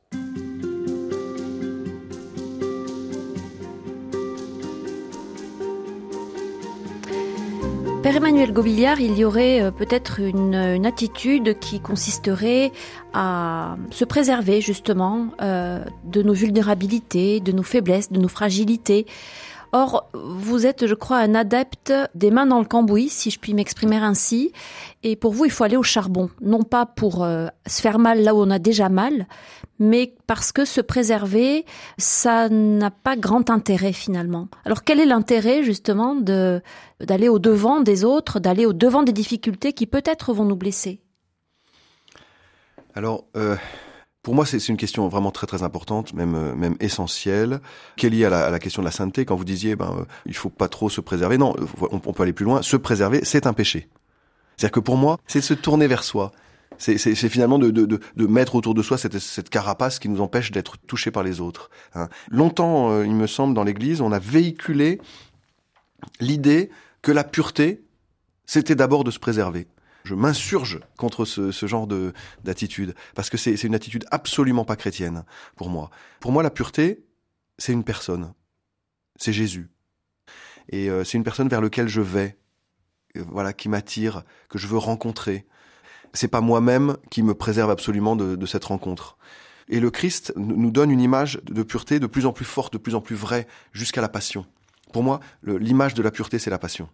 Père 8.03 8.16
Emmanuel 8.16 8.53
Gobillard, 8.53 8.99
il 9.01 9.18
y 9.18 9.27
aurait 9.27 9.61
euh, 9.61 9.70
peut-être 9.70 10.20
une, 10.20 10.87
attitude 10.87 11.59
qui 11.59 11.81
consisterait 11.81 12.73
à 13.12 13.77
se 13.90 14.07
préserver 14.07 14.62
justement 14.62 15.29
euh, 15.42 15.85
de 16.05 16.23
nos 16.23 16.33
vulnérabilités, 16.33 17.40
de 17.40 17.53
nos 17.53 17.62
faiblesses, 17.62 18.11
de 18.11 18.18
nos 18.18 18.29
fragilités, 18.29 19.07
Or, 19.72 20.11
vous 20.14 20.66
êtes, 20.66 20.87
je 20.87 20.94
crois, 20.94 21.18
un 21.18 21.35
adepte 21.35 21.92
des 22.14 22.30
mains 22.30 22.46
dans 22.46 22.59
le 22.59 22.64
cambouis, 22.64 23.09
si 23.09 23.30
je 23.30 23.38
puis 23.38 23.54
m'exprimer 23.54 23.96
ainsi. 23.96 24.52
Et 25.02 25.16
pour 25.16 25.33
vous, 25.33 25.44
il 25.44 25.50
faut 25.50 25.64
aller 25.64 25.76
au 25.76 25.83
charbon. 25.83 26.28
Non 26.40 26.62
pas 26.62 26.87
pour 26.87 27.22
euh, 27.22 27.46
se 27.66 27.80
faire 27.80 27.98
mal 27.98 28.22
là 28.22 28.35
où 28.35 28.38
on 28.38 28.50
a 28.50 28.59
déjà 28.59 28.88
mal, 28.88 29.26
mais 29.78 30.14
parce 30.26 30.52
que 30.52 30.64
se 30.64 30.80
préserver, 30.80 31.64
ça 31.98 32.48
n'a 32.48 32.90
pas 32.90 33.16
grand 33.16 33.48
intérêt 33.50 33.92
finalement. 33.92 34.48
Alors 34.64 34.85
quel 34.85 35.00
est 35.00 35.06
l'intérêt 35.06 35.62
justement 35.62 36.16
d'aller 36.16 37.28
au 37.28 37.38
devant 37.38 37.80
des 37.80 38.04
autres, 38.04 38.40
d'aller 38.40 38.66
au 38.66 38.72
devant 38.72 39.02
des 39.02 39.12
difficultés 39.12 39.72
qui 39.72 39.87
peut-être 39.87 40.33
vont 40.33 40.44
nous 40.44 40.56
blesser? 40.56 41.00
Alors, 42.94 43.24
euh, 43.37 43.56
pour 44.22 44.35
moi, 44.35 44.44
c'est 44.44 44.68
une 44.68 44.76
question 44.76 45.09
vraiment 45.09 45.30
très 45.30 45.46
très 45.46 45.62
importante, 45.62 46.12
même 46.12 46.35
euh, 46.35 46.54
même 46.54 46.76
essentielle, 46.80 47.61
qui 47.96 48.06
est 48.06 48.11
liée 48.11 48.26
à 48.26 48.30
la, 48.30 48.46
à 48.46 48.50
la 48.50 48.59
question 48.59 48.83
de 48.83 48.87
la 48.87 48.92
sainteté. 48.92 49.24
Quand 49.24 49.37
vous 49.37 49.44
disiez, 49.44 49.76
ben, 49.76 49.96
euh, 49.98 50.04
il 50.26 50.37
faut 50.37 50.50
pas 50.50 50.68
trop 50.68 50.90
se 50.90 51.00
préserver. 51.00 51.38
Non, 51.38 51.54
on, 51.90 51.98
peut 51.98 52.22
aller 52.22 52.35
plus 52.35 52.44
loin. 52.44 52.61
Se 52.61 52.76
préserver, 52.76 53.20
c'est 53.24 53.46
un 53.46 53.54
péché. 53.54 53.88
C'est-à-dire 54.56 54.72
que 54.72 54.80
pour 54.80 54.96
moi, 54.96 55.18
c'est 55.26 55.40
se 55.40 55.54
tourner 55.54 55.87
vers 55.87 56.04
soi. 56.04 56.33
C'est 56.76 56.98
finalement 57.14 57.59
de, 57.59 57.70
de, 57.70 57.85
de, 57.85 58.00
de, 58.16 58.26
mettre 58.26 58.54
autour 58.54 58.72
de 58.72 58.83
soi 58.83 58.96
cette, 58.96 59.18
cette 59.18 59.50
carapace 59.50 59.98
qui 59.98 60.09
nous 60.09 60.22
empêche 60.22 60.50
d'être 60.50 60.78
touchés 60.78 61.11
par 61.11 61.22
les 61.22 61.40
autres. 61.40 61.68
Hein. 61.94 62.09
Longtemps, 62.30 62.90
euh, 62.90 63.04
il 63.04 63.14
me 63.14 63.26
semble, 63.26 63.52
dans 63.52 63.64
l'Église, 63.64 64.00
on 64.00 64.12
a 64.12 64.18
véhiculé 64.18 64.98
l'idée 66.20 66.70
que 67.02 67.12
la 67.12 67.24
pureté, 67.24 67.83
c'était 68.46 68.74
d'abord 68.74 69.04
de 69.04 69.11
se 69.11 69.18
préserver 69.18 69.66
je 70.04 70.14
m'insurge 70.14 70.80
contre 70.96 71.24
ce, 71.24 71.66
genre 71.66 71.86
de 71.86 72.12
d'attitude 72.44 72.94
parce 73.14 73.30
que 73.30 73.36
c'est 73.36 73.54
une 73.62 73.74
attitude 73.74 74.04
absolument 74.10 74.64
pas 74.64 74.76
chrétienne 74.76 75.24
pour 75.56 75.68
moi. 75.68 75.90
Pour 76.20 76.32
moi, 76.32 76.42
la 76.42 76.50
pureté, 76.50 77.04
c'est 77.58 77.72
une 77.72 77.84
personne, 77.84 78.32
c'est 79.16 79.32
Jésus, 79.32 79.68
et 80.70 80.88
euh, 80.88 81.04
c'est 81.04 81.18
une 81.18 81.25
personne 81.25 81.48
vers 81.48 81.60
lequel 81.60 81.88
je 81.88 82.00
vais, 82.00 82.38
euh, 83.16 83.25
voilà, 83.29 83.52
qui 83.52 83.68
m'attire, 83.68 84.22
que 84.48 84.58
je 84.58 84.66
veux 84.66 84.79
rencontrer. 84.79 85.46
C'est 86.12 86.29
pas 86.29 86.40
moi-même 86.40 86.96
qui 87.10 87.22
me 87.22 87.35
préserve 87.35 87.70
absolument 87.70 88.16
de, 88.16 88.37
de 88.37 88.46
cette 88.46 88.64
rencontre. 88.64 89.16
Et 89.68 89.79
le 89.79 89.90
Christ 89.90 90.33
nous 90.37 90.72
donne 90.72 90.90
une 90.90 91.00
image 91.00 91.40
de 91.44 91.62
pureté 91.62 92.00
de 92.00 92.08
plus 92.08 92.27
en 92.27 92.33
plus 92.33 92.44
forte, 92.44 92.72
de 92.72 92.79
plus 92.79 92.96
en 92.96 93.00
plus 93.00 93.14
vraie, 93.14 93.46
jusqu'à 93.72 94.00
la 94.00 94.08
passion. 94.08 94.44
Pour 94.92 95.04
moi, 95.04 95.20
l'image 95.44 95.94
de 95.94 96.02
la 96.02 96.10
pureté, 96.10 96.40
c'est 96.40 96.50
la 96.50 96.58
passion. 96.58 96.88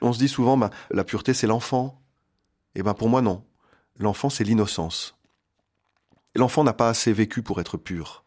On 0.00 0.12
se 0.12 0.18
dit 0.18 0.28
souvent, 0.28 0.56
bah, 0.56 0.70
la 0.90 1.04
pureté, 1.04 1.34
c'est 1.34 1.46
l'enfant, 1.46 2.02
eh 2.76 2.82
ben 2.82 2.94
pour 2.94 3.08
moi 3.08 3.22
non. 3.22 3.44
L'enfant 3.98 4.30
c'est 4.30 4.44
l'innocence. 4.44 5.16
L'enfant 6.34 6.64
n'a 6.64 6.74
pas 6.74 6.88
assez 6.88 7.12
vécu 7.12 7.42
pour 7.42 7.60
être 7.60 7.76
pur. 7.76 8.24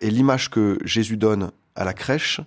Et 0.00 0.10
l'image 0.10 0.50
que 0.50 0.78
Jésus 0.84 1.16
donne 1.16 1.52
à 1.74 1.84
la 1.84 1.94
crèche 1.94 2.40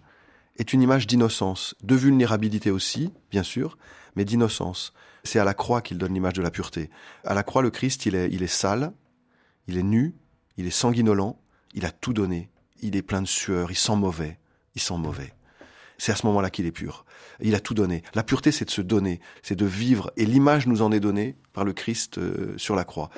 est 0.57 0.73
une 0.73 0.81
image 0.81 1.07
d'innocence, 1.07 1.75
de 1.81 1.95
vulnérabilité 1.95 2.69
aussi, 2.69 3.11
bien 3.31 3.43
sûr, 3.43 3.77
mais 4.15 4.25
d'innocence. 4.25 4.93
C'est 5.23 5.39
à 5.39 5.43
la 5.43 5.53
croix 5.53 5.81
qu'il 5.81 5.97
donne 5.97 6.13
l'image 6.13 6.33
de 6.33 6.41
la 6.41 6.51
pureté. 6.51 6.89
À 7.23 7.33
la 7.33 7.43
croix, 7.43 7.61
le 7.61 7.71
Christ, 7.71 8.05
il 8.05 8.15
est, 8.15 8.29
il 8.31 8.43
est 8.43 8.47
sale, 8.47 8.93
il 9.67 9.77
est 9.77 9.83
nu, 9.83 10.15
il 10.57 10.67
est 10.67 10.71
sanguinolent, 10.71 11.39
il 11.73 11.85
a 11.85 11.91
tout 11.91 12.13
donné, 12.13 12.51
il 12.81 12.95
est 12.95 13.01
plein 13.01 13.21
de 13.21 13.27
sueur, 13.27 13.71
il 13.71 13.75
sent 13.75 13.95
mauvais, 13.95 14.37
il 14.75 14.81
sent 14.81 14.97
mauvais. 14.97 15.33
C'est 16.03 16.11
à 16.11 16.15
ce 16.17 16.25
moment-là 16.25 16.49
qu'il 16.49 16.65
est 16.65 16.73
pur. 16.73 17.05
Il 17.39 17.55
a 17.55 17.61
tout 17.61 17.73
donné. 17.73 18.03
La 18.13 18.23
pureté, 18.23 18.51
c'est 18.51 18.65
de 18.65 18.69
se 18.69 18.81
donner, 18.81 19.21
c'est 19.41 19.55
de 19.55 19.65
vivre. 19.65 20.11
Et 20.17 20.25
l'image 20.25 20.67
nous 20.67 20.81
en 20.81 20.91
est 20.91 20.99
donnée 20.99 21.37
par 21.53 21.63
le 21.63 21.71
Christ 21.71 22.17
euh, 22.17 22.53
sur 22.57 22.75
la 22.75 22.83
croix. 22.83 23.09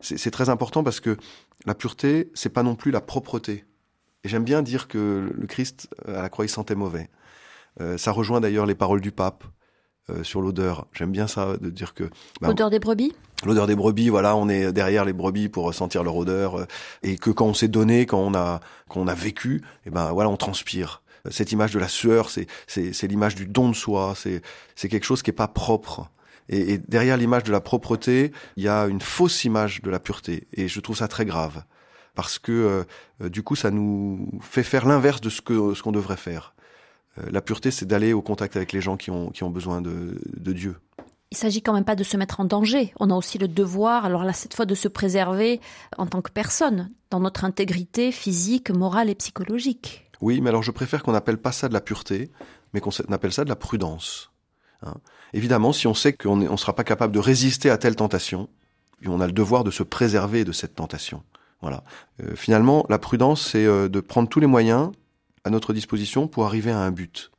c'est 0.00 0.32
très 0.32 0.48
important 0.48 0.82
parce 0.82 0.98
que 0.98 1.16
la 1.64 1.76
pureté, 1.76 2.32
c'est 2.34 2.48
pas 2.48 2.64
non 2.64 2.74
plus 2.74 2.90
la 2.90 3.00
propreté. 3.00 3.64
Et 4.24 4.28
j'aime 4.28 4.42
bien 4.42 4.62
dire 4.62 4.88
que 4.88 5.32
le 5.32 5.46
Christ 5.46 5.88
à 6.08 6.22
la 6.22 6.28
croix 6.28 6.44
il 6.44 6.48
sentait 6.48 6.74
mauvais. 6.74 7.08
Euh, 7.80 7.96
ça 7.98 8.10
rejoint 8.10 8.40
d'ailleurs 8.40 8.66
les 8.66 8.74
paroles 8.74 9.00
du 9.00 9.12
pape 9.12 9.44
euh, 10.10 10.24
sur 10.24 10.40
l'odeur. 10.40 10.88
J'aime 10.92 11.12
bien 11.12 11.28
ça 11.28 11.56
de 11.56 11.70
dire 11.70 11.94
que 11.94 12.02
bah, 12.40 12.48
l'odeur 12.48 12.68
des 12.68 12.80
brebis? 12.80 13.12
L'odeur 13.46 13.68
des 13.68 13.76
brebis, 13.76 14.08
voilà, 14.08 14.34
on 14.34 14.48
est 14.48 14.72
derrière 14.72 15.04
les 15.04 15.12
brebis 15.12 15.48
pour 15.48 15.72
sentir 15.72 16.02
leur 16.02 16.16
odeur 16.16 16.58
euh, 16.58 16.66
et 17.04 17.16
que 17.16 17.30
quand 17.30 17.46
on 17.46 17.54
s'est 17.54 17.68
donné, 17.68 18.06
quand 18.06 18.18
on 18.18 18.34
a 18.34 18.58
qu'on 18.88 19.06
a 19.06 19.14
vécu, 19.14 19.58
et 19.58 19.60
eh 19.86 19.90
ben 19.90 20.10
voilà, 20.10 20.30
on 20.30 20.36
transpire. 20.36 21.03
Cette 21.30 21.52
image 21.52 21.72
de 21.72 21.78
la 21.78 21.88
sueur, 21.88 22.30
c'est 22.30 23.02
l'image 23.02 23.34
du 23.34 23.46
don 23.46 23.68
de 23.68 23.74
soi. 23.74 24.14
C'est 24.16 24.88
quelque 24.88 25.04
chose 25.04 25.22
qui 25.22 25.30
est 25.30 25.34
pas 25.34 25.48
propre. 25.48 26.10
Et, 26.48 26.78
derrière 26.78 27.16
l'image 27.16 27.44
de 27.44 27.52
la 27.52 27.60
propreté, 27.60 28.32
il 28.56 28.64
y 28.64 28.68
a 28.68 28.86
une 28.86 29.00
fausse 29.00 29.44
image 29.44 29.80
de 29.82 29.90
la 29.90 29.98
pureté. 29.98 30.46
Et 30.52 30.68
je 30.68 30.80
trouve 30.80 30.96
ça 30.96 31.08
très 31.08 31.24
grave 31.24 31.64
parce 32.14 32.38
que 32.38 32.84
du 33.20 33.42
coup, 33.42 33.56
ça 33.56 33.70
nous 33.70 34.30
fait 34.40 34.62
faire 34.62 34.86
l'inverse 34.86 35.20
de 35.20 35.30
ce 35.30 35.40
que 35.40 35.74
ce 35.74 35.82
qu'on 35.82 35.92
devrait 35.92 36.16
faire. 36.16 36.54
Euh, 37.18 37.22
la 37.30 37.40
pureté, 37.40 37.70
c'est 37.70 37.86
d'aller 37.86 38.12
au 38.12 38.22
contact 38.22 38.56
avec 38.56 38.72
les 38.72 38.80
gens 38.80 38.96
qui 38.96 39.10
ont, 39.10 39.30
qui 39.30 39.44
ont 39.44 39.50
besoin 39.50 39.80
de, 39.80 40.20
de 40.36 40.52
Dieu. 40.52 40.76
Il 41.30 41.36
s'agit 41.36 41.62
quand 41.62 41.72
même 41.72 41.84
pas 41.84 41.96
de 41.96 42.04
se 42.04 42.16
mettre 42.16 42.40
en 42.40 42.44
danger. 42.44 42.92
On 43.00 43.10
a 43.10 43.14
aussi 43.14 43.38
le 43.38 43.48
devoir, 43.48 44.04
alors 44.04 44.24
là, 44.24 44.32
cette 44.32 44.54
fois, 44.54 44.66
de 44.66 44.74
se 44.74 44.88
préserver 44.88 45.60
en 45.98 46.06
tant 46.06 46.22
que 46.22 46.30
personne, 46.30 46.90
dans 47.10 47.20
notre 47.20 47.44
intégrité 47.44 48.12
physique, 48.12 48.70
morale 48.70 49.10
et 49.10 49.14
psychologique. 49.14 50.03
Oui, 50.20 50.40
mais 50.40 50.50
alors 50.50 50.62
je 50.62 50.70
préfère 50.70 51.02
qu'on 51.02 51.12
n'appelle 51.12 51.38
pas 51.38 51.52
ça 51.52 51.68
de 51.68 51.74
la 51.74 51.80
pureté, 51.80 52.30
mais 52.72 52.80
qu'on 52.80 52.90
appelle 53.10 53.32
ça 53.32 53.44
de 53.44 53.48
la 53.48 53.56
prudence. 53.56 54.30
Hein. 54.82 54.94
Évidemment, 55.32 55.72
si 55.72 55.86
on 55.86 55.94
sait 55.94 56.12
qu'on 56.12 56.36
ne 56.36 56.56
sera 56.56 56.74
pas 56.74 56.84
capable 56.84 57.12
de 57.12 57.18
résister 57.18 57.70
à 57.70 57.78
telle 57.78 57.96
tentation, 57.96 58.48
on 59.06 59.20
a 59.20 59.26
le 59.26 59.32
devoir 59.32 59.64
de 59.64 59.70
se 59.70 59.82
préserver 59.82 60.44
de 60.44 60.52
cette 60.52 60.74
tentation. 60.74 61.22
Voilà. 61.60 61.82
Euh, 62.22 62.34
finalement, 62.36 62.84
la 62.88 62.98
prudence, 62.98 63.50
c'est 63.50 63.64
euh, 63.64 63.88
de 63.88 64.00
prendre 64.00 64.28
tous 64.28 64.40
les 64.40 64.46
moyens 64.46 64.92
à 65.44 65.50
notre 65.50 65.72
disposition 65.72 66.28
pour 66.28 66.46
arriver 66.46 66.70
à 66.70 66.78
un 66.78 66.90
but. 66.90 67.30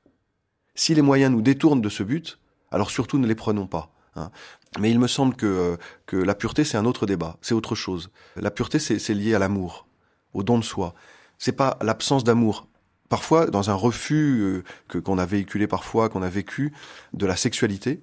Si 0.75 0.93
les 0.93 1.01
moyens 1.01 1.31
nous 1.31 1.41
détournent 1.41 1.81
de 1.81 1.89
ce 1.89 2.03
but, 2.03 2.39
alors 2.71 2.89
surtout 2.89 3.17
ne 3.17 3.27
les 3.27 3.35
prenons 3.35 3.67
pas. 3.67 3.91
Hein. 4.15 4.31
Mais 4.79 4.91
il 4.91 4.99
me 4.99 5.07
semble 5.07 5.35
que, 5.35 5.45
euh, 5.45 5.77
que 6.05 6.17
la 6.17 6.35
pureté, 6.35 6.63
c'est 6.63 6.77
un 6.77 6.85
autre 6.85 7.05
débat, 7.05 7.37
c'est 7.41 7.53
autre 7.53 7.75
chose. 7.75 8.09
La 8.35 8.51
pureté, 8.51 8.79
c'est 8.79 9.13
lié 9.13 9.35
à 9.35 9.39
l'amour, 9.39 9.87
au 10.33 10.43
don 10.43 10.59
de 10.59 10.63
soi. 10.63 10.93
C'est 11.37 11.53
pas 11.53 11.77
l'absence 11.81 12.23
d'amour. 12.23 12.67
Parfois, 13.09 13.45
dans 13.47 13.69
un 13.69 13.75
refus 13.75 14.39
euh, 14.41 14.63
que 14.87 14.97
qu'on 14.97 15.17
a 15.17 15.25
véhiculé 15.25 15.67
parfois, 15.67 16.09
qu'on 16.09 16.23
a 16.23 16.29
vécu 16.29 16.73
de 17.13 17.25
la 17.25 17.35
sexualité, 17.35 18.01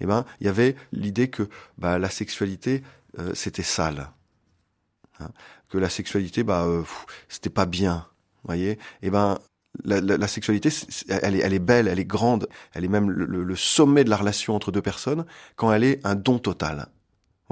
eh 0.00 0.06
ben, 0.06 0.24
il 0.40 0.46
y 0.46 0.50
avait 0.50 0.76
l'idée 0.92 1.28
que 1.28 1.48
bah, 1.78 1.98
la 1.98 2.10
sexualité, 2.10 2.82
euh, 3.18 3.32
c'était 3.34 3.62
sale, 3.62 4.10
hein. 5.20 5.30
que 5.68 5.78
la 5.78 5.88
sexualité, 5.88 6.42
bah, 6.42 6.66
c'était 7.28 7.50
pas 7.50 7.66
bien, 7.66 8.06
voyez? 8.44 8.78
Eh 9.00 9.10
ben, 9.10 9.38
la, 9.84 10.28
sexualité, 10.28 10.68
elle 11.08 11.36
est, 11.36 11.38
elle 11.38 11.54
est 11.54 11.58
belle, 11.58 11.88
elle 11.88 11.98
est 11.98 12.04
grande, 12.04 12.48
elle 12.74 12.84
est 12.84 12.88
même 12.88 13.10
le, 13.10 13.42
le, 13.42 13.56
sommet 13.56 14.04
de 14.04 14.10
la 14.10 14.16
relation 14.16 14.54
entre 14.54 14.70
deux 14.70 14.82
personnes 14.82 15.24
quand 15.56 15.72
elle 15.72 15.84
est 15.84 16.06
un 16.06 16.14
don 16.14 16.38
total. 16.38 16.88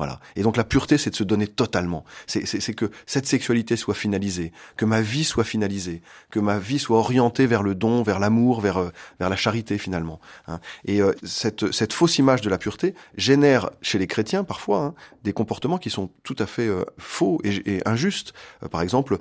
Voilà. 0.01 0.19
Et 0.35 0.43
donc 0.43 0.57
la 0.57 0.65
pureté, 0.65 0.97
c'est 0.97 1.11
de 1.11 1.15
se 1.15 1.25
donner 1.25 1.47
totalement. 1.47 2.07
C'est 2.27 2.73
que 2.73 2.91
cette 3.05 3.27
sexualité 3.27 3.77
soit 3.77 3.93
finalisée, 3.93 4.51
que 4.79 4.87
ma 4.87 5.03
vie 5.03 5.25
soit 5.25 5.45
finalisée, 5.45 6.01
que 6.31 6.41
ma 6.41 6.59
vie 6.59 6.79
soit 6.79 6.97
orientée 6.97 7.47
vers 7.47 7.63
le 7.63 7.75
don, 7.75 8.03
vers 8.03 8.19
l'amour, 8.19 8.63
vers 8.63 8.79
euh, 8.79 8.89
vers 9.19 9.29
la 9.29 9.37
charité 9.37 9.77
finalement. 9.77 10.19
Hein. 10.49 10.59
Et 10.87 11.03
euh, 11.03 11.13
cette 11.23 11.71
cette 11.73 11.93
fausse 11.93 12.17
image 12.17 12.41
de 12.41 12.49
la 12.49 12.57
pureté 12.57 12.95
génère 13.19 13.69
chez 13.83 13.99
les 13.99 14.07
chrétiens 14.07 14.43
parfois 14.43 14.85
hein, 14.85 14.95
des 15.23 15.35
comportements 15.35 15.77
qui 15.77 15.91
sont 15.91 16.09
tout 16.23 16.37
à 16.39 16.47
fait 16.47 16.67
euh, 16.67 16.87
faux 16.97 17.39
et, 17.45 17.75
et 17.75 17.87
injustes. 17.87 18.33
par 18.71 18.81
exemple, 18.81 19.19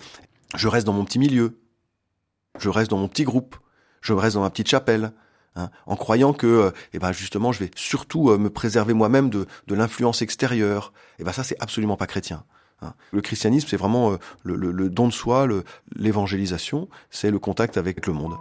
je 0.55 0.69
reste 0.69 0.87
dans 0.87 0.93
mon 0.93 1.03
petit 1.03 1.19
milieu, 1.19 1.59
je 2.57 2.69
reste 2.69 2.89
dans 2.89 2.99
mon 2.99 3.09
petit 3.09 3.25
groupe, 3.25 3.57
je 3.99 4.13
reste 4.13 4.35
dans 4.35 4.43
ma 4.43 4.49
petite 4.49 4.69
chapelle, 4.69 5.11
hein, 5.59 5.69
en 5.85 5.95
croyant 5.95 6.33
que, 6.33 6.47
euh, 6.47 6.71
eh 6.93 6.99
ben 6.99 7.11
justement, 7.11 7.51
je 7.51 7.59
vais 7.59 7.71
surtout 7.75 8.29
euh, 8.29 8.37
me 8.37 8.49
préserver 8.49 8.93
moi-même 8.93 9.29
de, 9.29 9.45
de 9.67 9.75
l'influence 9.75 10.21
extérieure. 10.21 10.93
Eh 11.19 11.23
ben 11.23 11.31
ça, 11.31 11.43
c'est 11.43 11.61
absolument 11.61 11.97
pas 11.97 12.07
chrétien. 12.07 12.43
Hein. 12.81 12.93
Le 13.11 13.21
christianisme, 13.21 13.67
c'est 13.69 13.77
vraiment 13.77 14.13
euh, 14.13 14.17
le, 14.43 14.89
don 14.89 15.07
de 15.07 15.13
soi, 15.13 15.47
l'évangélisation, 15.95 16.87
c'est 17.09 17.31
le 17.31 17.39
contact 17.39 17.77
avec 17.77 18.07
le 18.07 18.13
monde. 18.13 18.35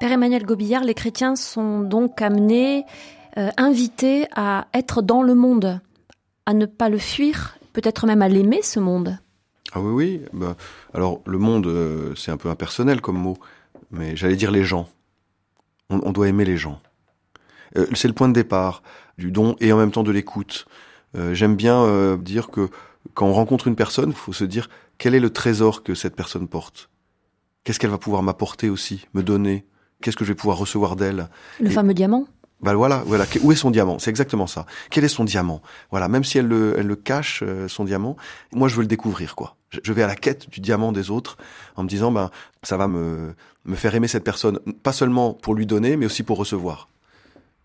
Père 0.00 0.12
Emmanuel 0.12 0.46
Gobillard, 0.46 0.84
les 0.84 0.94
chrétiens 0.94 1.34
sont 1.34 1.80
donc 1.80 2.22
amenés, 2.22 2.84
euh, 3.36 3.50
invités 3.56 4.28
à 4.36 4.68
être 4.72 5.02
dans 5.02 5.22
le 5.22 5.34
monde, 5.34 5.80
à 6.46 6.54
ne 6.54 6.66
pas 6.66 6.88
le 6.88 6.98
fuir, 6.98 7.58
peut-être 7.72 8.06
même 8.06 8.22
à 8.22 8.28
l'aimer, 8.28 8.62
ce 8.62 8.78
monde. 8.78 9.18
Ah 9.72 9.80
oui, 9.80 9.92
oui. 9.92 10.22
Bah, 10.32 10.56
alors, 10.94 11.20
le 11.26 11.38
monde, 11.38 11.66
euh, 11.66 12.14
c'est 12.14 12.30
un 12.30 12.36
peu 12.36 12.48
impersonnel 12.48 13.00
comme 13.00 13.18
mot, 13.18 13.38
mais 13.90 14.14
j'allais 14.14 14.36
dire 14.36 14.52
les 14.52 14.64
gens. 14.64 14.88
On, 15.90 16.12
doit 16.12 16.28
aimer 16.28 16.44
les 16.44 16.58
gens. 16.58 16.80
Euh, 17.76 17.86
c'est 17.94 18.08
le 18.08 18.14
point 18.14 18.28
de 18.28 18.34
départ 18.34 18.82
du 19.16 19.32
don 19.32 19.56
et 19.58 19.72
en 19.72 19.78
même 19.78 19.90
temps 19.90 20.02
de 20.04 20.12
l'écoute. 20.12 20.66
J'aime 21.32 21.56
bien 21.56 22.16
dire 22.18 22.50
que 22.50 22.68
quand 23.14 23.26
on 23.26 23.32
rencontre 23.32 23.66
une 23.66 23.74
personne, 23.76 24.10
il 24.10 24.14
faut 24.14 24.34
se 24.34 24.44
dire 24.44 24.68
quel 24.98 25.14
est 25.14 25.20
le 25.20 25.30
trésor 25.30 25.82
que 25.82 25.94
cette 25.94 26.14
personne 26.14 26.46
porte? 26.46 26.90
Qu'est-ce 27.64 27.80
qu'elle 27.80 27.90
va 27.90 27.98
pouvoir 27.98 28.22
m'apporter 28.22 28.68
aussi, 28.68 29.06
me 29.14 29.22
donner? 29.22 29.64
Qu'est-ce 30.02 30.16
que 30.16 30.24
je 30.24 30.30
vais 30.30 30.36
pouvoir 30.36 30.58
recevoir 30.58 30.96
d'elle 30.96 31.28
Le 31.60 31.70
fameux 31.70 31.94
diamant 31.94 32.26
bah 32.60 32.74
voilà, 32.74 33.04
voilà. 33.06 33.24
Où 33.42 33.52
est 33.52 33.56
son 33.56 33.70
diamant? 33.70 34.00
C'est 34.00 34.10
exactement 34.10 34.48
ça. 34.48 34.66
Quel 34.90 35.04
est 35.04 35.08
son 35.08 35.22
diamant? 35.22 35.62
Voilà. 35.92 36.08
Même 36.08 36.24
si 36.24 36.38
elle 36.38 36.48
le, 36.48 36.74
elle 36.76 36.88
le 36.88 36.96
cache, 36.96 37.44
euh, 37.46 37.68
son 37.68 37.84
diamant, 37.84 38.16
moi 38.52 38.66
je 38.66 38.74
veux 38.74 38.80
le 38.80 38.88
découvrir, 38.88 39.36
quoi. 39.36 39.54
Je, 39.70 39.92
vais 39.92 40.02
à 40.02 40.08
la 40.08 40.16
quête 40.16 40.50
du 40.50 40.60
diamant 40.60 40.90
des 40.90 41.10
autres 41.10 41.36
en 41.76 41.84
me 41.84 41.88
disant, 41.88 42.10
ben 42.10 42.30
ça 42.64 42.76
va 42.76 42.88
me 42.88 43.34
me 43.64 43.76
faire 43.76 43.94
aimer 43.94 44.08
cette 44.08 44.24
personne, 44.24 44.58
pas 44.82 44.92
seulement 44.92 45.34
pour 45.34 45.54
lui 45.54 45.66
donner, 45.66 45.96
mais 45.96 46.06
aussi 46.06 46.22
pour 46.22 46.38
recevoir. 46.38 46.88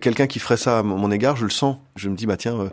Quelqu'un 0.02 0.28
qui 0.28 0.40
ferait 0.40 0.58
ça 0.58 0.80
à 0.80 0.84
mon 0.84 1.10
égard, 1.12 1.38
je 1.38 1.46
le 1.46 1.50
sens. 1.50 1.78
Je 1.96 2.10
me 2.10 2.16
dis, 2.16 2.26
bah 2.26 2.36
tiens, 2.36 2.60
euh, 2.60 2.70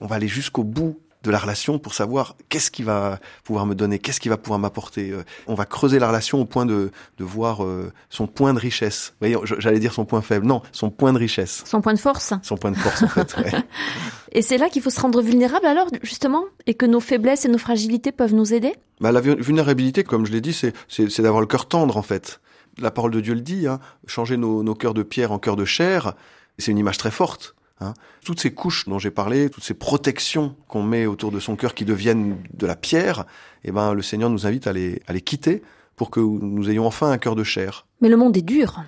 on 0.00 0.06
va 0.06 0.16
aller 0.16 0.28
jusqu'au 0.28 0.64
bout 0.64 1.00
de 1.24 1.30
la 1.30 1.38
relation 1.38 1.78
pour 1.78 1.94
savoir 1.94 2.36
qu'est-ce 2.50 2.70
qui 2.70 2.82
va 2.82 3.18
pouvoir 3.42 3.66
me 3.66 3.74
donner, 3.74 3.98
qu'est-ce 3.98 4.20
qui 4.20 4.28
va 4.28 4.36
pouvoir 4.36 4.60
m'apporter. 4.60 5.10
Euh, 5.10 5.24
on 5.46 5.54
va 5.54 5.64
creuser 5.64 5.98
la 5.98 6.06
relation 6.08 6.40
au 6.40 6.44
point 6.44 6.66
de, 6.66 6.90
de 7.18 7.24
voir 7.24 7.64
euh, 7.64 7.90
son 8.10 8.26
point 8.26 8.52
de 8.52 8.58
richesse. 8.58 9.14
Vous 9.20 9.28
voyez, 9.28 9.36
j'allais 9.58 9.80
dire 9.80 9.94
son 9.94 10.04
point 10.04 10.20
faible. 10.20 10.46
Non, 10.46 10.62
son 10.70 10.90
point 10.90 11.12
de 11.12 11.18
richesse. 11.18 11.62
Son 11.64 11.80
point 11.80 11.94
de 11.94 11.98
force. 11.98 12.34
Son 12.42 12.56
point 12.56 12.70
de 12.70 12.76
force, 12.76 13.02
en 13.02 13.08
fait. 13.08 13.34
et 14.32 14.42
c'est 14.42 14.58
là 14.58 14.68
qu'il 14.68 14.82
faut 14.82 14.90
se 14.90 15.00
rendre 15.00 15.22
vulnérable 15.22 15.66
alors, 15.66 15.88
justement, 16.02 16.44
et 16.66 16.74
que 16.74 16.86
nos 16.86 17.00
faiblesses 17.00 17.46
et 17.46 17.48
nos 17.48 17.58
fragilités 17.58 18.12
peuvent 18.12 18.34
nous 18.34 18.52
aider? 18.52 18.74
Bah, 19.00 19.10
La 19.10 19.22
vulnérabilité, 19.22 20.04
comme 20.04 20.26
je 20.26 20.32
l'ai 20.32 20.42
dit, 20.42 20.52
c'est 20.52 21.20
d'avoir 21.22 21.40
le 21.40 21.46
cœur 21.46 21.66
tendre, 21.66 21.96
en 21.96 22.02
fait. 22.02 22.40
La 22.78 22.90
parole 22.90 23.12
de 23.12 23.20
Dieu 23.20 23.34
le 23.34 23.40
dit, 23.40 23.66
hein, 23.66 23.80
changer 24.06 24.36
nos, 24.36 24.62
nos 24.62 24.74
cœurs 24.74 24.94
de 24.94 25.02
pierre 25.02 25.32
en 25.32 25.38
cœur 25.38 25.56
de 25.56 25.64
chair, 25.64 26.14
c'est 26.58 26.70
une 26.70 26.78
image 26.78 26.98
très 26.98 27.10
forte. 27.10 27.54
Hein. 27.80 27.94
Toutes 28.24 28.40
ces 28.40 28.52
couches 28.52 28.88
dont 28.88 28.98
j'ai 28.98 29.10
parlé, 29.10 29.50
toutes 29.50 29.64
ces 29.64 29.74
protections 29.74 30.56
qu'on 30.68 30.82
met 30.82 31.06
autour 31.06 31.30
de 31.32 31.40
son 31.40 31.56
cœur 31.56 31.74
qui 31.74 31.84
deviennent 31.84 32.38
de 32.52 32.66
la 32.66 32.76
pierre, 32.76 33.24
eh 33.64 33.72
ben, 33.72 33.94
le 33.94 34.02
Seigneur 34.02 34.30
nous 34.30 34.46
invite 34.46 34.66
à 34.66 34.72
les, 34.72 35.02
à 35.06 35.12
les 35.12 35.20
quitter 35.20 35.62
pour 35.96 36.10
que 36.10 36.20
nous 36.20 36.70
ayons 36.70 36.86
enfin 36.86 37.10
un 37.10 37.18
cœur 37.18 37.34
de 37.34 37.44
chair. 37.44 37.86
Mais 38.00 38.08
le 38.08 38.16
monde 38.16 38.36
est 38.36 38.42
dur. 38.42 38.82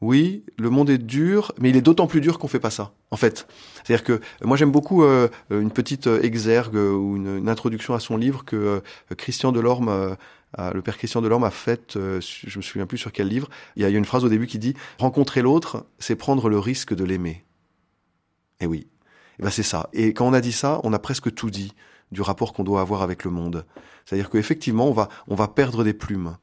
Oui, 0.00 0.42
le 0.58 0.68
monde 0.68 0.90
est 0.90 0.98
dur, 0.98 1.52
mais 1.60 1.70
il 1.70 1.76
est 1.76 1.82
d'autant 1.82 2.08
plus 2.08 2.20
dur 2.20 2.40
qu'on 2.40 2.48
fait 2.48 2.58
pas 2.58 2.70
ça. 2.70 2.92
En 3.12 3.16
fait, 3.16 3.46
c'est-à-dire 3.84 4.02
que 4.02 4.20
moi 4.42 4.56
j'aime 4.56 4.72
beaucoup 4.72 5.04
euh, 5.04 5.28
une 5.50 5.70
petite 5.70 6.08
exergue 6.08 6.74
ou 6.74 7.16
une, 7.16 7.48
introduction 7.48 7.94
à 7.94 8.00
son 8.00 8.16
livre 8.16 8.44
que 8.44 8.56
euh, 8.56 8.80
Christian 9.16 9.52
Delorme, 9.52 10.16
le 10.58 10.82
père 10.82 10.98
Christian 10.98 11.22
Delorme 11.22 11.44
a 11.44 11.50
faite. 11.50 11.96
Euh, 11.96 12.20
je 12.20 12.58
me 12.58 12.62
souviens 12.62 12.86
plus 12.86 12.98
sur 12.98 13.12
quel 13.12 13.28
livre. 13.28 13.48
Il 13.76 13.82
y 13.82 13.84
a 13.84 13.88
une 13.88 14.04
phrase 14.04 14.24
au 14.24 14.28
début 14.28 14.46
qui 14.46 14.58
dit 14.58 14.74
rencontrer 14.98 15.42
l'autre, 15.42 15.86
c'est 15.98 16.16
prendre 16.16 16.48
le 16.48 16.58
risque 16.58 16.94
de 16.94 17.04
l'aimer. 17.04 17.44
Eh 18.62 18.66
oui, 18.66 18.86
eh 19.40 19.42
ben 19.42 19.50
c'est 19.50 19.64
ça. 19.64 19.90
Et 19.92 20.14
quand 20.14 20.26
on 20.26 20.32
a 20.32 20.40
dit 20.40 20.52
ça, 20.52 20.80
on 20.84 20.92
a 20.92 21.00
presque 21.00 21.34
tout 21.34 21.50
dit 21.50 21.72
du 22.12 22.22
rapport 22.22 22.52
qu'on 22.52 22.62
doit 22.62 22.80
avoir 22.80 23.02
avec 23.02 23.24
le 23.24 23.32
monde. 23.32 23.66
C'est-à-dire 24.04 24.30
qu'effectivement, 24.30 24.94
on 25.26 25.34
va 25.34 25.48
perdre 25.48 25.82
des 25.82 25.94
plumes. 25.94 26.36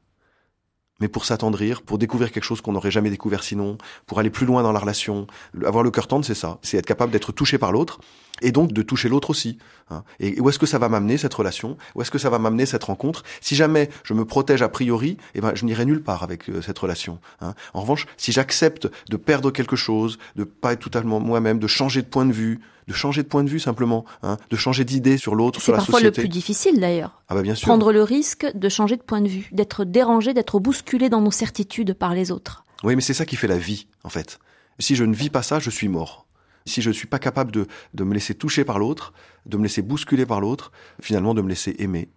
Mais 1.00 1.08
pour 1.08 1.24
s'attendrir, 1.24 1.82
pour 1.82 1.98
découvrir 1.98 2.30
quelque 2.30 2.44
chose 2.44 2.60
qu'on 2.60 2.72
n'aurait 2.72 2.90
jamais 2.90 3.10
découvert 3.10 3.42
sinon, 3.42 3.78
pour 4.06 4.18
aller 4.18 4.30
plus 4.30 4.46
loin 4.46 4.62
dans 4.62 4.72
la 4.72 4.78
relation. 4.78 5.26
Avoir 5.64 5.82
le 5.82 5.90
cœur 5.90 6.06
tendre, 6.06 6.24
c'est 6.24 6.34
ça. 6.34 6.58
C'est 6.62 6.76
être 6.76 6.86
capable 6.86 7.12
d'être 7.12 7.32
touché 7.32 7.58
par 7.58 7.72
l'autre 7.72 8.00
et 8.42 8.52
donc 8.52 8.72
de 8.72 8.82
toucher 8.82 9.08
l'autre 9.08 9.30
aussi. 9.30 9.58
Hein. 9.90 10.02
Et 10.18 10.40
où 10.40 10.48
est-ce 10.48 10.58
que 10.58 10.66
ça 10.66 10.78
va 10.78 10.88
m'amener 10.88 11.18
cette 11.18 11.34
relation? 11.34 11.76
Où 11.94 12.02
est-ce 12.02 12.10
que 12.10 12.18
ça 12.18 12.30
va 12.30 12.38
m'amener 12.38 12.66
cette 12.66 12.84
rencontre? 12.84 13.22
Si 13.40 13.54
jamais 13.56 13.90
je 14.04 14.14
me 14.14 14.24
protège 14.24 14.62
a 14.62 14.68
priori, 14.68 15.16
eh 15.34 15.40
ben 15.40 15.52
je 15.54 15.64
n'irai 15.64 15.84
nulle 15.84 16.02
part 16.02 16.22
avec 16.22 16.48
euh, 16.48 16.62
cette 16.62 16.78
relation. 16.78 17.18
Hein. 17.40 17.54
En 17.74 17.82
revanche, 17.82 18.06
si 18.16 18.32
j'accepte 18.32 18.88
de 19.08 19.16
perdre 19.16 19.50
quelque 19.50 19.76
chose, 19.76 20.18
de 20.36 20.44
pas 20.44 20.72
être 20.72 20.80
totalement 20.80 21.20
moi-même, 21.20 21.58
de 21.58 21.66
changer 21.66 22.02
de 22.02 22.06
point 22.06 22.26
de 22.26 22.32
vue, 22.32 22.60
de 22.90 22.94
changer 22.94 23.22
de 23.22 23.28
point 23.28 23.44
de 23.44 23.48
vue 23.48 23.60
simplement, 23.60 24.04
hein, 24.24 24.36
de 24.50 24.56
changer 24.56 24.84
d'idée 24.84 25.16
sur 25.16 25.36
l'autre, 25.36 25.60
sur 25.60 25.72
la 25.72 25.78
société. 25.78 25.92
C'est 25.92 25.92
parfois 25.92 26.22
le 26.22 26.28
plus 26.28 26.28
difficile 26.28 26.80
d'ailleurs. 26.80 27.22
Ah 27.28 27.36
bah 27.36 27.42
bien 27.42 27.54
sûr. 27.54 27.68
Prendre 27.68 27.92
le 27.92 28.02
risque 28.02 28.50
de 28.52 28.68
changer 28.68 28.96
de 28.96 29.02
point 29.02 29.20
de 29.20 29.28
vue, 29.28 29.48
d'être 29.52 29.84
dérangé, 29.84 30.34
d'être 30.34 30.58
bousculé 30.58 31.08
dans 31.08 31.20
nos 31.20 31.30
certitudes 31.30 31.94
par 31.94 32.14
les 32.14 32.32
autres. 32.32 32.64
Oui, 32.82 32.96
mais 32.96 33.00
c'est 33.00 33.14
ça 33.14 33.26
qui 33.26 33.36
fait 33.36 33.46
la 33.46 33.58
vie, 33.58 33.86
en 34.02 34.08
fait. 34.08 34.40
Si 34.80 34.96
je 34.96 35.04
ne 35.04 35.14
vis 35.14 35.30
pas 35.30 35.44
ça, 35.44 35.60
je 35.60 35.70
suis 35.70 35.86
mort. 35.86 36.26
Si 36.66 36.82
je 36.82 36.88
ne 36.88 36.94
suis 36.94 37.06
pas 37.06 37.20
capable 37.20 37.52
de, 37.52 37.68
de 37.94 38.02
me 38.02 38.12
laisser 38.12 38.34
toucher 38.34 38.64
par 38.64 38.80
l'autre, 38.80 39.12
de 39.46 39.56
me 39.56 39.62
laisser 39.62 39.82
bousculer 39.82 40.26
par 40.26 40.40
l'autre, 40.40 40.72
finalement 41.00 41.32
de 41.32 41.42
me 41.42 41.48
laisser 41.48 41.76
aimer 41.78 42.08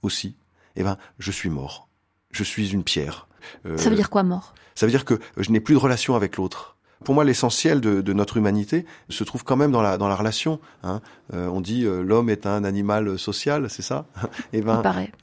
aussi, 0.00 0.34
eh 0.76 0.82
ben, 0.82 0.96
je 1.18 1.30
suis 1.30 1.50
mort. 1.50 1.90
Je 2.30 2.42
suis 2.42 2.70
une 2.72 2.84
pierre. 2.84 3.28
Euh, 3.66 3.76
ça 3.76 3.90
veut 3.90 3.96
dire 3.96 4.08
quoi 4.08 4.22
mort? 4.22 4.54
Ça 4.74 4.86
veut 4.86 4.92
dire 4.92 5.04
que 5.04 5.20
je 5.36 5.50
n'ai 5.50 5.60
plus 5.60 5.74
de 5.74 5.80
relation 5.80 6.14
avec 6.14 6.38
l'autre. 6.38 6.78
Pour 7.04 7.14
moi, 7.14 7.24
l'essentiel 7.24 7.80
de, 7.80 8.02
de, 8.02 8.12
notre 8.12 8.36
humanité 8.36 8.84
se 9.08 9.24
trouve 9.24 9.42
quand 9.42 9.56
même 9.56 9.72
dans 9.72 9.80
la, 9.80 9.96
dans 9.96 10.08
la 10.08 10.14
relation. 10.14 10.60
Hein. 10.82 11.00
Euh, 11.32 11.48
on 11.48 11.60
dit 11.60 11.84
euh, 11.84 12.02
l'homme 12.02 12.28
est 12.28 12.46
un 12.46 12.62
animal 12.64 13.18
social, 13.18 13.70
c'est 13.70 13.82
ça? 13.82 14.06
Et 14.52 14.58
eh 14.58 14.60
ben, 14.60 14.82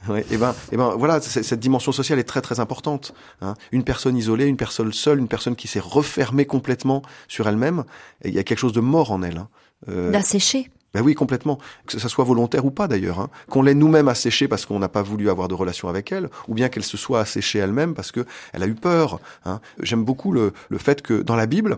ouais, 0.10 0.22
et 0.22 0.26
eh 0.32 0.38
ben, 0.38 0.52
et 0.52 0.54
eh 0.72 0.78
ben, 0.78 0.96
voilà, 0.98 1.22
cette 1.22 1.60
dimension 1.60 1.92
sociale 1.92 2.18
est 2.18 2.24
très 2.24 2.42
très 2.42 2.60
importante. 2.60 3.14
Hein. 3.42 3.54
Une 3.72 3.84
personne 3.84 4.18
isolée, 4.18 4.46
une 4.46 4.58
personne 4.58 4.92
seule, 4.92 5.20
une 5.20 5.28
personne 5.28 5.56
qui 5.56 5.68
s'est 5.68 5.80
refermée 5.80 6.46
complètement 6.46 7.04
sur 7.28 7.48
elle-même, 7.48 7.84
il 8.26 8.34
y 8.34 8.40
a 8.40 8.44
quelque 8.44 8.60
chose 8.60 8.74
de 8.74 8.82
mort 8.82 9.12
en 9.12 9.22
elle. 9.22 9.38
Hein. 9.38 9.50
Euh, 9.90 10.12
D'asséché. 10.12 10.70
Ben 10.94 11.02
oui, 11.02 11.16
complètement. 11.16 11.60
Que 11.86 12.00
ça 12.00 12.10
soit 12.10 12.24
volontaire 12.24 12.66
ou 12.66 12.72
pas 12.72 12.88
d'ailleurs. 12.88 13.20
Hein. 13.20 13.30
Qu'on 13.50 13.62
l'ait 13.62 13.74
nous-mêmes 13.74 14.08
asséchée 14.08 14.48
parce 14.48 14.66
qu'on 14.66 14.80
n'a 14.80 14.90
pas 14.90 15.02
voulu 15.02 15.30
avoir 15.30 15.48
de 15.48 15.54
relation 15.54 15.90
avec 15.90 16.12
elle, 16.12 16.30
ou 16.48 16.54
bien 16.54 16.70
qu'elle 16.70 16.84
se 16.84 16.98
soit 16.98 17.20
asséchée 17.20 17.60
elle-même 17.60 17.94
parce 17.94 18.12
que 18.12 18.26
elle 18.54 18.64
a 18.64 18.68
eu 18.68 18.76
peur. 18.76 19.20
Hein. 19.46 19.60
J'aime 19.82 20.04
beaucoup 20.04 20.32
le, 20.32 20.54
le 20.70 20.78
fait 20.78 21.02
que 21.02 21.22
dans 21.22 21.36
la 21.36 21.46
Bible, 21.46 21.78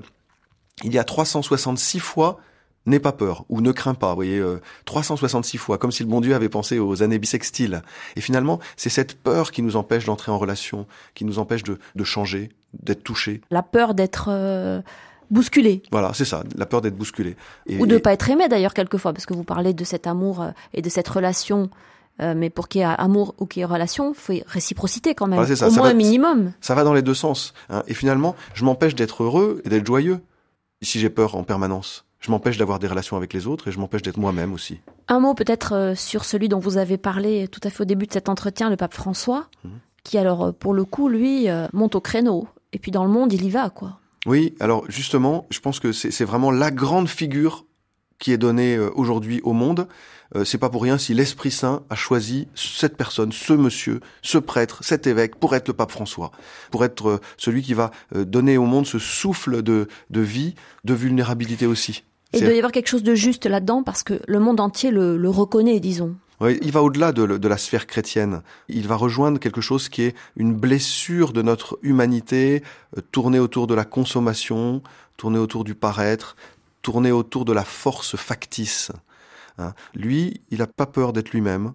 il 0.84 0.94
y 0.94 1.00
a 1.00 1.04
366 1.04 2.00
fois 2.00 2.40
n'aie 2.86 3.00
pas 3.00 3.12
peur 3.12 3.46
ou 3.50 3.62
ne 3.62 3.72
crains 3.72 3.94
pas. 3.94 4.10
Vous 4.10 4.16
voyez, 4.16 4.44
366 4.86 5.58
euh, 5.58 5.60
fois, 5.60 5.78
comme 5.78 5.92
si 5.92 6.04
le 6.04 6.10
bon 6.10 6.22
Dieu 6.22 6.36
avait 6.36 6.50
pensé 6.50 6.80
aux 6.80 7.04
années 7.04 7.20
bissextiles. 7.20 7.82
Et 8.16 8.22
finalement, 8.22 8.60
c'est 8.76 8.90
cette 8.90 9.18
peur 9.18 9.52
qui 9.52 9.62
nous 9.62 9.76
empêche 9.76 10.06
d'entrer 10.06 10.32
en 10.32 10.38
relation, 10.38 10.88
qui 11.14 11.26
nous 11.26 11.40
empêche 11.40 11.64
de, 11.64 11.80
de 11.96 12.04
changer, 12.04 12.50
d'être 12.74 13.04
touché. 13.04 13.42
La 13.52 13.64
peur 13.64 13.94
d'être 13.94 14.30
euh, 14.30 14.82
bousculé. 15.30 15.84
Voilà, 15.92 16.12
c'est 16.14 16.26
ça, 16.26 16.44
la 16.56 16.66
peur 16.66 16.82
d'être 16.82 16.96
bousculé. 16.96 17.36
Ou 17.70 17.86
de 17.86 17.96
ne 17.96 18.00
pas 18.00 18.14
être 18.14 18.30
aimé 18.30 18.48
d'ailleurs 18.48 18.74
quelquefois, 18.74 19.14
parce 19.14 19.26
que 19.26 19.34
vous 19.34 19.44
parlez 19.44 19.74
de 19.74 19.84
cet 19.84 20.08
amour 20.08 20.42
euh, 20.42 20.52
et 20.74 20.82
de 20.82 20.90
cette 20.90 21.08
relation. 21.08 21.70
Euh, 22.22 22.34
mais 22.36 22.50
pour 22.50 22.68
qu'il 22.68 22.82
y 22.82 22.84
ait 22.84 22.88
amour 22.88 23.34
ou 23.38 23.46
qu'il 23.46 23.62
y 23.62 23.64
ait 23.64 23.66
relation, 23.66 24.12
il 24.12 24.16
faut 24.16 24.34
réciprocité 24.46 25.16
quand 25.16 25.28
même, 25.28 25.40
au 25.40 25.72
moins 25.72 25.90
un 25.90 25.94
minimum. 25.94 26.52
Ça 26.60 26.76
va 26.76 26.84
dans 26.84 26.94
les 26.94 27.02
deux 27.02 27.14
sens. 27.14 27.54
Hein. 27.70 27.84
Et 27.88 27.94
finalement, 27.94 28.36
je 28.54 28.66
m'empêche 28.66 28.94
d'être 28.94 29.24
heureux 29.24 29.62
et 29.64 29.70
d'être 29.70 29.86
joyeux 29.86 30.20
si 30.82 31.00
j'ai 31.00 31.10
peur 31.10 31.36
en 31.36 31.44
permanence. 31.44 32.06
Je 32.20 32.32
m'empêche 32.32 32.58
d'avoir 32.58 32.80
des 32.80 32.88
relations 32.88 33.16
avec 33.16 33.32
les 33.32 33.48
autres 33.48 33.70
et 33.70 33.72
je 33.72 33.80
m'empêche 33.80 34.02
d'être 34.02 34.18
moi-même 34.18 34.52
aussi. 34.52 34.82
Un 35.08 35.22
mot 35.22 35.34
peut-être 35.34 35.74
euh, 35.74 35.96
sur 35.96 36.26
celui 36.26 36.50
dont 36.50 36.60
vous 36.60 36.78
avez 36.78 36.98
parlé 36.98 37.48
tout 37.48 37.62
à 37.64 37.70
fait 37.70 37.84
au 37.84 37.86
début 37.86 38.06
de 38.06 38.12
cet 38.12 38.28
entretien, 38.28 38.70
le 38.70 38.76
pape 38.76 38.94
François, 38.94 39.48
mmh. 39.64 39.70
qui 40.04 40.18
alors 40.18 40.54
pour 40.54 40.74
le 40.74 40.84
coup, 40.84 41.08
lui, 41.08 41.48
monte 41.72 41.96
au 41.96 42.02
créneau. 42.02 42.50
Et 42.74 42.80
puis 42.80 42.92
dans 42.92 43.06
le 43.06 43.10
monde, 43.10 43.32
il 43.32 43.46
y 43.46 43.50
va, 43.50 43.70
quoi. 43.70 44.00
Oui, 44.26 44.56
alors 44.60 44.84
justement, 44.90 45.48
je 45.50 45.60
pense 45.60 45.80
que 45.80 45.92
c'est 45.92 46.26
vraiment 46.26 46.52
la 46.52 46.72
grande 46.72 47.08
figure 47.08 47.66
qui 48.20 48.34
est 48.34 48.38
donnée 48.38 48.76
euh, 48.76 48.90
aujourd'hui 48.96 49.40
au 49.44 49.54
monde. 49.54 49.88
Euh, 50.36 50.44
c'est 50.44 50.58
pas 50.58 50.70
pour 50.70 50.84
rien 50.84 50.98
si 50.98 51.14
l'Esprit 51.14 51.52
Saint 51.52 51.84
a 51.90 51.96
choisi 51.96 52.48
cette 52.54 52.98
personne, 52.98 53.32
ce 53.32 53.54
monsieur, 53.54 54.02
ce 54.22 54.38
prêtre, 54.38 54.84
cet 54.84 55.08
évêque 55.08 55.38
pour 55.38 55.56
être 55.56 55.70
le 55.70 55.74
pape 55.74 55.92
François, 55.92 56.32
pour 56.70 56.84
être 56.84 57.08
euh, 57.08 57.22
celui 57.38 57.64
qui 57.64 57.74
va 57.74 57.92
donner 58.14 58.58
au 58.58 58.66
monde 58.66 58.86
ce 58.86 59.00
souffle 59.00 59.64
de, 59.64 59.88
de 60.10 60.22
vie, 60.22 60.56
de 60.84 60.94
vulnérabilité 60.94 61.66
aussi. 61.66 62.04
Et 62.34 62.40
il 62.40 62.44
doit 62.44 62.54
y 62.54 62.58
avoir 62.58 62.72
quelque 62.72 62.90
chose 62.90 63.04
de 63.04 63.16
juste 63.16 63.48
là-dedans 63.48 63.82
parce 63.82 64.04
que 64.04 64.22
le 64.28 64.40
monde 64.40 64.60
entier 64.60 64.92
le, 64.92 65.18
le 65.18 65.30
reconnaît, 65.30 65.80
disons 65.80 66.16
il 66.42 66.72
va 66.72 66.82
au-delà 66.82 67.12
de, 67.12 67.38
de, 67.38 67.48
la 67.48 67.58
sphère 67.58 67.86
chrétienne. 67.86 68.42
Il 68.70 68.88
va 68.88 68.96
rejoindre 68.96 69.40
quelque 69.40 69.62
chose 69.62 69.90
qui 69.90 70.04
est 70.04 70.16
une 70.38 70.54
blessure 70.54 71.34
de 71.34 71.42
notre 71.42 71.78
humanité, 71.82 72.64
euh, 72.98 73.02
tournée 73.12 73.40
autour 73.40 73.68
de 73.68 73.74
la 73.74 73.86
consommation, 73.86 74.82
tournée 75.18 75.40
autour 75.40 75.64
du 75.64 75.76
paraître, 75.76 76.36
tournée 76.82 77.12
autour 77.12 77.46
de 77.46 77.54
la 77.54 77.66
force 77.66 78.16
factice. 78.16 78.92
Hein. 79.58 79.74
Lui, 79.94 80.42
il 80.50 80.60
n'a 80.60 80.68
pas 80.68 80.86
peur 80.86 81.14
d'être 81.14 81.32
lui-même. 81.32 81.74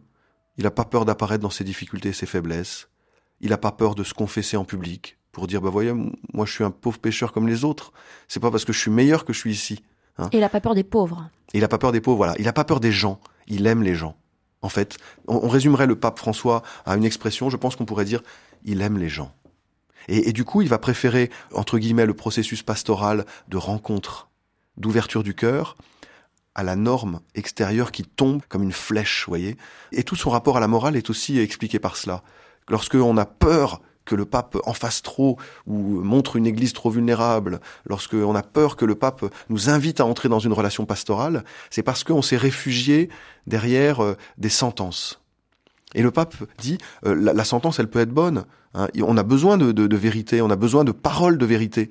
Il 0.57 0.65
n'a 0.65 0.71
pas 0.71 0.85
peur 0.85 1.05
d'apparaître 1.05 1.43
dans 1.43 1.51
ses 1.51 1.65
difficultés 1.65 2.11
et 2.11 2.13
ses 2.13 2.27
faiblesses. 2.27 2.89
Il 3.41 3.51
n'a 3.51 3.59
pas 3.59 3.73
peur 3.73 3.95
de 3.95 4.05
se 4.05 4.15
confesser 4.15 4.57
en 4.57 4.65
public 4.65 5.19
pour 5.33 5.47
dire, 5.47 5.61
bah 5.61 5.69
voyez, 5.69 5.93
moi 6.33 6.47
je 6.47 6.53
suis 6.53 6.65
un 6.65 6.71
pauvre 6.71 6.99
pécheur 6.99 7.33
comme 7.33 7.49
les 7.49 7.65
autres. 7.65 7.93
C'est 8.29 8.41
pas 8.41 8.51
parce 8.51 8.65
que 8.65 8.73
je 8.73 8.79
suis 8.79 8.91
meilleur 8.91 9.25
que 9.25 9.33
je 9.33 9.39
suis 9.39 9.53
ici. 9.53 9.83
Hein. 10.17 10.29
Et 10.33 10.37
il 10.37 10.41
n'a 10.41 10.49
pas 10.49 10.61
peur 10.61 10.75
des 10.75 10.85
pauvres. 10.85 11.29
il 11.53 11.61
n'a 11.61 11.69
pas 11.69 11.79
peur 11.79 11.93
des 11.93 12.01
pauvres, 12.01 12.17
voilà. 12.17 12.35
Il 12.39 12.45
n'a 12.45 12.53
pas 12.53 12.65
peur 12.65 12.81
des 12.81 12.93
gens. 12.93 13.21
Il 13.49 13.67
aime 13.67 13.83
les 13.83 13.97
gens. 13.97 14.17
En 14.65 14.71
fait, 14.71 14.97
on, 15.29 15.47
résumerait 15.47 15.87
le 15.87 15.95
pape 15.95 16.19
François 16.19 16.63
à 16.87 16.97
une 16.97 17.05
expression, 17.05 17.51
je 17.51 17.59
pense 17.59 17.77
qu'on 17.77 17.85
pourrait 17.85 18.07
dire, 18.07 18.23
il 18.65 18.81
aime 18.81 18.97
les 18.97 19.11
gens. 19.11 19.31
Et, 20.09 20.33
du 20.33 20.45
coup, 20.45 20.63
il 20.63 20.69
va 20.69 20.79
préférer, 20.79 21.31
entre 21.53 21.79
guillemets, 21.79 22.07
le 22.07 22.15
processus 22.15 22.63
pastoral 22.63 23.27
de 23.49 23.59
rencontre, 23.59 24.31
d'ouverture 24.79 25.23
du 25.23 25.35
cœur, 25.35 25.77
à 26.55 26.63
la 26.63 26.77
norme 26.77 27.21
extérieure 27.35 27.93
qui 27.93 28.05
tombe 28.05 28.41
comme 28.49 28.63
une 28.63 28.73
flèche, 28.73 29.27
voyez. 29.29 29.59
Et 29.93 30.03
tout 30.03 30.17
son 30.17 30.31
rapport 30.31 30.57
à 30.57 30.61
la 30.61 30.69
morale 30.69 30.97
est 30.97 31.11
aussi 31.11 31.39
expliqué 31.39 31.79
par 31.79 31.99
cela. 31.99 32.23
Lorsqu'on 32.71 33.19
a 33.19 33.27
peur 33.27 33.83
que 34.05 34.15
le 34.15 34.25
pape 34.25 34.57
en 34.65 34.75
fasse 34.75 35.03
trop 35.03 35.39
ou 35.67 36.03
montre 36.03 36.37
une 36.37 36.47
église 36.47 36.73
trop 36.73 36.91
vulnérable, 36.91 37.61
lorsqu'on 37.87 38.35
a 38.35 38.43
peur 38.43 38.77
que 38.77 38.85
le 38.85 38.95
pape 38.95 39.25
nous 39.49 39.71
invite 39.71 40.01
à 40.01 40.07
entrer 40.07 40.29
dans 40.29 40.39
une 40.39 40.53
relation 40.53 40.87
pastorale, 40.87 41.45
c'est 41.71 41.83
parce 41.83 42.05
qu'on 42.05 42.23
s'est 42.23 42.37
réfugié 42.37 43.09
derrière 43.47 44.03
euh, 44.03 44.17
des 44.39 44.49
sentences. 44.49 45.21
Et 45.95 46.03
le 46.03 46.11
pape 46.11 46.35
dit, 46.59 46.79
euh, 47.07 47.15
la, 47.15 47.45
sentence, 47.45 47.79
elle 47.79 47.89
peut 47.89 48.01
être 48.01 48.11
bonne. 48.11 48.45
Hein. 48.75 48.89
on 49.01 49.17
a 49.17 49.23
besoin 49.23 49.57
de, 49.57 49.71
de, 49.71 49.97
vérité, 49.97 50.43
on 50.43 50.51
a 50.51 50.57
besoin 50.57 50.85
de 50.85 50.93
paroles 50.93 51.39
de 51.39 51.47
vérité. 51.47 51.91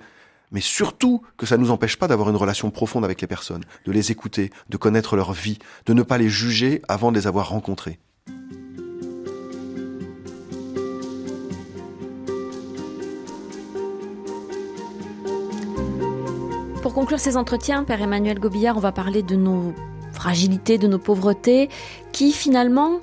Mais 0.51 0.61
surtout 0.61 1.23
que 1.37 1.45
ça 1.45 1.57
ne 1.57 1.63
nous 1.63 1.71
empêche 1.71 1.97
pas 1.97 2.07
d'avoir 2.07 2.29
une 2.29 2.35
relation 2.35 2.69
profonde 2.69 3.05
avec 3.05 3.21
les 3.21 3.27
personnes, 3.27 3.63
de 3.85 3.91
les 3.91 4.11
écouter, 4.11 4.51
de 4.69 4.77
connaître 4.77 5.15
leur 5.15 5.33
vie, 5.33 5.57
de 5.85 5.93
ne 5.93 6.03
pas 6.03 6.17
les 6.17 6.29
juger 6.29 6.81
avant 6.87 7.11
de 7.11 7.17
les 7.17 7.27
avoir 7.27 7.49
rencontrées. 7.49 7.97
Pour 16.93 17.01
conclure 17.01 17.19
ces 17.19 17.37
entretiens, 17.37 17.83
Père 17.83 18.03
Emmanuel 18.03 18.39
Gobillard, 18.39 18.77
on 18.77 18.79
va 18.79 18.91
parler 18.91 19.23
de 19.23 19.35
nos 19.35 19.73
fragilités, 20.11 20.77
de 20.77 20.85
nos 20.85 20.99
pauvretés, 20.99 21.67
qui 22.11 22.31
finalement, 22.31 22.99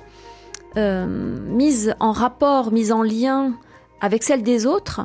euh, 0.77 1.07
mises 1.09 1.97
en 1.99 2.13
rapport, 2.13 2.71
mises 2.71 2.93
en 2.93 3.03
lien 3.03 3.59
avec 4.01 4.23
celles 4.23 4.45
des 4.45 4.65
autres, 4.65 5.01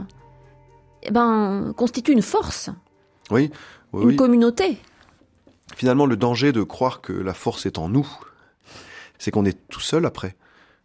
eh 1.02 1.10
ben, 1.10 1.74
constituent 1.76 2.12
une 2.12 2.22
force. 2.22 2.70
Oui, 3.32 3.50
une 3.92 4.16
communauté. 4.16 4.78
Finalement, 5.76 6.06
le 6.06 6.16
danger 6.16 6.52
de 6.52 6.62
croire 6.62 7.02
que 7.02 7.12
la 7.12 7.34
force 7.34 7.66
est 7.66 7.80
en 7.80 7.90
nous, 7.90 8.08
c'est 9.18 9.32
qu'on 9.32 9.46
est 9.46 9.68
tout 9.68 9.80
seul 9.80 10.06
après. 10.06 10.36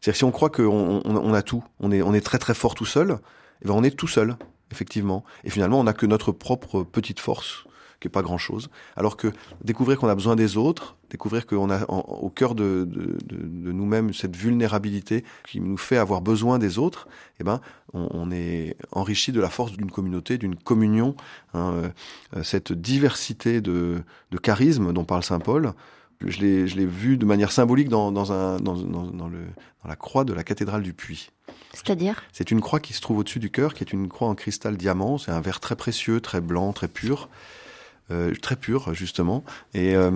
C'est-à-dire 0.00 0.16
si 0.16 0.24
on 0.24 0.30
croit 0.30 0.48
qu'on 0.48 1.02
on, 1.04 1.34
a 1.34 1.42
tout, 1.42 1.62
on 1.80 1.92
est, 1.92 2.00
on 2.00 2.14
est 2.14 2.22
très 2.22 2.38
très 2.38 2.54
fort 2.54 2.74
tout 2.74 2.86
seul, 2.86 3.18
eh 3.60 3.68
ben 3.68 3.74
on 3.74 3.84
est 3.84 3.94
tout 3.94 4.08
seul, 4.08 4.38
effectivement. 4.72 5.22
Et 5.44 5.50
finalement, 5.50 5.78
on 5.78 5.84
n'a 5.84 5.92
que 5.92 6.06
notre 6.06 6.32
propre 6.32 6.82
petite 6.82 7.20
force 7.20 7.66
qui 8.00 8.08
est 8.08 8.10
pas 8.10 8.22
grand 8.22 8.38
chose. 8.38 8.70
Alors 8.96 9.16
que 9.16 9.32
découvrir 9.62 9.98
qu'on 9.98 10.08
a 10.08 10.14
besoin 10.14 10.34
des 10.34 10.56
autres, 10.56 10.96
découvrir 11.10 11.46
qu'on 11.46 11.70
a 11.70 11.84
au 11.88 12.30
cœur 12.30 12.54
de, 12.54 12.86
de, 12.88 13.18
de, 13.24 13.72
nous-mêmes 13.72 14.12
cette 14.14 14.36
vulnérabilité 14.36 15.24
qui 15.46 15.60
nous 15.60 15.76
fait 15.76 15.98
avoir 15.98 16.22
besoin 16.22 16.58
des 16.58 16.78
autres, 16.78 17.08
eh 17.40 17.44
ben, 17.44 17.60
on, 17.92 18.08
on 18.10 18.30
est 18.30 18.76
enrichi 18.92 19.32
de 19.32 19.40
la 19.40 19.50
force 19.50 19.72
d'une 19.72 19.90
communauté, 19.90 20.38
d'une 20.38 20.56
communion, 20.56 21.14
hein, 21.54 21.92
euh, 22.36 22.42
cette 22.42 22.72
diversité 22.72 23.60
de, 23.60 24.02
de 24.30 24.38
charismes 24.38 24.92
dont 24.92 25.04
parle 25.04 25.22
saint 25.22 25.40
Paul. 25.40 25.72
Je 26.26 26.40
l'ai, 26.40 26.68
je 26.68 26.76
l'ai 26.76 26.84
vu 26.84 27.16
de 27.16 27.24
manière 27.24 27.50
symbolique 27.50 27.88
dans, 27.88 28.12
dans, 28.12 28.30
un, 28.30 28.58
dans, 28.58 28.74
le, 28.74 28.82
dans 29.82 29.88
la 29.88 29.96
croix 29.96 30.24
de 30.24 30.34
la 30.34 30.44
cathédrale 30.44 30.82
du 30.82 30.92
Puy. 30.92 31.30
C'est-à-dire? 31.72 32.22
C'est 32.32 32.50
une 32.50 32.60
croix 32.60 32.78
qui 32.78 32.92
se 32.92 33.00
trouve 33.00 33.18
au-dessus 33.18 33.38
du 33.38 33.50
cœur, 33.50 33.72
qui 33.72 33.82
est 33.84 33.92
une 33.92 34.08
croix 34.08 34.28
en 34.28 34.34
cristal 34.34 34.76
diamant. 34.76 35.16
C'est 35.16 35.30
un 35.30 35.40
verre 35.40 35.60
très 35.60 35.76
précieux, 35.76 36.20
très 36.20 36.42
blanc, 36.42 36.74
très 36.74 36.88
pur. 36.88 37.30
Euh, 38.10 38.34
très 38.34 38.56
pur 38.56 38.92
justement, 38.92 39.44
et, 39.72 39.94
euh, 39.94 40.10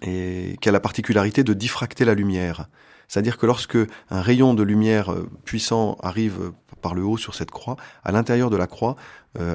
et 0.00 0.56
qui 0.60 0.68
a 0.68 0.72
la 0.72 0.80
particularité 0.80 1.44
de 1.44 1.52
diffracter 1.52 2.06
la 2.06 2.14
lumière. 2.14 2.68
C'est-à-dire 3.08 3.36
que 3.36 3.44
lorsque 3.44 3.76
un 4.08 4.22
rayon 4.22 4.54
de 4.54 4.62
lumière 4.62 5.12
euh, 5.12 5.28
puissant 5.44 5.98
arrive 6.02 6.52
par 6.80 6.94
le 6.94 7.04
haut 7.04 7.18
sur 7.18 7.34
cette 7.34 7.50
croix, 7.50 7.76
à 8.02 8.12
l'intérieur 8.12 8.50
de 8.50 8.56
la 8.56 8.66
croix 8.66 8.96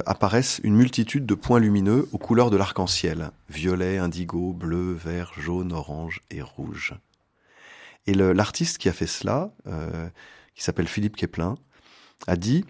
apparaissent 0.06 0.60
une 0.62 0.76
multitude 0.76 1.26
de 1.26 1.34
points 1.34 1.58
lumineux 1.58 2.08
aux 2.12 2.18
couleurs 2.18 2.50
de 2.50 2.56
l'arc-en-ciel 2.56 3.32
violet, 3.48 3.98
indigo, 3.98 4.52
bleu, 4.52 4.92
vert, 4.92 5.32
jaune, 5.40 5.72
orange 5.72 6.20
et 6.30 6.40
rouge. 6.40 6.94
Et 8.06 8.14
l'artiste 8.14 8.78
qui 8.78 8.88
a 8.88 8.92
fait 8.92 9.08
cela, 9.08 9.50
qui 10.54 10.62
s'appelle 10.62 10.86
Philippe 10.86 11.16
Keplin, 11.16 11.56
a 12.28 12.36
dit 12.36 12.64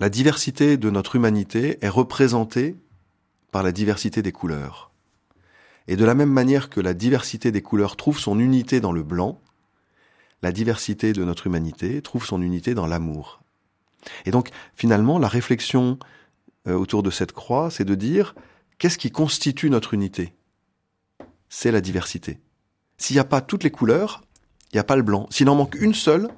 la 0.00 0.08
diversité 0.08 0.78
de 0.78 0.88
notre 0.88 1.16
humanité 1.16 1.76
est 1.82 1.90
représentée 1.90 2.74
par 3.50 3.62
la 3.62 3.72
diversité 3.72 4.22
des 4.22 4.32
couleurs. 4.32 4.90
Et 5.86 5.96
de 5.96 6.04
la 6.04 6.14
même 6.14 6.30
manière 6.30 6.68
que 6.68 6.80
la 6.80 6.94
diversité 6.94 7.50
des 7.50 7.62
couleurs 7.62 7.96
trouve 7.96 8.18
son 8.18 8.38
unité 8.38 8.80
dans 8.80 8.92
le 8.92 9.02
blanc, 9.02 9.40
la 10.42 10.52
diversité 10.52 11.12
de 11.12 11.24
notre 11.24 11.46
humanité 11.46 12.02
trouve 12.02 12.24
son 12.24 12.42
unité 12.42 12.74
dans 12.74 12.86
l'amour. 12.86 13.40
Et 14.24 14.30
donc, 14.30 14.50
finalement, 14.74 15.18
la 15.18 15.28
réflexion 15.28 15.98
euh, 16.66 16.74
autour 16.74 17.02
de 17.02 17.10
cette 17.10 17.32
croix, 17.32 17.70
c'est 17.70 17.84
de 17.84 17.94
dire, 17.94 18.34
qu'est-ce 18.78 18.98
qui 18.98 19.10
constitue 19.10 19.70
notre 19.70 19.94
unité? 19.94 20.34
C'est 21.48 21.72
la 21.72 21.80
diversité. 21.80 22.38
S'il 22.98 23.16
n'y 23.16 23.20
a 23.20 23.24
pas 23.24 23.40
toutes 23.40 23.64
les 23.64 23.70
couleurs, 23.70 24.22
il 24.72 24.76
n'y 24.76 24.80
a 24.80 24.84
pas 24.84 24.96
le 24.96 25.02
blanc. 25.02 25.26
S'il 25.30 25.48
en 25.48 25.54
manque 25.54 25.76
une 25.80 25.94
seule, 25.94 26.28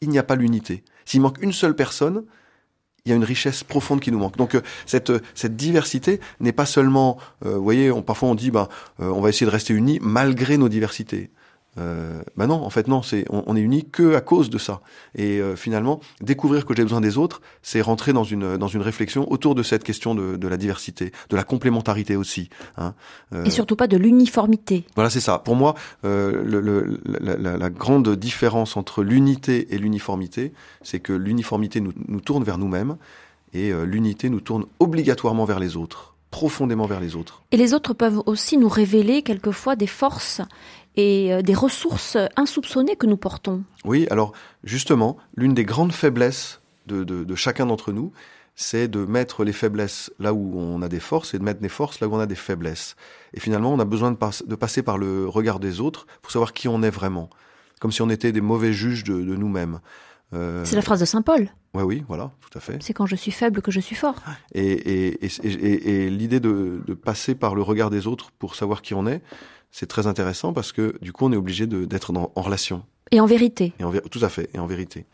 il 0.00 0.08
n'y 0.08 0.18
a 0.18 0.22
pas 0.22 0.36
l'unité. 0.36 0.84
S'il 1.04 1.20
manque 1.20 1.42
une 1.42 1.52
seule 1.52 1.74
personne, 1.74 2.24
il 3.04 3.10
y 3.10 3.12
a 3.12 3.16
une 3.16 3.24
richesse 3.24 3.64
profonde 3.64 4.00
qui 4.00 4.12
nous 4.12 4.18
manque. 4.18 4.36
Donc 4.36 4.54
euh, 4.54 4.62
cette 4.86 5.12
cette 5.34 5.56
diversité 5.56 6.20
n'est 6.40 6.52
pas 6.52 6.66
seulement, 6.66 7.18
euh, 7.44 7.56
vous 7.56 7.64
voyez, 7.64 7.90
on, 7.90 8.02
parfois 8.02 8.28
on 8.28 8.34
dit, 8.34 8.50
ben, 8.50 8.68
on 8.98 9.20
va 9.20 9.28
essayer 9.28 9.46
de 9.46 9.50
rester 9.50 9.74
unis 9.74 9.98
malgré 10.00 10.56
nos 10.56 10.68
diversités. 10.68 11.30
Euh, 11.78 12.20
bah 12.36 12.46
non, 12.46 12.62
en 12.62 12.68
fait 12.68 12.86
non, 12.86 13.02
c'est 13.02 13.24
on, 13.30 13.56
est 13.56 13.60
unis 13.60 13.86
que 13.90 14.14
à 14.14 14.20
cause 14.20 14.50
de 14.50 14.58
ça. 14.58 14.82
Et 15.14 15.40
euh, 15.40 15.56
finalement, 15.56 16.00
découvrir 16.20 16.66
que 16.66 16.74
j'ai 16.74 16.82
besoin 16.82 17.00
des 17.00 17.16
autres, 17.16 17.40
c'est 17.62 17.80
rentrer 17.80 18.12
dans 18.12 18.24
une 18.24 18.58
dans 18.58 18.68
une 18.68 18.82
réflexion 18.82 19.30
autour 19.32 19.54
de 19.54 19.62
cette 19.62 19.82
question 19.82 20.14
de, 20.14 20.36
de 20.36 20.48
la 20.48 20.58
diversité, 20.58 21.12
de 21.30 21.36
la 21.36 21.44
complémentarité 21.44 22.14
aussi. 22.16 22.50
Hein. 22.76 22.94
Euh, 23.32 23.44
et 23.44 23.50
surtout 23.50 23.76
pas 23.76 23.86
de 23.86 23.96
l'uniformité. 23.96 24.84
Voilà, 24.94 25.08
c'est 25.08 25.20
ça. 25.20 25.38
Pour 25.38 25.56
moi, 25.56 25.74
euh, 26.04 26.42
le, 26.44 26.60
le, 26.60 27.00
la, 27.06 27.56
la, 27.56 27.70
grande 27.70 28.16
différence 28.16 28.76
entre 28.76 29.02
l'unité 29.02 29.74
et 29.74 29.78
l'uniformité, 29.78 30.52
c'est 30.82 31.00
que 31.00 31.14
l'uniformité 31.14 31.80
nous, 31.80 31.92
nous 32.06 32.20
tourne 32.20 32.44
vers 32.44 32.58
nous-mêmes 32.58 32.96
et 33.54 33.72
l'unité 33.84 34.30
nous 34.30 34.40
tourne 34.40 34.64
obligatoirement 34.78 35.44
vers 35.44 35.58
les 35.58 35.76
autres 35.76 36.12
profondément 36.32 36.86
vers 36.86 36.98
les 36.98 37.14
autres. 37.14 37.42
Et 37.52 37.56
les 37.56 37.74
autres 37.74 37.92
peuvent 37.92 38.22
aussi 38.26 38.56
nous 38.56 38.68
révéler 38.68 39.22
quelquefois 39.22 39.76
des 39.76 39.86
forces 39.86 40.40
et 40.96 41.32
euh, 41.32 41.42
des 41.42 41.54
ressources 41.54 42.16
insoupçonnées 42.36 42.96
que 42.96 43.06
nous 43.06 43.16
portons. 43.16 43.62
Oui, 43.84 44.06
alors 44.10 44.32
justement, 44.64 45.16
l'une 45.36 45.54
des 45.54 45.64
grandes 45.64 45.92
faiblesses 45.92 46.60
de, 46.86 47.04
de, 47.04 47.24
de 47.24 47.34
chacun 47.34 47.66
d'entre 47.66 47.92
nous, 47.92 48.12
c'est 48.54 48.86
de 48.86 49.06
mettre 49.06 49.44
les 49.44 49.52
faiblesses 49.52 50.12
là 50.18 50.34
où 50.34 50.58
on 50.58 50.82
a 50.82 50.88
des 50.88 51.00
forces 51.00 51.32
et 51.32 51.38
de 51.38 51.42
mettre 51.42 51.62
les 51.62 51.70
forces 51.70 52.00
là 52.00 52.08
où 52.08 52.14
on 52.14 52.20
a 52.20 52.26
des 52.26 52.34
faiblesses. 52.34 52.96
Et 53.32 53.40
finalement, 53.40 53.72
on 53.72 53.78
a 53.78 53.86
besoin 53.86 54.10
de, 54.10 54.18
de 54.46 54.54
passer 54.54 54.82
par 54.82 54.98
le 54.98 55.26
regard 55.26 55.58
des 55.58 55.80
autres 55.80 56.06
pour 56.20 56.30
savoir 56.30 56.52
qui 56.52 56.68
on 56.68 56.82
est 56.82 56.90
vraiment, 56.90 57.30
comme 57.80 57.92
si 57.92 58.02
on 58.02 58.10
était 58.10 58.30
des 58.30 58.42
mauvais 58.42 58.74
juges 58.74 59.04
de, 59.04 59.14
de 59.14 59.36
nous-mêmes. 59.36 59.80
Euh... 60.34 60.64
C'est 60.64 60.76
la 60.76 60.82
phrase 60.82 61.00
de 61.00 61.06
Saint 61.06 61.22
Paul. 61.22 61.48
Oui, 61.72 61.82
oui, 61.82 62.04
voilà, 62.06 62.30
tout 62.40 62.58
à 62.58 62.60
fait. 62.60 62.76
C'est 62.82 62.92
quand 62.92 63.06
je 63.06 63.16
suis 63.16 63.32
faible 63.32 63.62
que 63.62 63.70
je 63.70 63.80
suis 63.80 63.96
fort. 63.96 64.16
Et, 64.54 64.70
et, 64.70 65.24
et, 65.24 66.04
et 66.04 66.10
l'idée 66.10 66.40
de, 66.40 66.82
de 66.86 66.94
passer 66.94 67.34
par 67.34 67.54
le 67.54 67.62
regard 67.62 67.88
des 67.88 68.06
autres 68.06 68.32
pour 68.32 68.54
savoir 68.54 68.82
qui 68.82 68.92
on 68.92 69.06
est, 69.06 69.22
c'est 69.72 69.86
très 69.86 70.06
intéressant 70.06 70.52
parce 70.52 70.70
que 70.70 70.94
du 71.00 71.12
coup, 71.12 71.24
on 71.24 71.32
est 71.32 71.36
obligé 71.36 71.66
d'être 71.66 72.14
en 72.14 72.42
relation. 72.42 72.84
Et 73.10 73.20
en 73.20 73.26
vérité. 73.26 73.72
Et 73.80 73.84
en, 73.84 73.92
tout 73.92 74.20
à 74.22 74.28
fait, 74.28 74.48
et 74.54 74.58
en 74.58 74.66
vérité. 74.66 75.06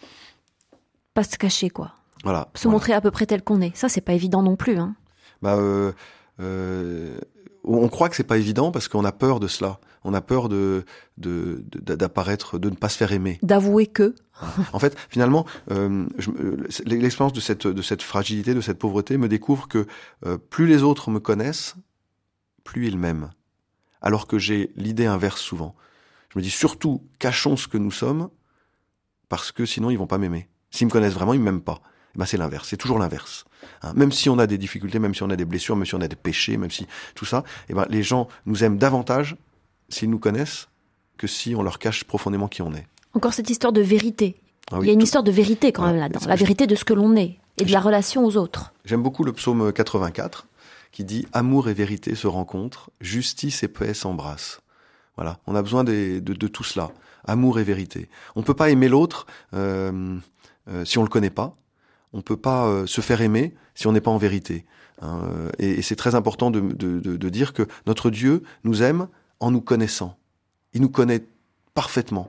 Pas 1.15 1.23
se 1.23 1.39
cacher, 1.39 1.71
quoi. 1.71 1.93
Voilà. 2.25 2.49
Se 2.55 2.69
montrer 2.69 2.93
à 2.93 3.01
peu 3.01 3.13
près 3.13 3.27
tel 3.27 3.43
qu'on 3.43 3.61
est. 3.61 3.75
Ça, 3.77 3.89
c'est 3.89 4.01
pas 4.01 4.13
évident 4.13 4.43
non 4.43 4.57
plus. 4.57 4.79
Hein. 4.79 4.97
Bah, 5.43 5.57
euh, 5.57 5.93
euh, 6.41 7.19
on 7.65 7.89
croit 7.89 8.09
que 8.09 8.17
c'est 8.17 8.25
pas 8.25 8.39
évident 8.39 8.73
parce 8.73 8.89
qu'on 8.89 9.05
a 9.05 9.13
peur 9.13 9.39
de 9.39 9.47
cela. 9.47 9.79
On 10.05 10.15
a 10.15 10.21
peur 10.21 10.49
de 10.49 10.85
d'apparaître, 11.17 12.59
de, 12.59 12.71
ne 12.71 12.77
pas 12.77 12.89
se 12.89 12.97
faire 12.97 13.13
aimer. 13.13 13.39
D'avouer 13.43 13.87
que. 13.87 14.15
en 14.73 14.79
fait, 14.79 14.97
finalement, 15.09 15.45
euh, 15.71 16.07
l'expérience 16.85 17.33
de 17.33 17.41
cette 17.41 17.67
de 17.67 17.83
cette 17.83 18.03
fragilité, 18.03 18.55
de 18.55 18.61
cette 18.61 18.79
pauvreté, 18.79 19.19
me 19.19 19.29
découvre 19.29 19.69
que 19.69 19.87
plus 20.51 20.67
les 20.67 20.83
autres 20.83 21.11
me 21.11 21.19
connaissent, 21.21 21.75
plus 22.65 22.87
ils 22.87 22.99
m'aiment 22.99 23.31
alors 24.03 24.27
que 24.27 24.39
j'ai 24.39 24.71
l'idée 24.77 25.07
inverse 25.07 25.41
souvent. 25.41 25.75
Je 26.31 26.39
me 26.39 26.43
dis 26.43 26.51
surtout, 26.51 27.03
cachons 27.19 27.57
ce 27.57 27.69
que 27.69 27.79
nous 27.79 27.91
sommes, 27.91 28.29
parce 29.29 29.53
que 29.53 29.67
sinon 29.67 29.91
ils 29.91 29.99
vont 29.99 30.07
pas 30.07 30.19
m'aimer. 30.19 30.49
S'ils 30.71 30.87
me 30.87 30.93
connaissent 30.93 31.15
vraiment, 31.15 31.35
ils 31.35 31.41
m'aiment 31.41 31.63
pas. 31.63 31.81
Eh 32.15 32.19
ben 32.19 32.27
c'est 32.27 32.37
l'inverse, 32.37 32.69
c'est 32.69 32.77
toujours 32.77 32.99
l'inverse. 32.99 33.45
Hein. 33.83 33.93
même 33.95 34.13
si 34.13 34.31
on 34.31 34.39
a 34.39 34.47
des 34.47 34.59
difficultés, 34.59 34.99
même 34.99 35.15
si 35.15 35.23
on 35.23 35.31
a 35.31 35.37
des 35.37 35.45
blessures, 35.45 35.77
même 35.77 35.87
si 35.87 35.95
on 35.95 36.01
a 36.01 36.09
des 36.09 36.17
péchés, 36.17 36.57
même 36.57 36.71
si 36.71 36.87
tout 37.15 37.25
ça, 37.25 37.45
eh 37.69 37.75
ben 37.75 37.87
les 37.91 38.03
gens 38.03 38.29
nous 38.47 38.65
aiment 38.65 38.79
davantage 38.79 39.37
s'ils 39.89 40.11
nous 40.11 40.19
connaissent 40.19 40.69
que 41.17 41.27
si 41.27 41.55
on 41.55 41.63
leur 41.63 41.79
cache 41.79 42.05
profondément 42.05 42.49
qui 42.49 42.63
on 42.63 42.73
est. 42.75 42.87
Encore 43.15 43.35
cette 43.35 43.51
histoire 43.51 43.73
de 43.73 43.81
vérité. 43.81 44.37
Ah 44.71 44.79
Il 44.81 44.87
y 44.87 44.91
a 44.91 44.93
une 44.93 45.03
histoire 45.03 45.25
de 45.25 45.31
vérité 45.31 45.73
quand 45.73 45.87
même 45.87 45.97
là-dedans, 45.97 46.21
la 46.27 46.37
vérité 46.37 46.67
de 46.67 46.75
ce 46.75 46.85
que 46.85 46.93
l'on 46.93 47.17
est 47.17 47.39
et 47.59 47.65
de 47.65 47.73
la 47.73 47.81
relation 47.81 48.25
aux 48.25 48.37
autres. 48.37 48.73
J'aime 48.85 49.03
beaucoup 49.03 49.25
le 49.25 49.33
psaume 49.33 49.73
84 49.73 50.47
qui 50.93 51.05
dit 51.05 51.27
amour 51.33 51.69
et 51.69 51.75
vérité 51.75 52.15
se 52.15 52.27
rencontrent, 52.27 52.91
justice 53.01 53.63
et 53.63 53.69
paix 53.69 53.95
s'embrassent. 53.95 54.61
Voilà, 55.17 55.39
on 55.47 55.55
a 55.55 55.63
besoin 55.63 55.85
de, 55.85 56.21
tout 56.47 56.65
cela, 56.65 56.93
amour 57.25 57.59
et 57.59 57.65
vérité. 57.65 58.09
On 58.37 58.43
peut 58.43 58.55
pas 58.55 58.71
aimer 58.71 58.89
l'autre 58.89 59.27
euh, 59.53 60.17
euh, 60.69 60.85
si 60.85 60.99
on 60.99 61.03
le 61.03 61.09
connaît 61.09 61.31
pas. 61.31 61.57
On 62.13 62.23
peut 62.23 62.37
pas 62.37 62.67
euh, 62.67 62.87
se 62.87 63.01
faire 63.01 63.21
aimer 63.21 63.55
si 63.75 63.87
on 63.87 63.93
n'est 63.93 64.01
pas 64.01 64.11
en 64.11 64.19
vérité. 64.19 64.65
Hein. 65.03 65.21
et, 65.59 65.83
c'est 65.83 65.97
très 65.97 66.15
important 66.15 66.51
de, 66.51 66.61
de, 66.61 67.29
dire 67.29 67.53
que 67.53 67.67
notre 67.87 68.11
Dieu 68.11 68.43
nous 68.65 68.83
aime 68.83 69.09
en 69.41 69.51
nous 69.51 69.61
connaissant. 69.61 70.17
Il 70.73 70.81
nous 70.83 70.89
connaît 70.89 71.25
parfaitement, 71.75 72.29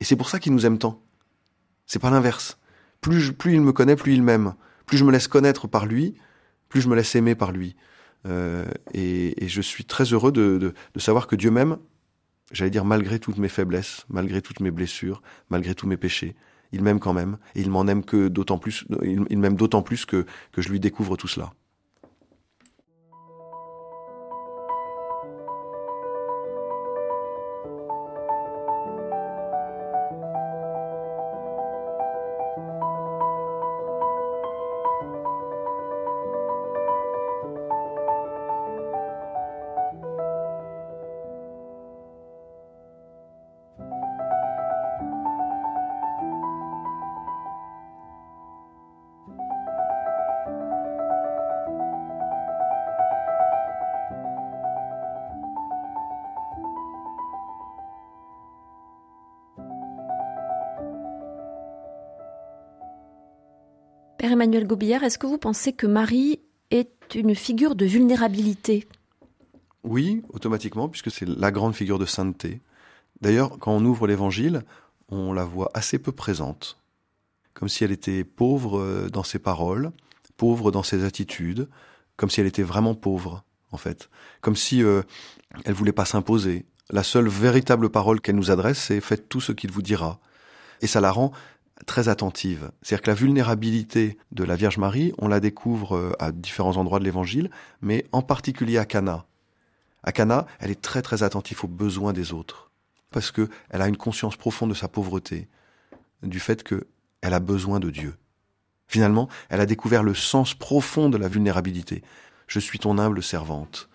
et 0.00 0.04
c'est 0.04 0.16
pour 0.16 0.28
ça 0.28 0.38
qu'il 0.38 0.52
nous 0.52 0.66
aime 0.66 0.78
tant. 0.78 1.00
C'est 1.86 1.98
pas 1.98 2.10
l'inverse. 2.10 2.58
Plus, 3.00 3.32
plus 3.32 3.54
il 3.54 3.60
me 3.60 3.72
connaît, 3.72 3.96
plus 3.96 4.14
il 4.14 4.22
m'aime. 4.22 4.54
Plus 4.86 4.98
je 4.98 5.04
me 5.04 5.12
laisse 5.12 5.28
connaître 5.28 5.66
par 5.66 5.86
lui, 5.86 6.14
plus 6.74 6.80
je 6.80 6.88
me 6.88 6.96
laisse 6.96 7.14
aimer 7.14 7.36
par 7.36 7.52
lui. 7.52 7.76
Euh, 8.26 8.64
et, 8.94 9.44
et, 9.44 9.48
je 9.48 9.62
suis 9.62 9.84
très 9.84 10.02
heureux 10.12 10.32
de, 10.32 10.74
savoir 10.96 11.28
que 11.28 11.36
Dieu 11.36 11.52
m'aime, 11.52 11.76
j'allais 12.50 12.72
dire 12.72 12.84
malgré 12.84 13.20
toutes 13.20 13.38
mes 13.38 13.48
faiblesses, 13.48 14.04
malgré 14.08 14.42
toutes 14.42 14.58
mes 14.58 14.72
blessures, 14.72 15.22
malgré 15.50 15.76
tous 15.76 15.86
mes 15.86 15.96
péchés. 15.96 16.34
Il 16.72 16.82
m'aime 16.82 16.98
quand 16.98 17.12
même, 17.12 17.38
et 17.54 17.60
il 17.60 17.70
m'en 17.70 17.86
aime 17.86 18.04
que 18.04 18.26
d'autant 18.26 18.58
plus, 18.58 18.86
il, 19.02 19.38
m'aime 19.38 19.54
d'autant 19.54 19.82
plus 19.82 20.04
que 20.04 20.26
je 20.56 20.68
lui 20.68 20.80
découvre 20.80 21.16
tout 21.16 21.28
cela. 21.28 21.52
Emmanuel 64.44 64.66
Gobillard, 64.66 65.02
est-ce 65.04 65.16
que 65.16 65.26
vous 65.26 65.38
pensez 65.38 65.72
que 65.72 65.86
Marie 65.86 66.38
est 66.70 67.14
une 67.14 67.34
figure 67.34 67.74
de 67.74 67.86
vulnérabilité? 67.86 68.86
Oui, 69.84 70.22
automatiquement, 70.34 70.90
puisque 70.90 71.10
c'est 71.10 71.26
la 71.26 71.50
grande 71.50 71.74
figure 71.74 71.98
de 71.98 72.04
sainteté. 72.04 72.60
D'ailleurs, 73.22 73.58
quand 73.58 73.72
on 73.72 73.82
ouvre 73.86 74.06
l'évangile, 74.06 74.62
on 75.08 75.32
la 75.32 75.46
voit 75.46 75.70
assez 75.72 75.98
peu 75.98 76.12
présente, 76.12 76.76
comme 77.54 77.70
si 77.70 77.84
elle 77.84 77.90
était 77.90 78.22
pauvre 78.22 78.80
euh, 78.80 79.08
dans 79.08 79.22
ses 79.22 79.38
paroles, 79.38 79.92
pauvre 80.36 80.70
dans 80.70 80.82
ses 80.82 81.04
attitudes, 81.04 81.66
comme 82.18 82.28
si 82.28 82.42
elle 82.42 82.46
était 82.46 82.62
vraiment 82.62 82.94
pauvre, 82.94 83.44
en 83.72 83.78
fait, 83.78 84.10
comme 84.42 84.56
si 84.56 84.82
euh, 84.82 85.00
elle 85.64 85.72
voulait 85.72 85.92
pas 85.92 86.04
s'imposer. 86.04 86.66
La 86.90 87.02
seule 87.02 87.28
véritable 87.28 87.88
parole 87.88 88.20
qu'elle 88.20 88.36
nous 88.36 88.50
adresse, 88.50 88.78
c'est 88.78 89.00
faites 89.00 89.26
tout 89.26 89.40
ce 89.40 89.52
qu'il 89.52 89.70
vous 89.70 89.80
dira. 89.80 90.20
Et 90.82 90.86
ça 90.86 91.00
la 91.00 91.12
rend 91.12 91.32
très 91.86 92.08
attentive. 92.08 92.70
C'est-à-dire 92.82 93.02
que 93.02 93.10
la 93.10 93.14
vulnérabilité 93.14 94.18
de 94.32 94.44
la 94.44 94.56
Vierge 94.56 94.78
Marie, 94.78 95.12
on 95.18 95.28
la 95.28 95.40
découvre 95.40 95.96
euh, 95.96 96.12
à 96.18 96.32
différents 96.32 96.76
endroits 96.76 96.98
de 96.98 97.04
l'Évangile, 97.04 97.50
mais 97.82 98.06
en 98.12 98.22
particulier 98.22 98.78
à 98.78 98.84
Cana. 98.84 99.26
À 100.02 100.12
Cana, 100.12 100.46
elle 100.60 100.70
est 100.70 100.80
très 100.80 101.02
très 101.02 101.22
attentive 101.22 101.64
aux 101.64 101.68
besoins 101.68 102.12
des 102.12 102.32
autres. 102.32 102.70
parce 103.10 103.30
que 103.30 103.48
elle 103.70 103.80
a 103.80 103.86
une 103.86 103.96
conscience 103.96 104.36
profonde 104.36 104.70
de 104.70 104.74
sa 104.74 104.88
pauvreté, 104.88 105.46
du 106.24 106.40
fait 106.40 106.64
que 106.64 106.88
elle 107.22 107.34
a 107.34 107.38
besoin 107.40 107.78
de 107.78 107.90
Dieu. 107.90 108.16
Finalement, 108.88 109.28
elle 109.48 109.60
a 109.60 109.66
découvert 109.66 110.02
le 110.02 110.14
sens 110.14 110.54
profond 110.54 111.08
de 111.08 111.16
la 111.16 111.28
vulnérabilité. 111.28 112.02
Je 112.48 112.60
suis 112.60 112.78
ton 112.78 112.98
humble 112.98 113.22
servante. 113.22 113.88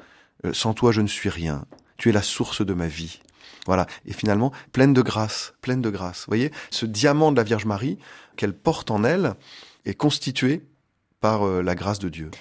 Euh, 0.45 0.53
sans 0.53 0.73
toi, 0.73 0.91
je 0.91 1.01
ne 1.01 1.07
suis 1.07 1.30
rien. 1.30 1.65
Tu 1.97 2.09
es 2.09 2.11
la 2.11 2.21
source 2.21 2.65
de 2.65 2.73
ma 2.73 2.88
vie. 2.88 3.19
Voilà. 3.66 3.88
Et 4.05 4.14
finalement, 4.14 4.51
pleine 4.72 4.93
de 4.93 5.01
grâce, 5.01 5.53
pleine 5.62 5.82
de 5.82 5.89
grâce. 5.89 6.20
Vous 6.22 6.30
voyez, 6.30 6.51
ce 6.72 6.86
diamant 6.86 7.32
de 7.32 7.38
la 7.38 7.43
Vierge 7.43 7.66
Marie 7.66 7.97
qu'elle 8.36 8.53
porte 8.53 8.91
en 8.91 9.03
elle 9.03 9.34
est 9.86 9.95
constitué 9.95 10.64
par 11.20 11.43
euh, 11.43 11.62
la 11.62 11.76
grâce 11.76 11.99
de 11.99 12.10
Dieu. 12.10 12.32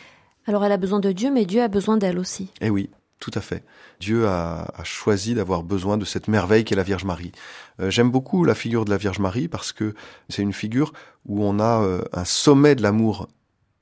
Alors 0.46 0.64
elle 0.64 0.72
a 0.72 0.76
besoin 0.76 1.00
de 1.00 1.12
Dieu, 1.12 1.30
mais 1.30 1.44
Dieu 1.44 1.62
a 1.62 1.68
besoin 1.68 1.96
d'elle 1.96 2.18
aussi. 2.18 2.50
Eh 2.60 2.70
oui, 2.70 2.90
tout 3.18 3.32
à 3.34 3.40
fait. 3.40 3.64
Dieu 4.00 4.28
a, 4.28 4.72
choisi 4.84 5.34
d'avoir 5.34 5.62
besoin 5.62 5.98
de 5.98 6.04
cette 6.04 6.28
merveille 6.28 6.64
qu'est 6.64 6.76
la 6.76 6.82
Vierge 6.84 7.04
Marie. 7.04 7.32
Euh, 7.80 7.90
j'aime 7.90 8.10
beaucoup 8.10 8.44
la 8.44 8.54
figure 8.54 8.84
de 8.84 8.90
la 8.90 8.96
Vierge 8.96 9.18
Marie 9.18 9.48
parce 9.48 9.72
que 9.72 9.94
c'est 10.28 10.42
une 10.42 10.52
figure 10.52 10.92
où 11.26 11.44
on 11.44 11.58
a 11.58 11.82
euh, 11.82 12.02
un 12.12 12.24
sommet 12.24 12.74
de 12.74 12.82
l'amour 12.82 13.28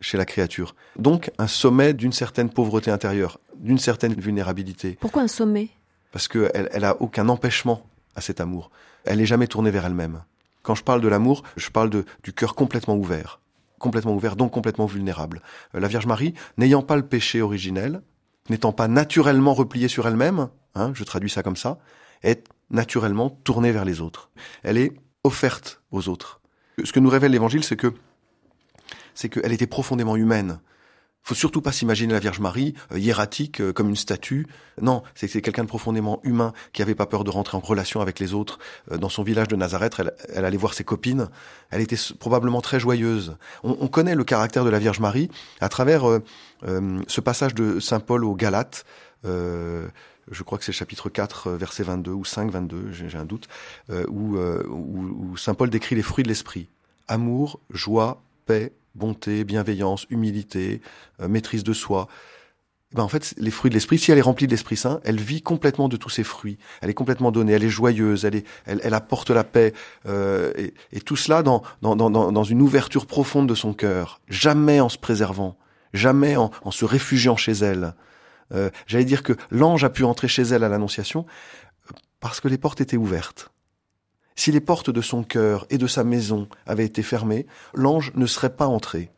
chez 0.00 0.16
la 0.18 0.24
créature. 0.24 0.74
Donc 0.98 1.30
un 1.38 1.46
sommet 1.46 1.92
d'une 1.92 2.12
certaine 2.12 2.50
pauvreté 2.50 2.90
intérieure, 2.90 3.38
d'une 3.56 3.78
certaine 3.78 4.14
vulnérabilité. 4.14 4.96
Pourquoi 5.00 5.22
un 5.22 5.28
sommet? 5.28 5.68
Parce 6.12 6.28
qu'elle 6.28 6.68
elle 6.72 6.84
a 6.84 7.00
aucun 7.00 7.28
empêchement 7.28 7.86
à 8.14 8.20
cet 8.20 8.40
amour. 8.40 8.70
Elle 9.04 9.18
n'est 9.18 9.26
jamais 9.26 9.46
tournée 9.46 9.70
vers 9.70 9.86
elle-même. 9.86 10.22
Quand 10.62 10.74
je 10.74 10.82
parle 10.82 11.00
de 11.00 11.08
l'amour, 11.08 11.42
je 11.56 11.70
parle 11.70 11.90
du 11.90 12.32
cœur 12.32 12.54
complètement 12.54 12.96
ouvert. 12.96 13.40
Complètement 13.78 14.14
ouvert, 14.14 14.36
donc 14.36 14.52
complètement 14.52 14.86
vulnérable. 14.86 15.42
Euh, 15.74 15.80
la 15.80 15.88
Vierge 15.88 16.06
Marie, 16.06 16.34
n'ayant 16.56 16.82
pas 16.82 16.96
le 16.96 17.06
péché 17.06 17.42
originel, 17.42 18.00
n'étant 18.48 18.72
pas 18.72 18.88
naturellement 18.88 19.54
repliée 19.54 19.88
sur 19.88 20.08
elle-même, 20.08 20.48
hein, 20.74 20.92
je 20.94 21.04
traduis 21.04 21.30
ça 21.30 21.42
comme 21.42 21.56
ça, 21.56 21.78
est 22.22 22.48
naturellement 22.70 23.30
tournée 23.30 23.70
vers 23.70 23.84
les 23.84 24.00
autres. 24.00 24.30
Elle 24.62 24.78
est 24.78 24.92
offerte 25.24 25.82
aux 25.92 26.08
autres. 26.08 26.40
Ce 26.82 26.92
que 26.92 27.00
nous 27.00 27.10
révèle 27.10 27.32
l'Évangile, 27.32 27.64
c'est 27.64 27.76
que 27.76 27.92
c'est 29.14 29.28
qu'elle 29.28 29.52
était 29.52 29.66
profondément 29.66 30.16
humaine 30.16 30.58
faut 31.26 31.34
surtout 31.34 31.60
pas 31.60 31.72
s'imaginer 31.72 32.12
la 32.12 32.20
Vierge 32.20 32.38
Marie 32.38 32.74
euh, 32.92 33.00
hiératique 33.00 33.60
euh, 33.60 33.72
comme 33.72 33.88
une 33.88 33.96
statue. 33.96 34.46
Non, 34.80 35.02
c'est 35.16 35.28
quelqu'un 35.42 35.64
de 35.64 35.68
profondément 35.68 36.20
humain 36.22 36.52
qui 36.72 36.82
avait 36.82 36.94
pas 36.94 37.06
peur 37.06 37.24
de 37.24 37.30
rentrer 37.30 37.56
en 37.56 37.60
relation 37.60 38.00
avec 38.00 38.20
les 38.20 38.32
autres. 38.32 38.60
Euh, 38.92 38.96
dans 38.96 39.08
son 39.08 39.24
village 39.24 39.48
de 39.48 39.56
Nazareth, 39.56 40.00
elle, 40.32 40.44
allait 40.44 40.56
voir 40.56 40.72
ses 40.72 40.84
copines. 40.84 41.28
Elle 41.70 41.80
était 41.80 41.96
probablement 42.20 42.60
très 42.60 42.78
joyeuse. 42.78 43.36
On, 43.64 43.88
connaît 43.88 44.14
le 44.14 44.22
caractère 44.22 44.64
de 44.64 44.70
la 44.70 44.78
Vierge 44.78 45.00
Marie 45.00 45.28
à 45.60 45.68
travers 45.68 46.04
ce 46.62 47.20
passage 47.20 47.54
de 47.54 47.80
saint 47.80 47.98
Paul 47.98 48.24
aux 48.24 48.34
Galates. 48.34 48.84
je 49.24 50.42
crois 50.44 50.58
que 50.58 50.64
c'est 50.64 50.72
chapitre 50.72 51.08
4, 51.08 51.50
verset 51.52 51.82
22 51.82 52.12
ou 52.12 52.24
5, 52.24 52.50
22, 52.50 52.92
j'ai 52.92 53.18
un 53.18 53.24
doute, 53.24 53.48
où, 54.08 54.36
où 54.36 55.36
saint 55.36 55.54
Paul 55.54 55.70
décrit 55.70 55.96
les 55.96 56.02
fruits 56.02 56.24
de 56.24 56.28
l'esprit 56.28 56.68
amour, 57.08 57.60
joie, 57.70 58.22
paix, 58.46 58.72
bonté, 58.96 59.44
bienveillance, 59.44 60.06
humilité, 60.10 60.80
euh, 61.20 61.28
maîtrise 61.28 61.62
de 61.62 61.72
soi. 61.72 62.08
Ben 62.94 63.02
en 63.02 63.08
fait, 63.08 63.34
les 63.36 63.50
fruits 63.50 63.68
de 63.68 63.74
l'esprit, 63.74 63.98
si 63.98 64.10
elle 64.10 64.18
est 64.18 64.22
remplie 64.22 64.46
de 64.46 64.52
l'Esprit 64.52 64.76
Saint, 64.76 65.00
elle 65.04 65.20
vit 65.20 65.42
complètement 65.42 65.88
de 65.88 65.96
tous 65.96 66.08
ces 66.08 66.24
fruits. 66.24 66.56
Elle 66.80 66.88
est 66.88 66.94
complètement 66.94 67.32
donnée, 67.32 67.52
elle 67.52 67.64
est 67.64 67.68
joyeuse, 67.68 68.24
elle, 68.24 68.36
est, 68.36 68.46
elle, 68.64 68.94
apporte 68.94 69.30
la 69.30 69.44
paix, 69.44 69.74
euh, 70.06 70.52
et, 70.92 71.00
tout 71.00 71.16
cela 71.16 71.42
dans, 71.42 71.62
dans, 71.82 71.96
dans, 71.96 72.10
dans, 72.10 72.44
une 72.44 72.62
ouverture 72.62 73.06
profonde 73.06 73.48
de 73.48 73.54
son 73.54 73.74
cœur, 73.74 74.20
jamais 74.28 74.80
en 74.80 74.88
se 74.88 74.98
préservant, 74.98 75.58
jamais 75.92 76.36
en, 76.36 76.50
en 76.62 76.70
se 76.70 76.84
réfugiant 76.84 77.36
chez 77.36 77.52
elle. 77.52 77.94
Euh, 78.54 78.70
J'allais 78.86 79.04
dire 79.04 79.24
que 79.24 79.34
l'ange 79.50 79.82
a 79.84 79.90
pu 79.90 80.04
entrer 80.04 80.28
chez 80.28 80.42
elle 80.42 80.62
à 80.62 80.68
l'Annonciation 80.68 81.26
parce 82.20 82.40
que 82.40 82.48
les 82.48 82.58
portes 82.58 82.80
étaient 82.80 82.96
ouvertes. 82.96 83.50
Si 84.36 84.52
les 84.52 84.60
portes 84.60 84.90
de 84.90 85.00
son 85.00 85.22
cœur 85.22 85.66
et 85.70 85.78
de 85.78 85.86
sa 85.86 86.04
maison 86.04 86.48
avaient 86.66 86.84
été 86.84 87.02
fermées, 87.02 87.46
l'ange 87.74 88.12
ne 88.14 88.26
serait 88.26 88.54
pas 88.54 88.66
entré. 88.66 89.10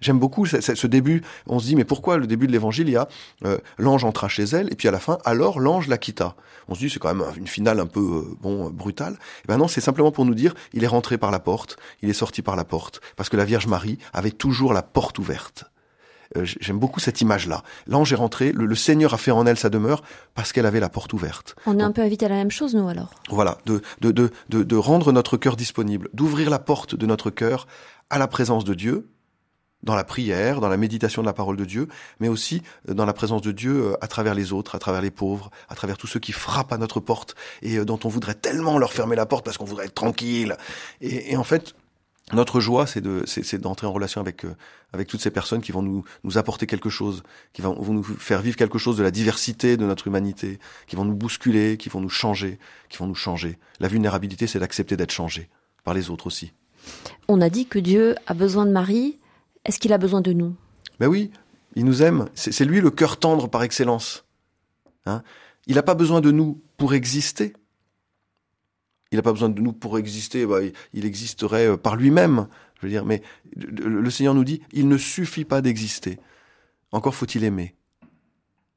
J'aime 0.00 0.18
beaucoup 0.18 0.44
ce, 0.44 0.86
début. 0.86 1.22
On 1.46 1.58
se 1.58 1.66
dit, 1.66 1.76
mais 1.76 1.84
pourquoi 1.84 2.18
le 2.18 2.26
début 2.26 2.46
de 2.46 2.52
l'évangile, 2.52 2.94
a 2.96 3.08
euh, 3.44 3.58
l'ange 3.78 4.04
entra 4.04 4.28
chez 4.28 4.44
elle, 4.44 4.70
et 4.72 4.76
puis 4.76 4.88
à 4.88 4.90
la 4.90 4.98
fin, 4.98 5.18
alors 5.24 5.60
l'ange 5.60 5.88
la 5.88 5.98
quitta. 5.98 6.34
On 6.68 6.74
se 6.74 6.80
dit, 6.80 6.90
c'est 6.90 6.98
quand 6.98 7.14
même 7.14 7.24
une 7.36 7.46
finale 7.46 7.80
un 7.80 7.86
peu 7.86 8.00
euh, 8.00 8.36
bon 8.40 8.68
brutale. 8.70 9.14
Et 9.44 9.48
ben 9.48 9.56
non, 9.56 9.68
c'est 9.68 9.80
simplement 9.80 10.12
pour 10.12 10.24
nous 10.24 10.34
dire, 10.34 10.54
il 10.72 10.84
est 10.84 10.88
rentré 10.88 11.16
par 11.16 11.30
la 11.30 11.40
porte, 11.40 11.76
il 12.02 12.10
est 12.10 12.14
sorti 12.14 12.42
par 12.42 12.56
la 12.56 12.64
porte, 12.64 13.00
parce 13.16 13.28
que 13.28 13.36
la 13.36 13.44
Vierge 13.44 13.66
Marie 13.66 13.98
avait 14.12 14.30
toujours 14.30 14.72
la 14.72 14.82
porte 14.82 15.18
ouverte. 15.18 15.64
Euh, 16.36 16.44
j'aime 16.44 16.78
beaucoup 16.78 17.00
cette 17.00 17.20
image-là. 17.20 17.62
L'ange 17.86 18.12
est 18.12 18.16
rentré, 18.16 18.52
le, 18.52 18.74
Seigneur 18.74 19.14
a 19.14 19.18
fait 19.18 19.30
en 19.30 19.46
elle 19.46 19.58
sa 19.58 19.70
demeure 19.70 20.02
parce 20.34 20.52
qu'elle 20.52 20.66
avait 20.66 20.80
la 20.80 20.88
porte 20.88 21.12
ouverte. 21.12 21.54
On 21.66 21.78
est 21.78 21.82
un 21.82 21.92
peu 21.92 22.02
invité 22.02 22.26
à 22.26 22.28
la 22.28 22.36
même 22.36 22.50
chose, 22.50 22.74
nous, 22.74 22.88
alors. 22.88 23.14
Voilà, 23.30 23.58
de, 23.66 23.82
de, 24.00 24.10
de, 24.10 24.30
de, 24.48 24.62
de 24.62 24.76
rendre 24.76 25.12
notre 25.12 25.36
cœur 25.36 25.56
disponible, 25.56 26.08
d'ouvrir 26.12 26.50
la 26.50 26.58
porte 26.58 26.94
de 26.94 27.06
notre 27.06 27.30
cœur 27.30 27.66
à 28.10 28.18
la 28.18 28.26
présence 28.26 28.64
de 28.64 28.74
Dieu, 28.74 29.08
dans 29.82 29.94
la 29.94 30.04
prière, 30.04 30.60
dans 30.60 30.68
la 30.68 30.76
méditation 30.76 31.22
de 31.22 31.26
la 31.26 31.32
parole 31.32 31.56
de 31.56 31.64
Dieu, 31.64 31.88
mais 32.18 32.28
aussi 32.28 32.62
euh, 32.88 32.94
dans 32.94 33.06
la 33.06 33.12
présence 33.12 33.42
de 33.42 33.52
Dieu 33.52 33.84
euh, 33.84 33.96
à 34.00 34.08
travers 34.08 34.34
les 34.34 34.52
autres, 34.52 34.74
à 34.74 34.78
travers 34.78 35.02
les 35.02 35.10
pauvres, 35.10 35.50
à 35.68 35.74
travers 35.74 35.96
tous 35.96 36.06
ceux 36.06 36.20
qui 36.20 36.32
frappent 36.32 36.72
à 36.72 36.78
notre 36.78 37.00
porte 37.00 37.34
et 37.62 37.84
dont 37.84 38.00
on 38.04 38.08
voudrait 38.08 38.34
tellement 38.34 38.78
leur 38.78 38.92
fermer 38.92 39.16
la 39.16 39.26
porte 39.26 39.44
parce 39.44 39.58
qu'on 39.58 39.64
voudrait 39.64 39.86
être 39.86 39.94
tranquille. 39.94 40.56
Et, 41.00 41.32
et 41.32 41.36
en 41.36 41.44
fait, 41.44 41.74
notre 42.32 42.58
joie, 42.60 42.86
c'est 42.86 43.02
de, 43.02 43.22
c'est, 43.26 43.58
d'entrer 43.58 43.86
en 43.86 43.92
relation 43.92 44.20
avec 44.20 44.44
euh, 44.44 44.54
avec 44.92 45.08
toutes 45.08 45.20
ces 45.20 45.30
personnes 45.30 45.60
qui 45.60 45.72
vont 45.72 45.82
nous 45.82 46.04
nous 46.22 46.38
apporter 46.38 46.66
quelque 46.66 46.88
chose, 46.88 47.22
qui 47.52 47.60
vont, 47.60 47.74
vont 47.74 47.92
nous 47.92 48.02
faire 48.02 48.40
vivre 48.40 48.56
quelque 48.56 48.78
chose 48.78 48.96
de 48.96 49.02
la 49.02 49.10
diversité 49.10 49.76
de 49.76 49.84
notre 49.84 50.06
humanité, 50.06 50.58
qui 50.86 50.96
vont 50.96 51.04
nous 51.04 51.14
bousculer, 51.14 51.76
qui 51.76 51.90
vont 51.90 52.00
nous 52.00 52.08
changer, 52.08 52.58
qui 52.88 52.96
vont 52.96 53.06
nous 53.06 53.14
changer. 53.14 53.58
La 53.78 53.88
vulnérabilité, 53.88 54.46
c'est 54.46 54.58
d'accepter 54.58 54.96
d'être 54.96 55.10
changé 55.10 55.50
par 55.84 55.92
les 55.92 56.08
autres 56.08 56.26
aussi. 56.26 56.52
On 57.28 57.40
a 57.40 57.50
dit 57.50 57.66
que 57.66 57.78
Dieu 57.78 58.14
a 58.26 58.34
besoin 58.34 58.64
de 58.64 58.72
Marie. 58.72 59.18
Est-ce 59.64 59.78
qu'il 59.78 59.92
a 59.92 59.98
besoin 59.98 60.22
de 60.22 60.32
nous? 60.32 60.54
Ben 61.00 61.08
oui, 61.08 61.30
il 61.74 61.84
nous 61.84 62.02
aime. 62.02 62.28
C'est, 62.34 62.52
c'est 62.52 62.64
lui 62.64 62.80
le 62.80 62.90
cœur 62.90 63.18
tendre 63.18 63.48
par 63.48 63.62
excellence. 63.62 64.24
Hein? 65.06 65.22
Il 65.66 65.74
n'a 65.74 65.82
pas 65.82 65.94
besoin 65.94 66.20
de 66.20 66.30
nous 66.30 66.62
pour 66.76 66.94
exister. 66.94 67.54
Il 69.12 69.16
n'a 69.16 69.22
pas 69.22 69.32
besoin 69.32 69.48
de 69.48 69.60
nous 69.60 69.72
pour 69.72 69.98
exister. 69.98 70.46
Bah, 70.46 70.58
il 70.92 71.04
existerait 71.06 71.68
euh, 71.68 71.76
par 71.76 71.96
lui-même. 71.96 72.48
Je 72.76 72.86
veux 72.86 72.90
dire, 72.90 73.04
mais 73.04 73.22
le 73.56 74.10
Seigneur 74.10 74.34
nous 74.34 74.44
dit, 74.44 74.60
il 74.72 74.88
ne 74.88 74.98
suffit 74.98 75.44
pas 75.44 75.62
d'exister. 75.62 76.18
Encore 76.92 77.14
faut-il 77.14 77.44
aimer. 77.44 77.74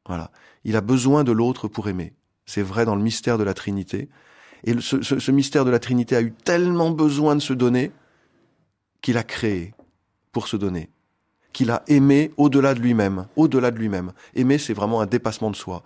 Voilà. 0.06 0.32
Il 0.64 0.76
a 0.76 0.82
besoin 0.82 1.24
de 1.24 1.32
l'autre 1.32 1.68
pour 1.68 1.88
aimer. 1.88 2.14
C'est 2.46 2.62
vrai 2.62 2.86
dans 2.86 2.96
le 2.96 3.04
mystère 3.04 3.38
de 3.38 3.44
la 3.44 3.54
Trinité. 3.54 4.10
Et 4.64 4.74
ce, 4.80 5.32
mystère 5.32 5.66
de 5.66 5.70
la 5.70 5.80
Trinité 5.80 6.16
a 6.16 6.22
eu 6.22 6.32
tellement 6.32 6.92
besoin 6.92 7.36
de 7.36 7.42
se 7.42 7.54
donner 7.54 7.92
qu'il 9.02 9.18
a 9.18 9.24
créé 9.24 9.74
pour 10.32 10.48
se 10.48 10.58
donner. 10.58 10.90
Qu'il 11.54 11.70
a 11.72 11.84
aimé 11.88 12.32
au-delà 12.38 12.74
de 12.74 12.80
lui-même. 12.80 13.28
Au-delà 13.36 13.72
de 13.72 13.78
lui-même. 13.78 14.14
Aimer, 14.34 14.58
c'est 14.58 14.74
vraiment 14.74 15.02
un 15.02 15.06
dépassement 15.06 15.52
de 15.52 15.56
soi. 15.56 15.84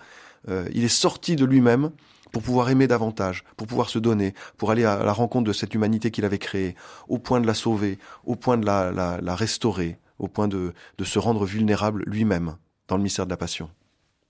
Euh, 0.49 0.67
il 0.73 0.83
est 0.83 0.87
sorti 0.87 1.35
de 1.35 1.45
lui-même 1.45 1.91
pour 2.31 2.41
pouvoir 2.41 2.69
aimer 2.69 2.87
davantage, 2.87 3.43
pour 3.57 3.67
pouvoir 3.67 3.89
se 3.89 3.99
donner, 3.99 4.33
pour 4.57 4.71
aller 4.71 4.85
à 4.85 5.03
la 5.03 5.13
rencontre 5.13 5.47
de 5.47 5.53
cette 5.53 5.73
humanité 5.73 6.11
qu'il 6.11 6.25
avait 6.25 6.37
créée, 6.37 6.75
au 7.07 7.17
point 7.17 7.41
de 7.41 7.47
la 7.47 7.53
sauver, 7.53 7.97
au 8.25 8.35
point 8.35 8.57
de 8.57 8.65
la, 8.65 8.91
la, 8.91 9.35
restaurer, 9.35 9.97
au 10.19 10.27
point 10.27 10.47
de, 10.47 10.73
de 10.97 11.03
se 11.03 11.19
rendre 11.19 11.45
vulnérable 11.45 12.03
lui-même 12.07 12.55
dans 12.87 12.97
le 12.97 13.03
mystère 13.03 13.25
de 13.25 13.31
la 13.31 13.37
passion. 13.37 13.69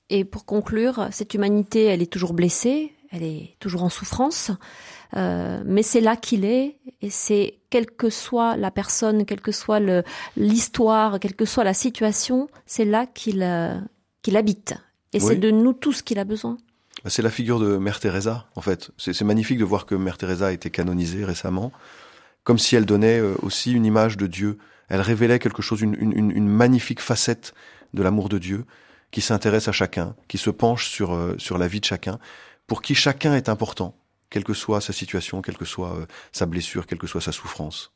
Et 0.09 0.25
pour 0.25 0.45
conclure, 0.45 1.07
cette 1.11 1.33
humanité, 1.33 1.85
elle 1.85 2.01
est 2.01 2.11
toujours 2.11 2.33
blessée, 2.33 2.93
elle 3.11 3.23
est 3.23 3.55
toujours 3.59 3.83
en 3.83 3.89
souffrance, 3.89 4.51
euh, 5.15 5.61
mais 5.65 5.83
c'est 5.83 6.01
là 6.01 6.15
qu'il 6.15 6.45
est, 6.45 6.77
et 7.01 7.09
c'est 7.09 7.59
quelle 7.69 7.85
que 7.85 8.09
soit 8.09 8.55
la 8.55 8.71
personne, 8.71 9.25
quelle 9.25 9.41
que 9.41 9.51
soit 9.51 9.81
l'histoire, 10.37 11.19
quelle 11.19 11.35
que 11.35 11.45
soit 11.45 11.63
la 11.63 11.73
situation, 11.73 12.49
c'est 12.65 12.85
là 12.85 13.05
qu'il 13.05 13.43
euh, 13.43 13.79
qu'il 14.21 14.37
habite. 14.37 14.73
Et 15.13 15.19
c'est 15.19 15.35
de 15.35 15.51
nous 15.51 15.73
tous 15.73 16.01
qu'il 16.01 16.19
a 16.19 16.23
besoin. 16.23 16.57
Bah, 17.03 17.09
c'est 17.09 17.21
la 17.21 17.31
figure 17.31 17.59
de 17.59 17.77
Mère 17.77 17.99
Teresa, 17.99 18.47
en 18.55 18.61
fait. 18.61 18.91
C'est 18.97 19.19
magnifique 19.21 19.57
de 19.57 19.65
voir 19.65 19.85
que 19.85 19.95
Mère 19.95 20.17
Teresa 20.17 20.47
a 20.47 20.51
été 20.51 20.69
canonisée 20.69 21.25
récemment, 21.25 21.71
comme 22.43 22.59
si 22.59 22.75
elle 22.75 22.85
donnait 22.85 23.19
euh, 23.19 23.35
aussi 23.41 23.71
une 23.71 23.85
image 23.85 24.17
de 24.17 24.27
Dieu. 24.27 24.57
Elle 24.89 25.01
révélait 25.01 25.39
quelque 25.39 25.61
chose, 25.61 25.81
une, 25.81 25.95
une, 25.99 26.31
une 26.31 26.47
magnifique 26.47 26.99
facette 26.99 27.53
de 27.93 28.03
l'amour 28.03 28.29
de 28.29 28.37
Dieu, 28.37 28.65
qui 29.11 29.21
s'intéresse 29.21 29.67
à 29.67 29.71
chacun, 29.71 30.15
qui 30.27 30.37
se 30.37 30.49
penche 30.49 30.89
sur, 30.89 31.13
euh, 31.13 31.35
sur 31.37 31.57
la 31.57 31.67
vie 31.67 31.79
de 31.79 31.85
chacun, 31.85 32.19
pour 32.65 32.81
qui 32.81 32.95
chacun 32.95 33.35
est 33.35 33.49
important, 33.49 33.95
quelle 34.29 34.43
que 34.43 34.53
soit 34.53 34.81
sa 34.81 34.93
situation, 34.93 35.41
quelle 35.41 35.57
que 35.57 35.65
soit 35.65 35.95
euh, 35.95 36.05
sa 36.31 36.45
blessure, 36.45 36.87
quelle 36.87 36.97
que 36.97 37.07
soit 37.07 37.21
sa 37.21 37.31
souffrance. 37.31 37.91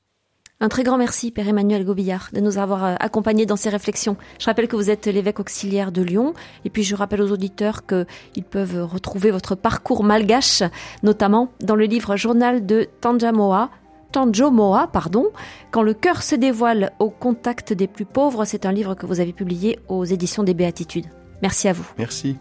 Un 0.61 0.69
très 0.69 0.83
grand 0.83 0.97
merci, 0.97 1.31
Père 1.31 1.49
Emmanuel 1.49 1.83
Gobillard, 1.83 2.29
de 2.33 2.39
nous 2.39 2.57
avoir 2.57 2.85
euh, 2.85 2.95
accompagnés 2.99 3.45
dans 3.45 3.57
ces 3.57 3.69
réflexions. 3.69 4.15
Je 4.39 4.45
rappelle 4.45 4.69
que 4.69 4.77
vous 4.77 4.89
êtes 4.89 5.05
l'évêque 5.05 5.41
auxiliaire 5.41 5.91
de 5.91 6.01
Lyon, 6.01 6.33
et 6.63 6.69
puis 6.69 6.83
je 6.83 6.95
rappelle 6.95 7.21
aux 7.21 7.31
auditeurs 7.31 7.85
qu'ils 7.85 8.43
peuvent 8.43 8.83
retrouver 8.85 9.31
votre 9.31 9.55
parcours 9.55 10.03
malgache, 10.03 10.63
notamment 11.03 11.51
dans 11.59 11.75
le 11.75 11.85
livre 11.85 12.15
Journal 12.15 12.65
de 12.65 12.87
Tanjamoa, 13.01 13.69
Tanjomoa, 14.13 14.87
pardon, 14.87 15.25
Quand 15.71 15.81
le 15.81 15.93
cœur 15.93 16.23
se 16.23 16.35
dévoile 16.35 16.93
au 16.99 17.09
contact 17.09 17.73
des 17.73 17.87
plus 17.87 18.05
pauvres. 18.05 18.45
C'est 18.45 18.65
un 18.65 18.71
livre 18.71 18.95
que 18.95 19.05
vous 19.05 19.19
avez 19.19 19.33
publié 19.33 19.77
aux 19.89 20.05
éditions 20.05 20.43
des 20.43 20.53
Béatitudes. 20.53 21.07
Merci 21.41 21.67
à 21.67 21.73
vous. 21.73 21.85
Merci. 21.97 22.37